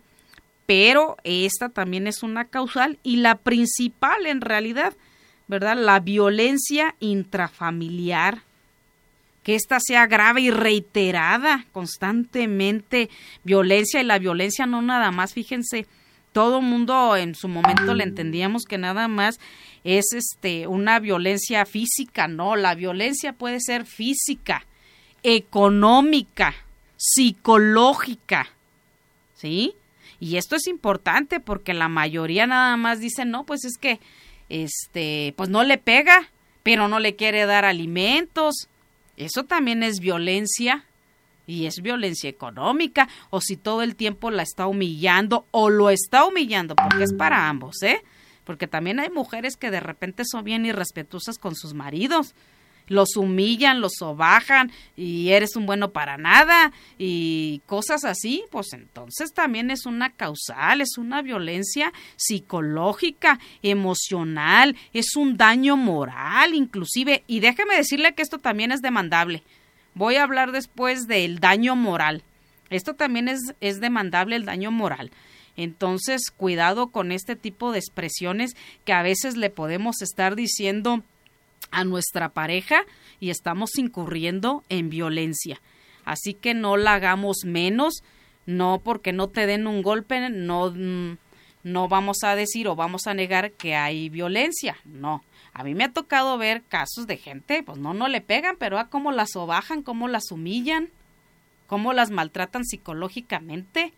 Pero 0.65 1.15
esta 1.23 1.69
también 1.69 2.07
es 2.07 2.23
una 2.23 2.45
causal 2.45 2.97
y 3.03 3.17
la 3.17 3.35
principal 3.35 4.25
en 4.25 4.41
realidad, 4.41 4.95
¿verdad? 5.47 5.77
La 5.77 5.99
violencia 5.99 6.95
intrafamiliar. 6.99 8.41
Que 9.43 9.53
ésta 9.53 9.77
sea 9.79 10.07
grave 10.07 10.41
y 10.41 10.49
reiterada 10.49 11.67
constantemente. 11.71 13.11
Violencia 13.43 14.01
y 14.01 14.05
la 14.05 14.17
violencia 14.17 14.65
no 14.65 14.81
nada 14.81 15.11
más, 15.11 15.35
fíjense, 15.35 15.85
todo 16.31 16.61
mundo 16.61 17.15
en 17.15 17.35
su 17.35 17.47
momento 17.47 17.93
le 17.93 18.05
entendíamos 18.05 18.63
que 18.63 18.79
nada 18.79 19.07
más 19.07 19.39
es 19.85 20.13
este 20.13 20.67
una 20.67 20.99
violencia 20.99 21.65
física, 21.65 22.27
no, 22.27 22.55
la 22.55 22.73
violencia 22.73 23.33
puede 23.33 23.59
ser 23.61 23.85
física, 23.85 24.65
económica, 25.23 26.55
psicológica. 26.97 28.49
¿Sí? 29.35 29.75
Y 30.19 30.37
esto 30.37 30.55
es 30.55 30.65
importante 30.67 31.39
porque 31.39 31.73
la 31.73 31.87
mayoría 31.87 32.47
nada 32.47 32.75
más 32.77 32.99
dice, 32.99 33.25
"No, 33.25 33.45
pues 33.45 33.63
es 33.63 33.77
que 33.77 33.99
este, 34.49 35.33
pues 35.37 35.49
no 35.49 35.63
le 35.63 35.77
pega, 35.77 36.31
pero 36.63 36.87
no 36.87 36.99
le 36.99 37.15
quiere 37.15 37.45
dar 37.45 37.63
alimentos." 37.63 38.67
Eso 39.17 39.43
también 39.43 39.83
es 39.83 39.99
violencia 39.99 40.83
y 41.45 41.67
es 41.67 41.81
violencia 41.81 42.27
económica, 42.27 43.07
o 43.29 43.39
si 43.39 43.55
todo 43.55 43.83
el 43.83 43.95
tiempo 43.95 44.31
la 44.31 44.41
está 44.41 44.65
humillando 44.65 45.45
o 45.51 45.69
lo 45.69 45.91
está 45.91 46.25
humillando, 46.25 46.75
porque 46.75 47.03
es 47.03 47.13
para 47.13 47.47
ambos, 47.47 47.83
¿eh? 47.83 48.01
Porque 48.45 48.67
también 48.67 48.99
hay 48.99 49.09
mujeres 49.09 49.57
que 49.57 49.71
de 49.71 49.81
repente 49.81 50.23
son 50.25 50.45
bien 50.45 50.65
irrespetuosas 50.65 51.37
con 51.37 51.55
sus 51.55 51.73
maridos, 51.73 52.35
los 52.87 53.17
humillan, 53.17 53.81
los 53.81 53.93
sobajan 53.97 54.71
y 54.95 55.29
eres 55.31 55.55
un 55.55 55.65
bueno 55.65 55.91
para 55.91 56.17
nada 56.17 56.71
y 56.99 57.61
cosas 57.65 58.05
así, 58.05 58.43
pues 58.51 58.73
entonces 58.73 59.33
también 59.33 59.71
es 59.71 59.87
una 59.87 60.11
causal, 60.11 60.81
es 60.81 60.97
una 60.97 61.23
violencia 61.23 61.91
psicológica, 62.15 63.39
emocional, 63.63 64.77
es 64.93 65.15
un 65.15 65.35
daño 65.35 65.75
moral 65.75 66.53
inclusive 66.53 67.23
y 67.25 67.39
déjeme 67.39 67.75
decirle 67.75 68.13
que 68.13 68.21
esto 68.21 68.37
también 68.37 68.71
es 68.71 68.81
demandable 68.81 69.41
Voy 69.95 70.17
a 70.17 70.23
hablar 70.23 70.51
después 70.51 71.07
del 71.07 71.39
daño 71.39 71.77
moral. 71.77 72.21
Esto 72.69 72.95
también 72.95 73.29
es, 73.29 73.39
es 73.61 73.79
demandable 73.79 74.35
el 74.35 74.43
daño 74.43 74.69
moral. 74.69 75.09
Entonces, 75.57 76.31
cuidado 76.35 76.87
con 76.87 77.11
este 77.11 77.35
tipo 77.35 77.71
de 77.71 77.79
expresiones 77.79 78.55
que 78.83 78.93
a 78.93 79.03
veces 79.03 79.37
le 79.37 79.49
podemos 79.49 80.01
estar 80.01 80.35
diciendo 80.35 81.03
a 81.71 81.83
nuestra 81.83 82.29
pareja 82.29 82.81
y 83.19 83.29
estamos 83.29 83.77
incurriendo 83.77 84.63
en 84.69 84.89
violencia. 84.89 85.61
Así 86.03 86.33
que 86.33 86.53
no 86.53 86.77
la 86.77 86.93
hagamos 86.93 87.37
menos, 87.45 88.03
no 88.45 88.81
porque 88.83 89.13
no 89.13 89.29
te 89.29 89.47
den 89.47 89.65
un 89.67 89.81
golpe, 89.81 90.29
no, 90.29 90.73
no 91.63 91.87
vamos 91.87 92.17
a 92.23 92.35
decir 92.35 92.67
o 92.67 92.75
vamos 92.75 93.07
a 93.07 93.13
negar 93.13 93.51
que 93.51 93.75
hay 93.75 94.09
violencia, 94.09 94.77
no. 94.85 95.23
A 95.51 95.63
mí 95.63 95.73
me 95.73 95.85
ha 95.85 95.91
tocado 95.91 96.37
ver 96.37 96.63
casos 96.63 97.07
de 97.07 97.17
gente, 97.17 97.63
pues 97.63 97.77
no, 97.79 97.93
no 97.93 98.07
le 98.07 98.21
pegan, 98.21 98.57
pero 98.59 98.77
a 98.77 98.89
cómo 98.89 99.11
las 99.11 99.31
sobajan, 99.31 99.81
cómo 99.81 100.07
las 100.07 100.31
humillan, 100.31 100.89
cómo 101.65 101.93
las 101.93 102.11
maltratan 102.11 102.65
psicológicamente, 102.65 103.93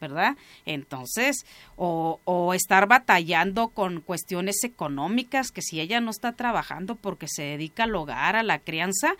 ¿verdad? 0.00 0.36
Entonces, 0.64 1.44
o, 1.76 2.20
o 2.24 2.54
estar 2.54 2.86
batallando 2.86 3.68
con 3.68 4.00
cuestiones 4.00 4.64
económicas, 4.64 5.50
que 5.50 5.62
si 5.62 5.80
ella 5.80 6.00
no 6.00 6.10
está 6.10 6.32
trabajando 6.32 6.96
porque 6.96 7.26
se 7.28 7.42
dedica 7.42 7.84
al 7.84 7.94
hogar, 7.94 8.36
a 8.36 8.42
la 8.42 8.58
crianza, 8.58 9.14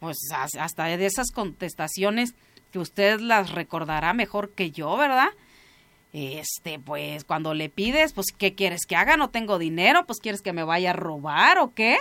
pues 0.00 0.16
hasta 0.32 0.84
de 0.84 1.06
esas 1.06 1.30
contestaciones 1.30 2.34
que 2.72 2.78
usted 2.78 3.20
las 3.20 3.52
recordará 3.52 4.12
mejor 4.12 4.50
que 4.50 4.70
yo, 4.70 4.96
¿verdad? 4.96 5.28
Este, 6.12 6.78
pues 6.78 7.24
cuando 7.24 7.54
le 7.54 7.68
pides, 7.68 8.12
pues 8.12 8.28
¿qué 8.36 8.54
quieres 8.54 8.86
que 8.86 8.96
haga? 8.96 9.16
No 9.16 9.30
tengo 9.30 9.58
dinero, 9.58 10.06
pues 10.06 10.20
quieres 10.20 10.42
que 10.42 10.52
me 10.52 10.64
vaya 10.64 10.90
a 10.90 10.94
robar 10.94 11.58
o 11.58 11.74
qué? 11.74 11.98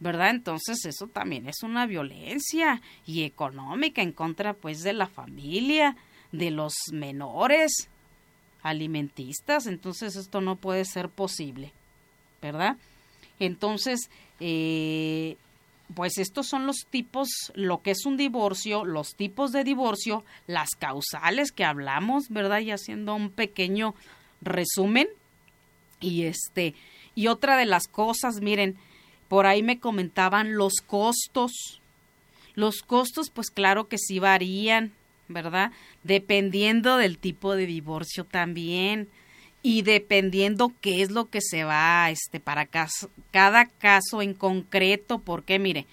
¿Verdad? 0.00 0.30
Entonces 0.30 0.84
eso 0.84 1.06
también 1.06 1.48
es 1.48 1.62
una 1.62 1.86
violencia 1.86 2.80
y 3.06 3.24
económica 3.24 4.02
en 4.02 4.12
contra 4.12 4.54
pues 4.54 4.82
de 4.82 4.92
la 4.92 5.06
familia, 5.06 5.96
de 6.32 6.50
los 6.50 6.74
menores 6.90 7.88
alimentistas, 8.62 9.66
entonces 9.66 10.16
esto 10.16 10.40
no 10.40 10.56
puede 10.56 10.84
ser 10.84 11.08
posible, 11.08 11.72
¿verdad? 12.40 12.76
Entonces, 13.38 14.08
eh, 14.40 15.36
pues 15.94 16.18
estos 16.18 16.46
son 16.46 16.66
los 16.66 16.86
tipos, 16.88 17.28
lo 17.54 17.82
que 17.82 17.90
es 17.90 18.06
un 18.06 18.16
divorcio, 18.16 18.84
los 18.84 19.14
tipos 19.14 19.52
de 19.52 19.64
divorcio, 19.64 20.24
las 20.46 20.70
causales 20.70 21.52
que 21.52 21.64
hablamos, 21.64 22.28
¿verdad? 22.28 22.60
Y 22.60 22.70
haciendo 22.70 23.14
un 23.14 23.30
pequeño 23.30 23.94
resumen. 24.40 25.08
Y 26.00 26.24
este, 26.24 26.74
y 27.14 27.28
otra 27.28 27.56
de 27.56 27.66
las 27.66 27.88
cosas, 27.88 28.40
miren, 28.40 28.76
por 29.28 29.46
ahí 29.46 29.62
me 29.62 29.78
comentaban 29.78 30.56
los 30.56 30.74
costos. 30.86 31.80
Los 32.54 32.82
costos, 32.82 33.30
pues 33.30 33.50
claro 33.50 33.88
que 33.88 33.98
sí 33.98 34.18
varían, 34.18 34.92
¿verdad? 35.32 35.72
Dependiendo 36.02 36.96
del 36.96 37.18
tipo 37.18 37.54
de 37.56 37.66
divorcio 37.66 38.24
también 38.24 39.08
y 39.62 39.82
dependiendo 39.82 40.72
qué 40.80 41.02
es 41.02 41.10
lo 41.10 41.26
que 41.26 41.40
se 41.40 41.64
va 41.64 42.10
este 42.10 42.40
para 42.40 42.66
cada 43.30 43.66
caso 43.66 44.22
en 44.22 44.34
concreto, 44.34 45.18
porque 45.18 45.58
mire, 45.58 45.86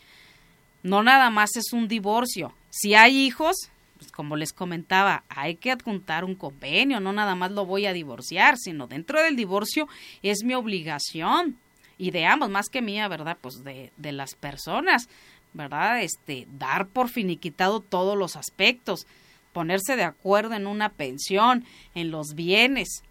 no 0.82 1.04
nada 1.04 1.30
más 1.30 1.56
es 1.56 1.72
un 1.72 1.88
divorcio. 1.88 2.54
Si 2.72 2.96
hay 2.96 3.18
hijos, 3.18 3.70
pues 3.98 4.12
como 4.12 4.36
les 4.36 4.54
comentaba, 4.54 5.24
hay 5.30 5.56
que 5.56 5.72
adjuntar 5.72 6.24
un 6.24 6.36
convenio, 6.36 7.00
no 7.00 7.14
nada 7.14 7.36
más 7.36 7.52
lo 7.52 7.66
voy 7.66 7.86
a 7.86 7.94
divorciar, 7.94 8.58
sino 8.58 8.88
dentro 8.88 9.22
del 9.22 9.36
divorcio 9.36 9.88
es 10.24 10.44
mi 10.44 10.54
obligación 10.56 11.58
y 11.98 12.12
de 12.12 12.26
ambos, 12.26 12.50
más 12.50 12.70
que 12.70 12.82
mía, 12.82 13.08
¿verdad? 13.08 13.38
Pues 13.40 13.64
de, 13.64 13.92
de 13.98 14.12
las 14.14 14.34
personas, 14.34 15.10
¿verdad? 15.54 16.02
Este, 16.02 16.48
dar 16.58 16.88
por 16.88 17.10
finiquitado 17.10 17.82
todos 17.82 18.18
los 18.18 18.36
aspectos, 18.36 19.06
ponerse 19.54 19.96
de 19.96 20.04
acuerdo 20.04 20.56
en 20.56 20.68
una 20.68 20.90
pensión, 20.90 21.66
en 21.96 22.12
los 22.12 22.36
bienes, 22.36 23.04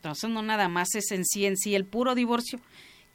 entonces 0.00 0.30
no 0.30 0.42
nada 0.42 0.68
más 0.68 0.94
es 0.94 1.10
en 1.10 1.26
sí 1.26 1.44
en 1.44 1.58
sí 1.58 1.74
el 1.74 1.84
puro 1.84 2.14
divorcio. 2.14 2.58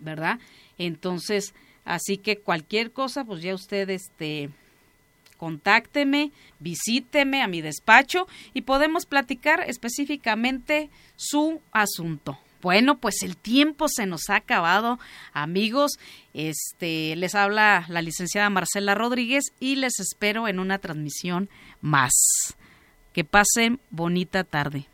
¿verdad? 0.00 0.38
Entonces, 0.78 1.54
así 1.84 2.16
que 2.16 2.38
cualquier 2.38 2.92
cosa, 2.92 3.24
pues 3.24 3.42
ya 3.42 3.54
usted 3.54 3.90
este 3.90 4.50
contácteme, 5.38 6.32
visíteme 6.58 7.42
a 7.42 7.48
mi 7.48 7.62
despacho 7.62 8.26
y 8.52 8.62
podemos 8.62 9.06
platicar 9.06 9.64
específicamente 9.66 10.90
su 11.16 11.62
asunto. 11.72 12.38
Bueno, 12.60 12.98
pues 12.98 13.22
el 13.22 13.36
tiempo 13.36 13.86
se 13.88 14.06
nos 14.06 14.28
ha 14.28 14.36
acabado, 14.36 14.98
amigos. 15.32 15.92
Este 16.34 17.14
les 17.16 17.34
habla 17.34 17.86
la 17.88 18.02
licenciada 18.02 18.50
Marcela 18.50 18.94
Rodríguez 18.94 19.44
y 19.60 19.76
les 19.76 20.00
espero 20.00 20.48
en 20.48 20.58
una 20.58 20.78
transmisión 20.78 21.48
más. 21.80 22.12
Que 23.12 23.24
pasen 23.24 23.80
bonita 23.90 24.44
tarde. 24.44 24.86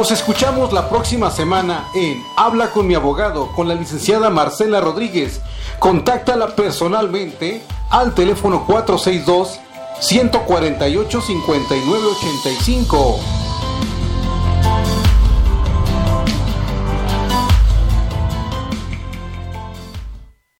Nos 0.00 0.12
escuchamos 0.12 0.72
la 0.72 0.88
próxima 0.88 1.30
semana 1.30 1.90
en 1.94 2.24
Habla 2.34 2.70
con 2.70 2.86
mi 2.86 2.94
abogado 2.94 3.52
con 3.52 3.68
la 3.68 3.74
licenciada 3.74 4.30
Marcela 4.30 4.80
Rodríguez. 4.80 5.42
Contáctala 5.78 6.56
personalmente 6.56 7.60
al 7.90 8.14
teléfono 8.14 8.64
462 8.64 9.60
148 10.00 11.20
5985 11.20 13.39